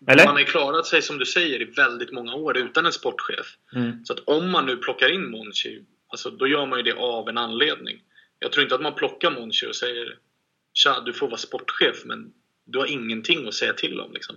Eller? 0.07 0.25
Man 0.25 0.35
har 0.35 0.41
ju 0.41 0.45
klarat 0.45 0.87
sig 0.87 1.03
som 1.03 1.19
du 1.19 1.27
säger 1.27 1.63
i 1.63 1.65
väldigt 1.65 2.13
många 2.13 2.35
år 2.35 2.57
utan 2.59 2.87
en 2.87 2.93
sportchef. 2.93 3.47
Mm. 3.75 4.05
Så 4.05 4.13
att 4.13 4.21
om 4.21 4.51
man 4.51 4.67
nu 4.67 4.77
plockar 4.77 5.13
in 5.15 5.31
Monchi, 5.31 5.85
alltså, 6.09 6.31
då 6.31 6.47
gör 6.47 6.67
man 6.67 6.79
ju 6.79 6.83
det 6.83 6.99
av 6.99 7.29
en 7.29 7.39
anledning. 7.39 7.97
Jag 8.39 8.53
tror 8.53 8.63
inte 8.63 8.75
att 8.75 8.81
man 8.81 8.95
plockar 8.95 9.31
Monchi 9.31 9.67
och 9.67 9.77
säger 9.77 10.19
Tja, 10.75 11.01
du 11.01 11.13
får 11.13 11.27
vara 11.27 11.39
sportchef 11.39 12.05
men 12.05 12.33
du 12.65 12.79
har 12.79 12.87
ingenting 12.87 13.49
att 13.49 13.55
säga 13.55 13.73
till 13.73 14.01
om. 14.01 14.13
Liksom. 14.13 14.37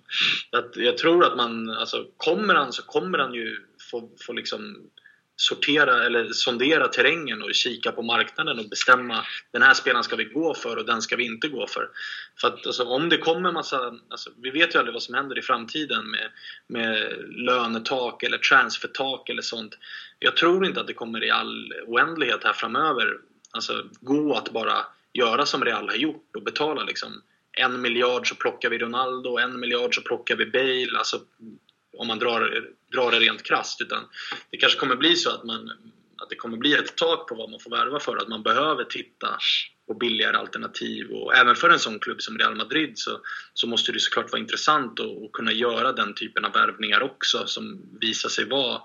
Att 0.51 0.75
jag 0.75 0.97
tror 0.97 1.25
att 1.25 1.37
man, 1.37 1.69
alltså, 1.69 2.05
kommer 2.17 2.55
han 2.55 2.73
så 2.73 2.83
kommer 2.83 3.17
han 3.19 3.33
ju 3.33 3.57
få, 3.91 4.09
få 4.25 4.33
liksom 4.33 4.89
sortera 5.35 6.05
eller 6.05 6.29
sondera 6.29 6.87
terrängen 6.87 7.43
och 7.43 7.55
kika 7.55 7.91
på 7.91 8.01
marknaden 8.01 8.59
och 8.59 8.69
bestämma 8.69 9.25
den 9.51 9.61
här 9.61 9.73
spelaren 9.73 10.03
ska 10.03 10.15
vi 10.15 10.23
gå 10.23 10.53
för 10.53 10.77
och 10.77 10.85
den 10.85 11.01
ska 11.01 11.15
vi 11.15 11.25
inte 11.25 11.47
gå 11.47 11.67
för. 11.67 11.89
För 12.41 12.47
att 12.47 12.67
alltså, 12.67 12.83
om 12.83 13.09
det 13.09 13.17
kommer 13.17 13.51
massa, 13.51 13.95
alltså, 14.09 14.29
vi 14.41 14.49
vet 14.49 14.75
ju 14.75 14.79
aldrig 14.79 14.93
vad 14.93 15.03
som 15.03 15.15
händer 15.15 15.39
i 15.39 15.41
framtiden 15.41 16.11
med, 16.11 16.31
med 16.67 17.15
lönetak 17.29 18.23
eller 18.23 18.37
transfertak 18.37 19.29
eller 19.29 19.41
sånt. 19.41 19.77
Jag 20.19 20.37
tror 20.37 20.65
inte 20.65 20.81
att 20.81 20.87
det 20.87 20.93
kommer 20.93 21.23
i 21.23 21.31
all 21.31 21.73
oändlighet 21.87 22.43
här 22.43 22.53
framöver 22.53 23.17
alltså, 23.51 23.89
gå 24.01 24.33
att 24.33 24.53
bara 24.53 24.85
göra 25.13 25.45
som 25.45 25.65
Real 25.65 25.89
har 25.89 25.95
gjort 25.95 26.35
och 26.35 26.43
betala 26.43 26.83
liksom 26.83 27.21
en 27.51 27.81
miljard 27.81 28.29
så 28.29 28.35
plockar 28.35 28.69
vi 28.69 28.77
Ronaldo, 28.77 29.37
en 29.37 29.59
miljard 29.59 29.95
så 29.95 30.01
plockar 30.01 30.35
vi 30.35 30.45
Bale. 30.45 30.97
Alltså, 30.97 31.21
om 31.97 32.07
man 32.07 32.19
drar, 32.19 32.69
drar 32.91 33.11
det 33.11 33.19
rent 33.19 33.43
krasst. 33.43 33.81
Utan 33.81 34.03
det 34.49 34.57
kanske 34.57 34.79
kommer 34.79 34.95
bli 34.95 35.15
så 35.15 35.29
att, 35.29 35.43
man, 35.43 35.71
att 36.17 36.29
det 36.29 36.35
kommer 36.35 36.57
bli 36.57 36.73
ett 36.73 36.95
tak 36.95 37.27
på 37.27 37.35
vad 37.35 37.49
man 37.49 37.59
får 37.59 37.71
värva 37.71 37.99
för. 37.99 38.17
Att 38.17 38.27
man 38.27 38.43
behöver 38.43 38.83
titta 38.83 39.37
på 39.87 39.93
billigare 39.93 40.37
alternativ. 40.37 41.11
Och 41.11 41.35
även 41.35 41.55
för 41.55 41.69
en 41.69 41.79
sån 41.79 41.99
klubb 41.99 42.21
som 42.21 42.37
Real 42.37 42.55
Madrid 42.55 42.93
så, 42.95 43.19
så 43.53 43.67
måste 43.67 43.91
det 43.91 43.99
såklart 43.99 44.31
vara 44.31 44.41
intressant 44.41 44.99
att, 44.99 45.23
att 45.23 45.31
kunna 45.31 45.51
göra 45.51 45.91
den 45.91 46.13
typen 46.13 46.45
av 46.45 46.53
värvningar 46.53 47.01
också 47.01 47.47
som 47.47 47.81
visar 48.01 48.29
sig 48.29 48.45
vara 48.45 48.81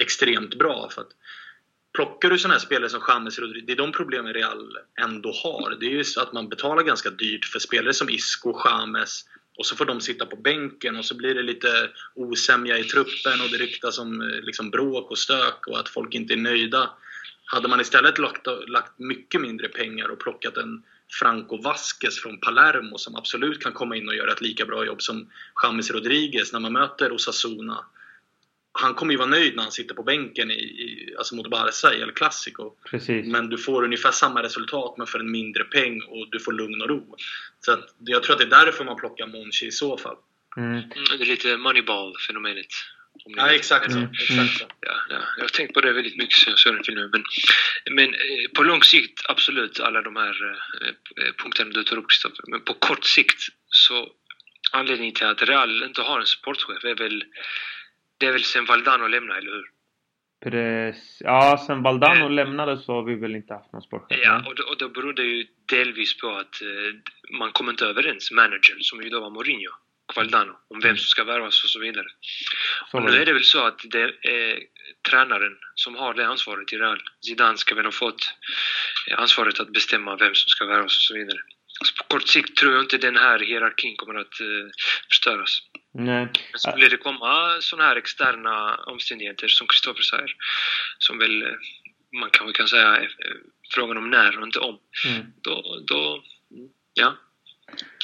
extremt 0.00 0.54
bra. 0.54 0.90
För 0.94 1.00
att 1.00 1.12
Plockar 1.92 2.30
du 2.30 2.38
sådana 2.38 2.54
här 2.54 2.60
spelare 2.60 2.90
som 2.90 3.00
James 3.08 3.38
Rodriguez, 3.38 3.66
det 3.66 3.72
är 3.72 3.76
de 3.76 3.92
problemen 3.92 4.32
Real 4.34 4.78
ändå 5.00 5.32
har. 5.32 5.76
Det 5.80 5.86
är 5.86 5.90
ju 5.90 6.04
så 6.04 6.20
att 6.20 6.32
man 6.32 6.48
betalar 6.48 6.82
ganska 6.82 7.10
dyrt 7.10 7.44
för 7.44 7.58
spelare 7.58 7.94
som 7.94 8.10
Isco, 8.10 8.60
James 8.64 9.24
och 9.58 9.66
så 9.66 9.76
får 9.76 9.84
de 9.84 10.00
sitta 10.00 10.26
på 10.26 10.36
bänken 10.36 10.96
och 10.96 11.04
så 11.04 11.16
blir 11.16 11.34
det 11.34 11.42
lite 11.42 11.90
osämja 12.14 12.78
i 12.78 12.84
truppen 12.84 13.40
och 13.40 13.50
det 13.50 13.58
ryktas 13.58 13.98
om 13.98 14.20
eh, 14.20 14.40
liksom 14.42 14.70
bråk 14.70 15.10
och 15.10 15.18
stök 15.18 15.66
och 15.66 15.78
att 15.78 15.88
folk 15.88 16.14
inte 16.14 16.34
är 16.34 16.36
nöjda. 16.36 16.90
Hade 17.44 17.68
man 17.68 17.80
istället 17.80 18.18
lagt, 18.18 18.46
lagt 18.66 18.98
mycket 18.98 19.40
mindre 19.40 19.68
pengar 19.68 20.08
och 20.08 20.18
plockat 20.18 20.56
en 20.56 20.82
Franco 21.20 21.62
Vasquez 21.62 22.20
från 22.20 22.40
Palermo 22.40 22.98
som 22.98 23.16
absolut 23.16 23.62
kan 23.62 23.72
komma 23.72 23.96
in 23.96 24.08
och 24.08 24.14
göra 24.14 24.32
ett 24.32 24.40
lika 24.40 24.64
bra 24.64 24.84
jobb 24.86 25.02
som 25.02 25.30
James 25.62 25.90
Rodriguez 25.90 26.52
när 26.52 26.60
man 26.60 26.72
möter 26.72 27.12
Osasuna 27.12 27.84
han 28.72 28.94
kommer 28.94 29.12
ju 29.12 29.18
vara 29.18 29.28
nöjd 29.28 29.56
när 29.56 29.62
han 29.62 29.72
sitter 29.72 29.94
på 29.94 30.02
bänken 30.02 30.50
i, 30.50 30.54
i, 30.54 31.14
alltså 31.18 31.34
mot 31.34 31.50
Barca 31.50 31.94
i 31.94 32.00
El 32.00 32.12
Clasico. 32.12 32.72
Precis. 32.90 33.26
Men 33.26 33.48
du 33.48 33.58
får 33.58 33.84
ungefär 33.84 34.10
samma 34.10 34.42
resultat 34.42 34.94
men 34.98 35.06
för 35.06 35.18
en 35.18 35.30
mindre 35.30 35.64
peng 35.64 36.02
och 36.02 36.30
du 36.30 36.40
får 36.40 36.52
lugn 36.52 36.82
och 36.82 36.88
ro. 36.88 37.16
Så 37.60 37.72
att, 37.72 37.94
jag 37.98 38.22
tror 38.22 38.32
att 38.32 38.38
det 38.38 38.56
är 38.56 38.64
därför 38.64 38.84
man 38.84 38.96
plockar 38.96 39.26
Monchi 39.26 39.66
i 39.66 39.72
så 39.72 39.98
fall. 39.98 40.16
Mm. 40.56 40.70
Mm, 40.70 40.88
det 41.18 41.24
är 41.24 41.26
lite 41.26 41.56
moneyball-fenomenet. 41.56 42.72
Ja, 43.24 43.50
exakt 43.50 43.92
så. 43.92 43.98
Mm. 43.98 44.10
Exakt 44.12 44.58
så. 44.58 44.66
Ja, 44.80 44.94
ja, 45.08 45.20
jag 45.36 45.44
har 45.44 45.48
tänkt 45.48 45.74
på 45.74 45.80
det 45.80 45.92
väldigt 45.92 46.16
mycket 46.16 46.38
sen 46.38 46.50
jag 46.50 46.58
såg 46.58 46.74
den 46.74 46.84
filmen. 46.84 47.10
Men, 47.10 47.24
men 47.94 48.14
eh, 48.14 48.48
på 48.54 48.62
lång 48.62 48.82
sikt, 48.82 49.20
absolut, 49.28 49.80
alla 49.80 50.02
de 50.02 50.16
här 50.16 50.36
eh, 50.82 50.88
eh 50.88 51.32
punkterna 51.42 51.70
du 51.70 51.84
tar 51.84 51.96
upp, 51.96 52.10
Kristoffer. 52.10 52.44
Men 52.46 52.60
på 52.60 52.74
kort 52.74 53.04
sikt 53.04 53.42
så 53.68 54.08
anledningen 54.72 55.14
till 55.14 55.26
att 55.26 55.42
Real 55.42 55.82
inte 55.82 56.02
har 56.02 56.20
en 56.20 56.26
sportchef 56.26 56.84
är 56.84 56.94
väl 56.94 57.24
det 58.18 58.26
är 58.26 58.32
väl 58.32 58.44
sen 58.44 58.64
Valdano 58.64 59.06
lämnade, 59.06 59.38
eller 59.38 59.50
hur? 59.50 59.64
Precis. 60.44 61.16
Ja, 61.20 61.64
sen 61.66 61.82
Valdano 61.82 62.20
mm. 62.20 62.32
lämnade 62.32 62.78
så 62.78 62.92
har 62.92 63.02
vi 63.02 63.14
väl 63.14 63.36
inte 63.36 63.54
haft 63.54 63.72
någon 63.72 63.82
sportchef. 63.82 64.20
Ja, 64.22 64.44
och, 64.46 64.70
och 64.70 64.78
då 64.78 64.88
beror 64.88 65.12
det 65.12 65.22
ju 65.22 65.46
delvis 65.66 66.18
på 66.18 66.28
att 66.30 66.62
eh, 66.62 67.38
man 67.38 67.52
kommer 67.52 67.72
inte 67.72 67.86
överens, 67.86 68.30
managern, 68.30 68.80
som 68.80 69.02
ju 69.02 69.08
då 69.08 69.20
var 69.20 69.30
Mourinho, 69.30 69.72
Valdano, 70.16 70.52
om 70.68 70.80
vem 70.80 70.96
som 70.96 71.06
ska 71.06 71.24
värvas 71.24 71.64
och 71.64 71.70
så 71.70 71.80
vidare. 71.80 72.06
Så 72.90 72.96
och 72.98 73.04
nu 73.04 73.16
är 73.16 73.26
det 73.26 73.32
väl 73.32 73.44
så 73.44 73.66
att 73.66 73.80
det 73.84 74.02
är 74.22 74.58
tränaren 75.10 75.56
som 75.74 75.94
har 75.96 76.14
det 76.14 76.26
ansvaret 76.26 76.72
i 76.72 76.76
Real. 76.78 77.02
Zidane 77.26 77.58
ska 77.58 77.74
väl 77.74 77.84
ha 77.84 77.92
fått 77.92 78.34
ansvaret 79.16 79.60
att 79.60 79.72
bestämma 79.72 80.16
vem 80.16 80.34
som 80.34 80.48
ska 80.48 80.66
värvas 80.66 80.96
och 80.96 81.02
så 81.02 81.14
vidare. 81.14 81.38
Alltså 81.80 81.94
på 81.96 82.04
kort 82.04 82.28
sikt 82.28 82.56
tror 82.56 82.72
jag 82.72 82.82
inte 82.82 82.98
den 82.98 83.16
här 83.16 83.38
hierarkin 83.38 83.96
kommer 83.96 84.14
att 84.14 84.40
eh, 84.40 84.70
förstöras. 85.08 85.58
Nej. 85.94 86.28
Men 86.52 86.58
skulle 86.58 86.88
det 86.88 86.96
komma 86.96 87.56
sådana 87.60 87.88
här 87.88 87.96
externa 87.96 88.76
omständigheter 88.86 89.48
som 89.48 89.66
Kristoffer 89.66 90.02
säger, 90.02 90.36
som 90.98 91.18
väl 91.18 91.42
eh, 91.42 91.48
man 92.20 92.30
kanske 92.32 92.58
kan 92.58 92.68
säga 92.68 92.96
är 92.96 93.08
frågan 93.74 93.96
om 93.96 94.10
när 94.10 94.38
och 94.38 94.44
inte 94.44 94.58
om, 94.58 94.78
mm. 95.08 95.26
då, 95.42 95.62
då, 95.86 96.22
ja. 96.94 97.12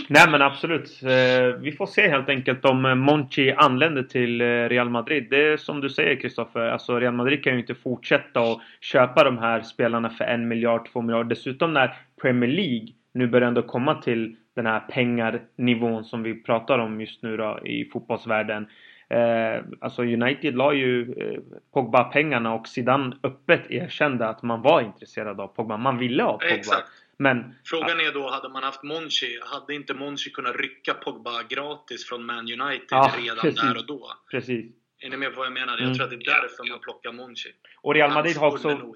Nej 0.09 0.30
men 0.30 0.43
absolut. 0.43 1.03
Eh, 1.03 1.61
vi 1.61 1.72
får 1.72 1.86
se 1.86 2.09
helt 2.09 2.28
enkelt 2.28 2.64
om 2.64 2.99
Monchi 2.99 3.53
anländer 3.53 4.03
till 4.03 4.41
Real 4.68 4.91
Madrid. 4.91 5.26
Det 5.30 5.53
är 5.53 5.57
som 5.57 5.80
du 5.80 5.91
säger 5.91 6.20
Kristoffer, 6.20 6.61
alltså 6.61 7.01
Real 7.01 7.14
Madrid 7.14 7.45
kan 7.45 7.53
ju 7.53 7.61
inte 7.61 7.74
fortsätta 7.74 8.41
att 8.41 8.61
köpa 8.80 9.24
de 9.24 9.39
här 9.39 9.62
spelarna 9.62 10.11
för 10.11 10.24
en 10.24 10.49
miljard, 10.49 10.89
två 10.93 11.03
miljarder. 11.03 11.28
Dessutom 11.28 11.72
när 11.72 11.97
Premier 12.22 12.51
League 12.51 12.89
nu 13.13 13.27
börjar 13.27 13.49
ändå 13.49 13.63
komma 13.63 14.03
till 14.03 14.37
den 14.55 14.67
här 14.67 14.81
pengarnivån 14.81 16.05
som 16.05 16.23
vi 16.23 16.43
pratar 16.43 16.79
om 16.79 17.01
just 17.01 17.23
nu 17.23 17.37
då 17.37 17.61
i 17.65 17.91
fotbollsvärlden. 17.93 18.67
Eh, 19.11 19.65
alltså 19.81 20.03
United 20.03 20.55
la 20.55 20.75
ju 20.75 21.13
eh, 21.13 21.41
Pogba-pengarna 21.73 22.55
och 22.55 22.69
Zidane 22.69 23.17
öppet 23.23 23.71
erkände 23.71 24.29
att 24.29 24.43
man 24.43 24.63
var 24.63 24.81
intresserad 24.81 25.41
av 25.41 25.47
Pogba. 25.47 25.77
Man 25.77 25.99
ville 25.99 26.23
ha 26.23 26.33
Pogba. 26.33 26.55
Exakt. 26.55 26.89
Men, 27.17 27.55
Frågan 27.65 28.01
är 28.01 28.13
då, 28.13 28.31
hade 28.31 28.49
man 28.49 28.63
haft 28.63 28.83
Monchi, 28.83 29.41
hade 29.45 29.75
inte 29.75 29.95
Monchi 29.95 30.31
kunnat 30.31 30.57
rycka 30.57 30.95
Pogba 30.95 31.43
gratis 31.49 32.09
från 32.09 32.27
Man 32.27 32.39
United 32.39 32.87
ja, 32.91 33.13
redan 33.19 33.39
precis, 33.39 33.61
där 33.61 33.77
och 33.77 33.87
då? 33.87 34.13
Precis. 34.31 34.67
Är 35.01 35.11
ni 35.11 35.16
med 35.16 35.34
på 35.34 35.36
vad 35.36 35.46
jag 35.46 35.53
menar? 35.53 35.72
Jag 35.72 35.82
mm. 35.82 35.94
tror 35.94 36.05
att 36.05 36.11
det 36.11 36.16
är 36.16 36.40
därför 36.40 36.70
man 36.70 36.80
plockar 36.80 37.12
Monchi. 37.12 37.49
Och 37.82 37.94
Real 37.94 38.14
Madrid 38.14 38.36
har 38.36 38.46
också, 38.46 38.94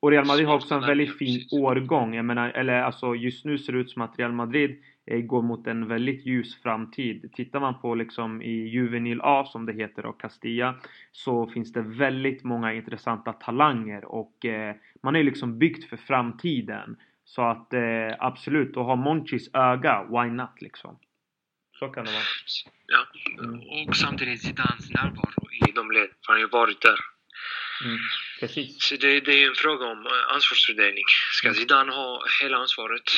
och 0.00 0.10
Real 0.10 0.26
Madrid 0.26 0.46
har 0.46 0.54
också 0.54 0.74
en 0.74 0.80
väldigt 0.80 1.18
fin 1.18 1.48
årgång. 1.52 2.14
Jag 2.14 2.24
menar, 2.24 2.48
eller 2.48 2.72
alltså 2.72 3.14
just 3.14 3.44
nu 3.44 3.58
ser 3.58 3.72
det 3.72 3.78
ut 3.78 3.90
som 3.90 4.02
att 4.02 4.18
Real 4.18 4.32
Madrid 4.32 4.82
eh, 5.06 5.20
går 5.20 5.42
mot 5.42 5.66
en 5.66 5.88
väldigt 5.88 6.26
ljus 6.26 6.62
framtid. 6.62 7.30
Tittar 7.32 7.60
man 7.60 7.80
på 7.80 7.94
liksom 7.94 8.42
i 8.42 8.68
Juvenil 8.68 9.20
A 9.22 9.44
som 9.44 9.66
det 9.66 9.72
heter 9.72 10.06
och 10.06 10.20
Castilla 10.20 10.74
så 11.12 11.46
finns 11.46 11.72
det 11.72 11.82
väldigt 11.82 12.44
många 12.44 12.72
intressanta 12.72 13.32
talanger 13.32 14.04
och 14.04 14.44
eh, 14.44 14.74
man 15.02 15.16
är 15.16 15.22
liksom 15.22 15.58
byggt 15.58 15.84
för 15.84 15.96
framtiden. 15.96 16.96
Så 17.24 17.42
att 17.42 17.72
eh, 17.72 17.80
absolut, 18.18 18.76
att 18.76 18.86
ha 18.86 18.96
Monchis 18.96 19.50
öga, 19.54 20.06
why 20.10 20.30
not 20.30 20.62
liksom? 20.62 20.96
Så 21.78 21.88
kan 21.88 22.04
det 22.04 22.12
vara. 22.12 22.22
Ja, 22.86 23.06
mm. 23.38 23.88
och 23.88 23.96
samtidigt 23.96 24.42
Zidanes 24.42 24.90
närvaro 24.90 25.52
i 25.52 25.72
de 25.72 25.90
led. 25.90 26.10
Han 26.22 26.34
har 26.34 26.40
ju 26.40 26.48
varit 26.48 26.80
där. 26.80 26.98
Mm. 27.84 27.98
Precis. 28.40 28.82
Så 28.82 28.96
det, 28.96 29.20
det 29.20 29.42
är 29.42 29.48
en 29.48 29.54
fråga 29.54 29.86
om 29.86 30.06
eh, 30.06 30.34
ansvarsfördelning. 30.34 31.04
Ska 31.32 31.48
mm. 31.48 31.58
Zidane 31.58 31.92
ha 31.92 32.24
hela 32.42 32.56
ansvaret? 32.56 33.10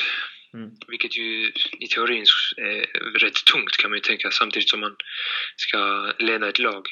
Mm. 0.55 0.71
Vilket 0.89 1.17
ju 1.17 1.53
i 1.79 1.87
teorin 1.89 2.25
är 2.57 3.19
rätt 3.19 3.45
tungt 3.45 3.77
kan 3.77 3.91
man 3.91 3.97
ju 3.97 4.01
tänka 4.01 4.31
samtidigt 4.31 4.69
som 4.69 4.81
man 4.81 4.97
ska 5.57 6.13
leda 6.19 6.49
ett 6.49 6.59
lag. 6.59 6.89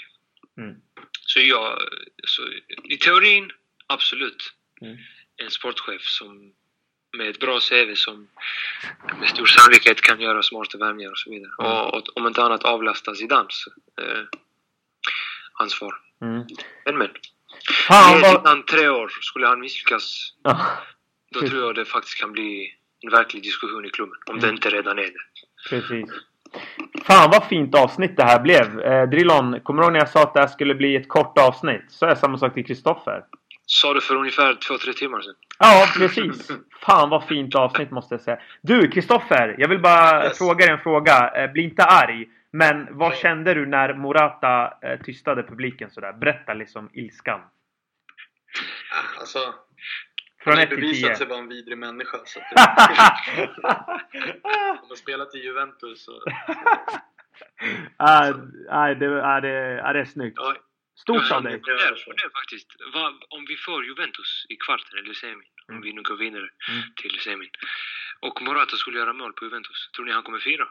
Mm. 0.58 0.74
Så 1.20 1.40
ja, 1.40 1.80
så 2.24 2.42
i 2.84 2.96
teorin 2.96 3.50
absolut. 3.86 4.52
Mm. 4.80 4.96
En 5.36 5.50
sportchef 5.50 6.02
som 6.02 6.52
med 7.16 7.28
ett 7.28 7.40
bra 7.40 7.60
CV 7.60 7.94
som 7.94 8.28
med 9.20 9.28
stor 9.28 9.46
sannolikhet 9.46 10.00
kan 10.00 10.20
göra 10.20 10.42
smarta 10.42 10.78
värvningar 10.78 11.10
och 11.10 11.18
så 11.18 11.30
vidare. 11.30 11.52
Mm. 11.58 11.72
Och, 11.72 11.94
och, 11.94 12.02
om 12.14 12.26
inte 12.26 12.42
annat 12.42 12.64
avlasta 12.64 13.14
Zidans 13.14 13.64
eh, 14.00 14.24
ansvar. 15.52 15.94
Mm. 16.22 16.44
Men 16.84 16.98
men. 16.98 17.10
Fan, 17.88 18.18
Ge 18.18 18.24
Zidane 18.24 18.62
tre 18.62 18.88
år, 18.88 19.08
skulle 19.20 19.46
han 19.46 19.60
misslyckas 19.60 20.32
ja. 20.42 20.66
då 21.30 21.40
tror 21.40 21.62
jag 21.62 21.74
det 21.74 21.84
faktiskt 21.84 22.20
kan 22.20 22.32
bli 22.32 22.72
en 23.00 23.10
verklig 23.10 23.42
diskussion 23.42 23.84
i 23.84 23.90
klubben. 23.90 24.18
Om 24.26 24.38
mm. 24.38 24.40
det 24.40 24.54
inte 24.54 24.70
redan 24.70 24.98
är 24.98 25.02
det. 25.02 25.12
Precis. 25.68 26.10
Fan 27.04 27.30
vad 27.30 27.48
fint 27.48 27.74
avsnitt 27.74 28.16
det 28.16 28.24
här 28.24 28.40
blev. 28.40 28.80
Eh, 28.80 29.08
Drillon, 29.08 29.60
kommer 29.60 29.82
du 29.82 29.86
ihåg 29.86 29.92
när 29.92 30.00
jag 30.00 30.08
sa 30.08 30.22
att 30.22 30.34
det 30.34 30.40
här 30.40 30.46
skulle 30.46 30.74
bli 30.74 30.96
ett 30.96 31.08
kort 31.08 31.38
avsnitt? 31.38 31.84
Så 31.88 32.06
är 32.06 32.14
samma 32.14 32.38
sak 32.38 32.54
till 32.54 32.66
Kristoffer. 32.66 33.24
Sa 33.66 33.94
du 33.94 34.00
för 34.00 34.14
ungefär 34.16 34.54
två, 34.54 34.78
tre 34.78 34.92
timmar 34.92 35.20
sedan. 35.20 35.34
Ja, 35.58 35.86
precis. 35.96 36.50
Fan 36.80 37.10
vad 37.10 37.24
fint 37.24 37.54
avsnitt 37.54 37.90
måste 37.90 38.14
jag 38.14 38.20
säga. 38.20 38.38
Du, 38.60 38.88
Kristoffer. 38.88 39.54
Jag 39.58 39.68
vill 39.68 39.80
bara 39.80 40.24
yes. 40.24 40.38
fråga 40.38 40.66
dig 40.66 40.74
en 40.74 40.78
fråga. 40.78 41.28
Eh, 41.28 41.52
bli 41.52 41.62
inte 41.62 41.84
arg. 41.84 42.28
Men 42.50 42.88
vad 42.90 43.10
Nej. 43.10 43.18
kände 43.18 43.54
du 43.54 43.66
när 43.66 43.94
Morata 43.94 44.78
eh, 44.82 45.00
tystade 45.00 45.42
publiken 45.42 45.90
sådär? 45.90 46.12
Berätta 46.12 46.54
liksom 46.54 46.90
ilskan. 46.92 47.40
Ah, 47.40 49.20
alltså... 49.20 49.38
Från 50.44 50.58
1 50.58 50.68
till 50.68 50.78
10. 50.78 50.80
bevisat 50.80 51.18
sig 51.18 51.26
vara 51.26 51.38
en 51.38 51.48
vidrig 51.48 51.78
människa. 51.78 52.18
Så 52.24 52.40
att 52.40 52.46
det... 52.52 53.42
Om 54.82 54.88
man 54.88 54.96
spelat 54.96 55.34
i 55.34 55.38
Juventus 55.38 56.04
så... 56.04 56.12
ah, 57.96 58.32
ah, 58.68 58.94
det, 58.94 59.24
ah, 59.24 59.40
det, 59.40 59.82
ah, 59.84 59.92
det 59.92 60.00
är 60.00 60.04
snyggt. 60.04 60.36
Ja, 60.36 60.54
Stort 60.96 61.30
av 61.30 61.42
dig! 61.42 61.62
Det 61.64 62.30
faktiskt. 62.40 62.68
Om 63.28 63.44
vi 63.48 63.56
får 63.56 63.84
Juventus 63.84 64.46
i 64.48 64.56
kvarten 64.56 64.98
eller 64.98 65.14
semin, 65.14 65.48
mm. 65.68 65.76
om 65.76 65.82
vi 65.82 65.92
nu 65.92 66.02
går 66.02 66.16
vidare 66.16 66.48
mm. 66.68 66.82
till 66.96 67.20
semin, 67.20 67.50
och 68.20 68.42
Morata 68.42 68.76
skulle 68.76 68.98
göra 68.98 69.12
mål 69.12 69.32
på 69.32 69.44
Juventus, 69.44 69.90
tror 69.96 70.04
ni 70.04 70.12
han 70.12 70.22
kommer 70.22 70.38
fira? 70.38 70.68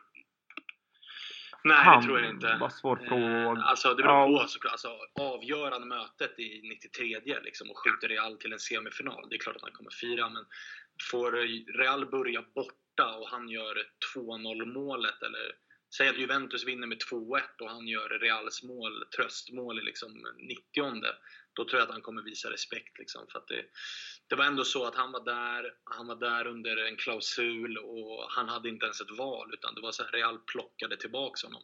Nej, 1.64 1.78
han, 1.78 2.02
det 2.02 2.06
tror 2.06 2.20
jag 2.20 2.30
inte. 2.30 2.58
Vad 2.60 2.74
svår 2.74 3.04
eh, 3.04 3.08
fråga. 3.08 3.62
Alltså, 3.62 3.94
det 3.94 4.04
beror 4.04 4.32
ja. 4.32 4.42
på 4.42 4.48
såklart. 4.48 4.72
Alltså, 4.72 4.90
avgörande 5.20 5.88
mötet 5.88 6.40
i 6.40 6.62
93 6.70 7.20
liksom, 7.44 7.70
och 7.72 7.78
skjuter 7.78 8.08
Real 8.08 8.38
till 8.38 8.54
en 8.54 8.60
semifinal. 8.60 9.30
Det 9.30 9.36
är 9.36 9.40
klart 9.40 9.56
att 9.56 9.62
han 9.62 9.72
kommer 9.72 9.92
fira, 9.92 10.30
men 10.30 10.46
får 11.12 11.32
Real 11.78 12.06
börja 12.06 12.42
borta 12.56 13.16
och 13.18 13.30
han 13.30 13.50
gör 13.50 13.76
2-0 14.16 14.66
målet 14.66 15.24
eller 15.24 15.52
Säg 15.98 16.10
att 16.10 16.18
Juventus 16.18 16.66
vinner 16.66 16.88
med 16.88 16.98
2-1 16.98 17.42
och 17.62 17.70
han 17.70 17.88
gör 17.88 18.10
Reals 18.10 18.64
mål, 18.64 19.06
tröstmål 19.16 19.80
i 19.80 19.84
liksom 19.84 20.28
90 20.38 21.04
Då 21.54 21.66
tror 21.66 21.80
jag 21.80 21.88
att 21.88 21.94
han 21.94 22.02
kommer 22.02 22.22
visa 22.22 22.52
respekt. 22.52 23.00
Liksom, 23.00 23.28
för 23.32 23.40
att 23.40 23.48
det, 23.48 23.66
det 24.28 24.36
var 24.36 24.46
ändå 24.46 24.64
så 24.64 24.86
att 24.86 24.96
han 24.96 25.12
var 25.12 25.26
där, 25.26 25.74
han 25.84 26.08
var 26.08 26.16
där 26.16 26.48
under 26.48 26.78
en 26.78 26.96
klausul 26.96 27.78
och 27.78 28.32
han 28.32 28.50
hade 28.50 28.70
inte 28.70 28.86
ens 28.86 29.02
ett 29.02 29.18
val 29.18 29.54
utan 29.54 29.76
det 29.76 29.82
var 29.82 29.92
så 29.92 30.04
att 30.04 30.14
Real 30.14 30.40
plockade 30.40 30.98
tillbaka 30.98 31.48
honom. 31.48 31.64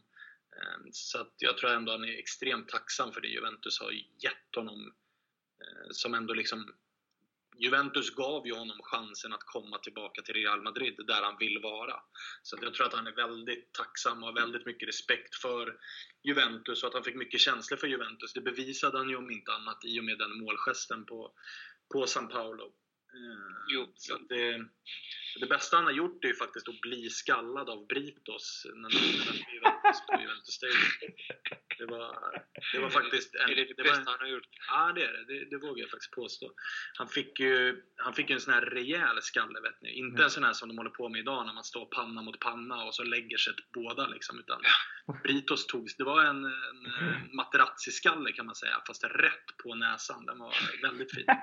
Ehm, 0.55 0.89
så 0.91 1.21
att 1.21 1.33
jag 1.37 1.57
tror 1.57 1.71
ändå 1.71 1.91
han 1.91 2.03
är 2.03 2.19
extremt 2.19 2.69
tacksam 2.69 3.11
för 3.11 3.21
det 3.21 3.27
Juventus 3.27 3.79
har 3.79 3.91
gett 3.91 4.55
honom. 4.55 4.93
Eh, 5.61 5.87
som 5.91 6.13
ändå 6.13 6.33
liksom 6.33 6.73
Juventus 7.57 8.09
gav 8.09 8.47
ju 8.47 8.53
honom 8.53 8.77
chansen 8.83 9.33
att 9.33 9.43
komma 9.45 9.77
tillbaka 9.77 10.21
till 10.21 10.33
Real 10.33 10.61
Madrid, 10.61 10.95
där 11.07 11.21
han 11.21 11.37
vill 11.39 11.59
vara. 11.63 11.95
Så 12.43 12.57
jag 12.61 12.73
tror 12.73 12.87
att 12.87 12.93
han 12.93 13.07
är 13.07 13.15
väldigt 13.15 13.73
tacksam 13.73 14.23
och 14.23 14.29
har 14.29 14.41
väldigt 14.41 14.65
mycket 14.65 14.87
respekt 14.87 15.35
för 15.35 15.77
Juventus 16.23 16.83
och 16.83 16.87
att 16.87 16.93
han 16.93 17.03
fick 17.03 17.15
mycket 17.15 17.39
känslor 17.39 17.77
för 17.77 17.87
Juventus. 17.87 18.33
Det 18.33 18.41
bevisade 18.41 18.97
han 18.97 19.09
ju 19.09 19.15
om 19.15 19.31
inte 19.31 19.53
annat 19.53 19.85
i 19.85 19.99
och 19.99 20.03
med 20.03 20.17
den 20.17 20.37
målgesten 20.37 21.05
på, 21.05 21.31
på 21.93 22.07
San 22.07 22.27
Paolo. 22.27 22.73
Jo, 23.73 23.93
så 23.95 24.17
det, 24.17 24.65
det 25.39 25.47
bästa 25.47 25.75
han 25.75 25.85
har 25.85 25.91
gjort 25.91 26.23
är 26.23 26.27
ju 26.27 26.35
faktiskt 26.35 26.69
att 26.69 26.81
bli 26.81 27.09
skallad 27.09 27.69
av 27.69 27.87
Britos 27.87 28.65
när 28.73 28.89
han 28.91 29.80
På 30.07 30.21
Juventus 30.21 30.53
Stadium. 30.53 30.91
Det 31.77 31.85
var, 31.85 32.15
det 32.73 32.79
var 32.79 32.89
faktiskt... 32.89 33.35
En, 33.35 33.49
är 33.49 33.55
det 33.55 33.65
det, 33.65 33.73
det 33.77 33.83
bästa 33.83 34.03
var, 34.03 34.11
han 34.11 34.19
har 34.19 34.27
gjort? 34.27 34.47
Ja, 34.67 34.91
det 34.95 35.03
är 35.03 35.11
det. 35.11 35.23
det. 35.33 35.49
det. 35.49 35.57
vågar 35.57 35.81
jag 35.81 35.89
faktiskt 35.89 36.11
påstå. 36.11 36.51
Han 36.97 37.07
fick 37.07 37.39
ju 37.39 37.81
han 37.97 38.13
fick 38.13 38.29
en 38.29 38.39
sån 38.39 38.53
här 38.53 38.61
rejäl 38.61 39.21
skalle, 39.21 39.59
vet 39.61 39.81
ni. 39.81 39.89
Inte 39.89 40.15
mm. 40.15 40.23
en 40.23 40.29
sån 40.29 40.43
här 40.43 40.53
som 40.53 40.69
de 40.69 40.77
håller 40.77 40.89
på 40.89 41.09
med 41.09 41.19
idag 41.19 41.45
när 41.45 41.53
man 41.53 41.63
står 41.63 41.85
panna 41.85 42.21
mot 42.21 42.39
panna 42.39 42.83
och 42.83 42.95
så 42.95 43.03
lägger 43.03 43.37
sig 43.37 43.53
båda 43.73 44.07
liksom. 44.07 44.39
Utan 44.39 44.61
Britos 45.23 45.67
togs... 45.67 45.97
Det 45.97 46.03
var 46.03 46.23
en, 46.23 46.45
en 46.45 46.51
Materazzi-skalle 47.33 48.31
kan 48.31 48.45
man 48.45 48.55
säga, 48.55 48.81
fast 48.87 49.03
rätt 49.03 49.57
på 49.63 49.75
näsan. 49.75 50.25
Den 50.25 50.39
var 50.39 50.53
väldigt 50.81 51.15
fin. 51.15 51.25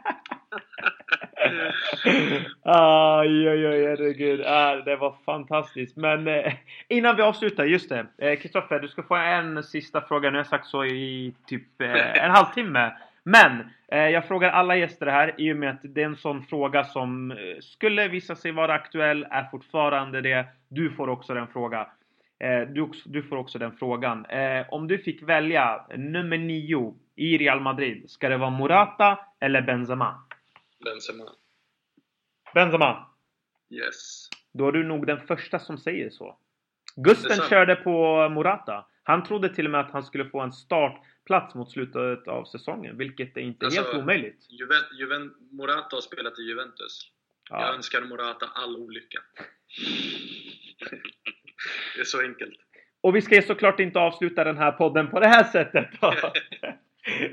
Aj, 2.64 3.48
aj, 3.48 3.66
aj, 3.66 3.82
herregud. 3.86 4.40
Ah, 4.46 4.74
det 4.74 4.96
var 4.96 5.16
fantastiskt. 5.24 5.96
Men 5.96 6.28
eh, 6.28 6.52
innan 6.88 7.16
vi 7.16 7.22
avslutar, 7.22 7.64
just 7.64 7.88
det. 7.88 8.06
Kristoffer, 8.38 8.80
du 8.80 8.88
ska 8.88 9.02
få 9.02 9.16
en 9.16 9.62
sista 9.62 10.00
fråga. 10.00 10.30
Nu 10.30 10.36
har 10.36 10.40
jag 10.40 10.46
sagt 10.46 10.66
så 10.66 10.84
i 10.84 11.34
typ 11.46 11.80
eh, 11.80 12.24
en 12.24 12.30
halvtimme. 12.30 12.92
Men 13.22 13.70
eh, 13.88 14.08
jag 14.08 14.28
frågar 14.28 14.50
alla 14.50 14.76
gäster 14.76 15.06
här 15.06 15.34
i 15.38 15.52
och 15.52 15.56
med 15.56 15.70
att 15.70 15.80
det 15.82 16.02
är 16.02 16.06
en 16.06 16.16
sån 16.16 16.42
fråga 16.42 16.84
som 16.84 17.30
eh, 17.30 17.36
skulle 17.60 18.08
visa 18.08 18.36
sig 18.36 18.52
vara 18.52 18.74
aktuell, 18.74 19.26
är 19.30 19.44
fortfarande 19.50 20.20
det. 20.20 20.46
Du 20.68 20.90
får 20.90 21.08
också 21.08 21.34
den 21.34 21.46
fråga. 21.46 21.90
Eh, 22.40 22.60
du, 22.60 22.90
du, 23.04 23.22
får 23.22 23.36
också 23.36 23.58
den 23.58 23.72
frågan. 23.72 24.26
Om 24.70 24.88
du 24.88 24.98
fick 24.98 25.22
välja 25.22 25.86
nummer 25.96 26.38
nio 26.38 26.94
i 27.16 27.38
Real 27.38 27.60
Madrid, 27.60 28.10
ska 28.10 28.28
det 28.28 28.36
vara 28.36 28.50
Morata 28.50 29.18
eller 29.40 29.62
Benzema? 29.62 30.22
Benzema. 30.84 31.24
Benzema? 32.54 33.06
Yes. 33.70 34.28
Då 34.52 34.68
är 34.68 34.72
du 34.72 34.84
nog 34.84 35.06
den 35.06 35.20
första 35.20 35.58
som 35.58 35.78
säger 35.78 36.10
så. 36.10 36.36
Gusten 37.02 37.38
körde 37.48 37.76
på 37.76 38.28
Morata. 38.28 38.86
Han 39.02 39.24
trodde 39.24 39.54
till 39.54 39.64
och 39.64 39.70
med 39.70 39.80
att 39.80 39.90
han 39.90 40.04
skulle 40.04 40.24
få 40.24 40.40
en 40.40 40.52
startplats 40.52 41.54
mot 41.54 41.70
slutet 41.70 42.28
av 42.28 42.44
säsongen, 42.44 42.98
vilket 42.98 43.36
är 43.36 43.40
inte 43.40 43.66
alltså, 43.66 43.82
helt 43.82 43.94
omöjligt. 43.94 44.46
Juven, 44.50 44.82
Juven, 44.98 45.34
Morata 45.50 45.96
har 45.96 46.00
spelat 46.00 46.38
i 46.38 46.42
Juventus. 46.42 47.10
Ja. 47.50 47.66
Jag 47.66 47.74
önskar 47.74 48.00
Morata 48.00 48.46
all 48.54 48.76
olycka. 48.76 49.18
det 51.94 52.00
är 52.00 52.04
så 52.04 52.20
enkelt. 52.20 52.54
Och 53.00 53.16
vi 53.16 53.22
ska 53.22 53.42
såklart 53.42 53.80
inte 53.80 53.98
avsluta 53.98 54.44
den 54.44 54.58
här 54.58 54.72
podden 54.72 55.10
på 55.10 55.20
det 55.20 55.28
här 55.28 55.44
sättet. 55.44 55.88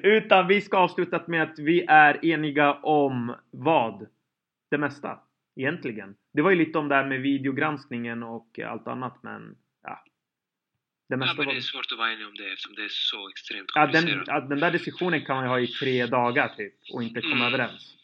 Utan 0.04 0.48
vi 0.48 0.62
ska 0.62 0.78
avsluta 0.78 1.24
med 1.28 1.44
att 1.44 1.60
vi 1.60 1.86
är 1.88 2.26
eniga 2.26 2.74
om 2.74 3.36
vad? 3.52 4.08
Det 4.72 4.78
mesta. 4.78 5.20
Egentligen. 5.56 6.16
Det 6.34 6.42
var 6.42 6.52
ju 6.52 6.58
lite 6.58 6.78
om 6.78 6.88
det 6.88 6.96
här 6.96 7.06
med 7.06 7.22
videogranskningen 7.22 8.24
och 8.24 8.60
allt 8.60 8.88
annat 8.88 9.24
men 9.24 9.58
ja. 9.84 10.04
Det 11.10 11.18
mesta 11.18 11.34
ja, 11.38 11.46
men 11.46 11.48
det 11.48 11.60
är 11.60 11.62
svårt 11.62 11.92
att 11.92 11.98
vara 11.98 12.12
enig 12.14 12.28
om 12.28 12.36
det 12.36 12.48
eftersom 12.54 12.76
det 12.76 12.84
är 12.84 12.90
så 12.90 13.30
extremt 13.30 13.72
komplicerat. 13.72 14.28
Ja, 14.28 14.40
den, 14.40 14.50
den 14.50 14.60
där 14.60 14.72
diskussionen 14.72 15.26
kan 15.26 15.36
man 15.36 15.46
ju 15.46 15.50
ha 15.50 15.60
i 15.60 15.68
tre 15.68 16.06
dagar 16.06 16.48
typ 16.58 16.74
och 16.94 17.04
inte 17.04 17.22
komma 17.22 17.36
mm. 17.36 17.54
överens. 17.54 17.96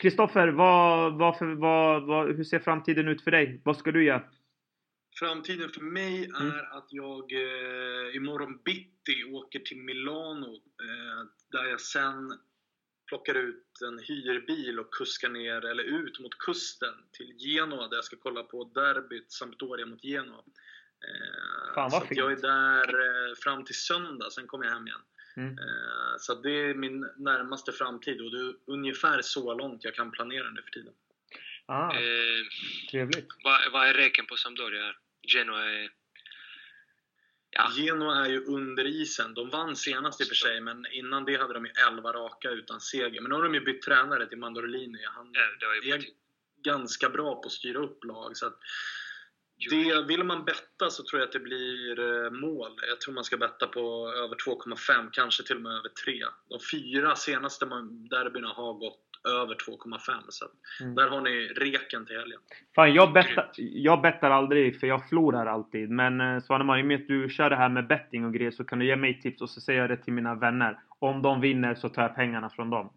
Kristoffer, 0.00 0.42
mm. 0.42 0.56
vad, 0.56 1.18
vad, 1.18 1.58
vad, 1.58 2.02
vad, 2.02 2.36
hur 2.36 2.44
ser 2.44 2.58
framtiden 2.58 3.08
ut 3.08 3.22
för 3.22 3.30
dig? 3.30 3.60
Vad 3.64 3.76
ska 3.76 3.92
du 3.92 4.04
göra? 4.04 4.22
Framtiden 5.18 5.70
för 5.70 5.80
mig 5.80 6.24
mm. 6.24 6.36
är 6.36 6.40
mm. 6.40 6.72
att 6.72 6.88
jag 6.90 7.32
eh, 7.32 8.16
imorgon 8.16 8.60
bitti 8.64 9.24
åker 9.24 9.58
till 9.58 9.76
Milano 9.76 10.54
eh, 10.54 11.26
där 11.52 11.64
jag 11.64 11.80
sen 11.80 12.38
plockar 13.14 13.34
ut 13.34 13.80
en 13.88 13.98
hyrbil 13.98 14.80
och 14.80 14.94
kuskar 14.94 15.28
ner, 15.28 15.64
eller 15.64 15.82
ut 15.82 16.20
mot 16.20 16.38
kusten 16.38 16.94
till 17.12 17.36
Genoa 17.38 17.88
där 17.88 17.96
jag 17.96 18.04
ska 18.04 18.16
kolla 18.16 18.42
på 18.42 18.64
derbyt 18.64 19.32
Sampdoria 19.32 19.86
mot 19.86 20.04
Genoa. 20.04 20.44
Eh, 21.06 21.74
Fan 21.74 21.90
vad 21.90 22.02
så 22.02 22.08
fint! 22.08 22.18
Jag 22.18 22.32
är 22.32 22.36
där 22.36 22.88
eh, 22.88 23.34
fram 23.34 23.64
till 23.64 23.74
söndag, 23.74 24.30
sen 24.30 24.46
kommer 24.46 24.64
jag 24.64 24.72
hem 24.72 24.86
igen. 24.86 25.00
Mm. 25.36 25.58
Eh, 25.58 26.14
så 26.18 26.34
det 26.34 26.50
är 26.50 26.74
min 26.74 27.00
närmaste 27.16 27.72
framtid 27.72 28.20
och 28.20 28.30
det 28.30 28.38
är 28.38 28.54
ungefär 28.66 29.22
så 29.22 29.54
långt 29.54 29.84
jag 29.84 29.94
kan 29.94 30.10
planera 30.10 30.50
nu 30.50 30.62
för 30.62 30.70
tiden. 30.70 30.94
Ah, 31.66 31.90
eh, 31.94 32.44
trevligt! 32.90 33.28
Vad, 33.44 33.72
vad 33.72 33.88
är 33.88 33.94
räken 33.94 34.26
på 34.26 34.36
Sampdoria? 34.36 34.94
Genoa 35.22 35.64
är... 35.64 35.90
Ja. 37.54 37.70
Genoa 37.76 38.24
är 38.24 38.30
ju 38.30 38.44
under 38.44 38.86
isen. 38.86 39.34
De 39.34 39.50
vann 39.50 39.76
senast 39.76 40.20
i 40.20 40.24
och 40.24 40.28
för 40.28 40.34
sig, 40.34 40.60
men 40.60 40.86
innan 40.92 41.24
det 41.24 41.36
hade 41.36 41.54
de 41.54 41.66
ju 41.66 41.72
11 41.88 42.12
raka 42.12 42.50
utan 42.50 42.80
seger. 42.80 43.20
Men 43.20 43.28
nu 43.28 43.34
har 43.34 43.42
de 43.42 43.54
ju 43.54 43.60
bytt 43.60 43.82
tränare 43.82 44.26
till 44.26 44.38
Mandorlini. 44.38 44.98
Han 45.04 45.30
ja, 45.60 45.94
är 45.94 46.04
ganska 46.64 47.08
bra 47.08 47.34
på 47.34 47.46
att 47.46 47.52
styra 47.52 47.78
upp 47.78 48.04
lag. 48.04 48.36
Så 48.36 48.52
det, 49.70 50.02
vill 50.08 50.24
man 50.24 50.44
betta 50.44 50.90
så 50.90 51.02
tror 51.02 51.20
jag 51.20 51.26
att 51.26 51.32
det 51.32 51.40
blir 51.40 52.00
eh, 52.00 52.30
mål. 52.30 52.72
Jag 52.88 53.00
tror 53.00 53.14
man 53.14 53.24
ska 53.24 53.36
betta 53.36 53.66
på 53.66 54.12
över 54.16 54.36
2,5, 54.36 55.08
kanske 55.12 55.42
till 55.42 55.56
och 55.56 55.62
med 55.62 55.72
över 55.72 55.88
3. 56.04 56.24
De 56.48 56.58
fyra 56.72 57.16
senaste 57.16 57.66
derbyna 58.10 58.48
har 58.48 58.74
gått 58.74 59.03
över 59.28 59.54
2,5 59.54 59.98
så 60.28 60.44
mm. 60.80 60.94
där 60.94 61.08
har 61.08 61.20
ni 61.20 61.46
reken 61.46 62.06
till 62.06 62.16
helgen. 62.16 62.40
Fan, 62.74 62.94
jag 62.94 63.12
bettar, 63.12 63.50
jag 63.56 64.02
bettar 64.02 64.30
aldrig 64.30 64.80
för 64.80 64.86
jag 64.86 65.08
förlorar 65.08 65.46
alltid. 65.46 65.90
Men 65.90 66.20
eh, 66.20 66.40
Svanemar, 66.40 66.78
i 66.78 66.82
och 66.82 66.86
med 66.86 67.00
att 67.00 67.08
du 67.08 67.28
kör 67.28 67.50
det 67.50 67.56
här 67.56 67.68
med 67.68 67.86
betting 67.86 68.24
och 68.24 68.34
grejer 68.34 68.50
så 68.50 68.64
kan 68.64 68.78
du 68.78 68.86
ge 68.86 68.96
mig 68.96 69.20
tips 69.20 69.42
och 69.42 69.50
så 69.50 69.60
säger 69.60 69.80
jag 69.80 69.90
det 69.90 69.96
till 69.96 70.12
mina 70.12 70.34
vänner. 70.34 70.78
Om 70.98 71.22
de 71.22 71.40
vinner 71.40 71.74
så 71.74 71.88
tar 71.88 72.02
jag 72.02 72.14
pengarna 72.14 72.50
från 72.50 72.70
dem. 72.70 72.92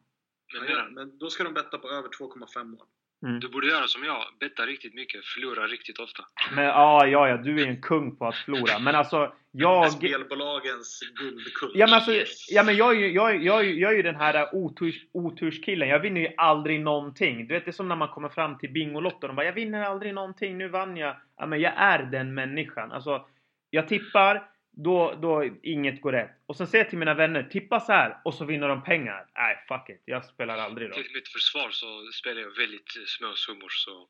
Men, 0.67 0.93
men 0.93 1.17
då 1.17 1.29
ska 1.29 1.43
de 1.43 1.53
betta 1.53 1.77
på 1.77 1.89
över 1.89 2.09
2,5 2.09 2.63
mål. 2.63 2.85
Mm. 3.23 3.39
Du 3.39 3.49
borde 3.49 3.67
göra 3.67 3.87
som 3.87 4.03
jag, 4.03 4.23
betta 4.39 4.65
riktigt 4.65 4.93
mycket, 4.93 5.25
förlora 5.25 5.67
riktigt 5.67 5.99
ofta. 5.99 6.23
Men 6.55 6.63
ja, 6.63 7.07
ja, 7.07 7.29
ja, 7.29 7.37
du 7.37 7.61
är 7.61 7.67
en 7.67 7.81
kung 7.81 8.15
på 8.15 8.27
att 8.27 8.35
förlora. 8.35 8.79
Men 8.79 8.95
alltså, 8.95 9.33
jag... 9.51 9.91
Spelbolagens 9.91 10.99
guldkung. 11.15 11.71
Ja 11.73 11.85
men 11.85 11.93
alltså, 11.93 12.11
ja, 12.49 12.63
men 12.63 12.75
jag, 12.75 12.95
jag, 12.95 13.11
jag, 13.11 13.43
jag, 13.43 13.65
jag 13.65 13.91
är 13.91 13.95
ju 13.95 14.01
den 14.01 14.15
här 14.15 14.55
oturs, 14.55 14.95
oturskillen. 15.11 15.89
Jag 15.89 15.99
vinner 15.99 16.21
ju 16.21 16.29
aldrig 16.37 16.79
någonting. 16.79 17.47
Du 17.47 17.53
vet, 17.53 17.65
det 17.65 17.71
är 17.71 17.73
som 17.73 17.87
när 17.87 17.95
man 17.95 18.07
kommer 18.07 18.29
fram 18.29 18.57
till 18.57 18.71
Bingolotto. 18.71 19.27
De 19.27 19.35
bara, 19.35 19.45
jag 19.45 19.53
vinner 19.53 19.83
aldrig 19.83 20.13
någonting, 20.13 20.57
nu 20.57 20.67
vann 20.67 20.97
jag. 20.97 21.15
Ja 21.37 21.45
men 21.45 21.59
jag 21.59 21.73
är 21.77 22.03
den 22.03 22.33
människan. 22.33 22.91
Alltså, 22.91 23.25
jag 23.69 23.87
tippar, 23.87 24.49
då, 24.83 25.19
då 25.21 25.49
inget 25.63 26.01
går 26.01 26.11
rätt. 26.11 26.31
Och 26.45 26.55
sen 26.55 26.67
säger 26.67 26.83
jag 26.83 26.89
till 26.89 26.99
mina 26.99 27.13
vänner, 27.13 27.43
tippa 27.43 27.79
så 27.79 27.91
här 27.91 28.17
och 28.25 28.33
så 28.33 28.45
vinner 28.45 28.67
de 28.67 28.83
pengar. 28.83 29.25
Nej, 29.35 29.65
fuck 29.67 29.89
it. 29.89 30.03
Jag 30.05 30.25
spelar 30.25 30.57
aldrig 30.57 30.89
då. 30.89 30.95
Till 30.95 31.11
mitt 31.13 31.27
försvar 31.27 31.69
så 31.71 32.11
spelar 32.11 32.41
jag 32.41 32.55
väldigt 32.57 32.91
små 33.07 33.33
summor 33.35 33.69
så... 33.69 34.07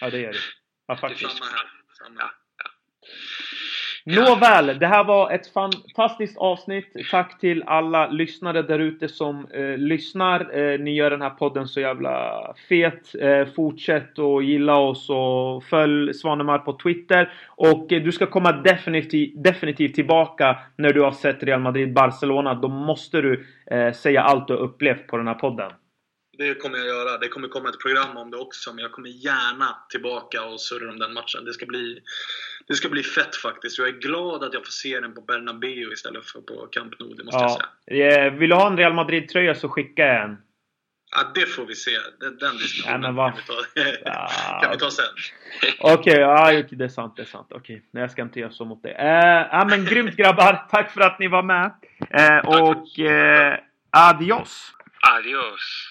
Ja, 0.00 0.10
det 0.10 0.18
gör 0.18 0.32
du. 0.32 0.38
Ja, 0.86 0.96
faktiskt. 0.96 1.38
Samma 1.38 1.50
här. 1.50 1.70
Samma. 1.98 2.20
Ja, 2.20 2.30
ja. 2.56 2.70
Nåväl, 4.06 4.78
det 4.78 4.86
här 4.86 5.04
var 5.04 5.30
ett 5.30 5.52
fantastiskt 5.52 6.38
avsnitt. 6.38 6.92
Tack 7.10 7.40
till 7.40 7.62
alla 7.62 8.08
lyssnare 8.08 8.62
där 8.62 8.78
ute 8.78 9.08
som 9.08 9.46
eh, 9.46 9.78
lyssnar. 9.78 10.58
Eh, 10.58 10.80
ni 10.80 10.94
gör 10.94 11.10
den 11.10 11.22
här 11.22 11.30
podden 11.30 11.68
så 11.68 11.80
jävla 11.80 12.54
fet. 12.68 13.14
Eh, 13.20 13.46
fortsätt 13.56 14.18
att 14.18 14.44
gilla 14.44 14.76
oss 14.76 15.10
och 15.10 15.64
följ 15.64 16.14
Svanemar 16.14 16.58
på 16.58 16.72
Twitter. 16.72 17.32
Och 17.48 17.92
eh, 17.92 18.02
du 18.02 18.12
ska 18.12 18.26
komma 18.26 18.52
definitivt, 18.52 19.44
definitivt 19.44 19.94
tillbaka 19.94 20.58
när 20.76 20.92
du 20.92 21.00
har 21.00 21.12
sett 21.12 21.42
Real 21.42 21.60
Madrid-Barcelona. 21.60 22.54
Då 22.54 22.68
måste 22.68 23.20
du 23.20 23.46
eh, 23.70 23.92
säga 23.92 24.22
allt 24.22 24.48
du 24.48 24.54
upplevt 24.54 25.06
på 25.06 25.16
den 25.16 25.28
här 25.28 25.34
podden. 25.34 25.72
Det 26.38 26.54
kommer 26.54 26.78
jag 26.78 26.86
göra. 26.86 27.18
Det 27.18 27.28
kommer 27.28 27.48
komma 27.48 27.68
ett 27.68 27.80
program 27.80 28.16
om 28.16 28.30
det 28.30 28.36
också, 28.36 28.72
men 28.72 28.82
jag 28.82 28.92
kommer 28.92 29.08
gärna 29.08 29.76
tillbaka 29.90 30.44
och 30.44 30.60
surra 30.60 30.90
om 30.90 30.98
den 30.98 31.14
matchen. 31.14 31.44
Det 31.44 31.52
ska 31.52 31.66
bli, 31.66 31.98
det 32.68 32.74
ska 32.74 32.88
bli 32.88 33.02
fett 33.02 33.36
faktiskt. 33.36 33.78
Jag 33.78 33.88
är 33.88 33.92
glad 33.92 34.44
att 34.44 34.54
jag 34.54 34.64
får 34.64 34.72
se 34.72 35.00
den 35.00 35.14
på 35.14 35.20
Bernabéu 35.20 35.92
istället 35.92 36.24
för 36.24 36.40
på 36.40 36.66
Camp 36.66 37.00
Nou, 37.00 37.14
det 37.14 37.24
måste 37.24 37.40
ja. 37.40 37.58
jag 37.86 38.12
säga. 38.12 38.30
Vill 38.30 38.50
du 38.50 38.56
ha 38.56 38.66
en 38.66 38.76
Real 38.76 38.94
Madrid-tröja 38.94 39.54
så 39.54 39.68
skicka 39.68 40.06
en. 40.06 40.38
Ja, 41.16 41.30
det 41.34 41.46
får 41.46 41.66
vi 41.66 41.74
se. 41.74 41.90
Den, 42.20 42.38
den 42.38 42.56
diskussionen 42.56 43.16
ja, 43.16 43.30
kan, 43.30 43.36
vi 43.36 43.42
ta, 43.42 43.82
ja. 44.04 44.30
kan 44.62 44.70
vi 44.70 44.78
ta 44.78 44.90
sen. 44.90 45.04
Okej, 45.78 45.94
okay, 45.94 46.20
ja, 46.20 46.62
det 46.70 46.84
är 46.84 46.88
sant. 46.88 47.16
Det 47.16 47.22
är 47.22 47.26
sant. 47.26 47.46
Okej, 47.50 47.76
okay. 47.76 48.02
jag 48.02 48.10
ska 48.10 48.22
inte 48.22 48.40
göra 48.40 48.50
så 48.50 48.64
mot 48.64 48.82
dig. 48.82 48.92
Eh, 48.92 49.46
ja, 49.50 49.66
men 49.70 49.84
grymt 49.84 50.16
grabbar. 50.16 50.66
Tack 50.70 50.90
för 50.90 51.00
att 51.00 51.18
ni 51.18 51.28
var 51.28 51.42
med. 51.42 51.70
Eh, 52.10 52.38
och 52.38 52.98
eh, 52.98 53.58
adios. 53.90 54.72
Adios. 55.00 55.90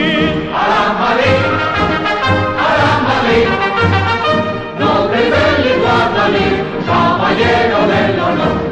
caballero 7.31 7.87
del 7.87 8.19
honor. 8.19 8.70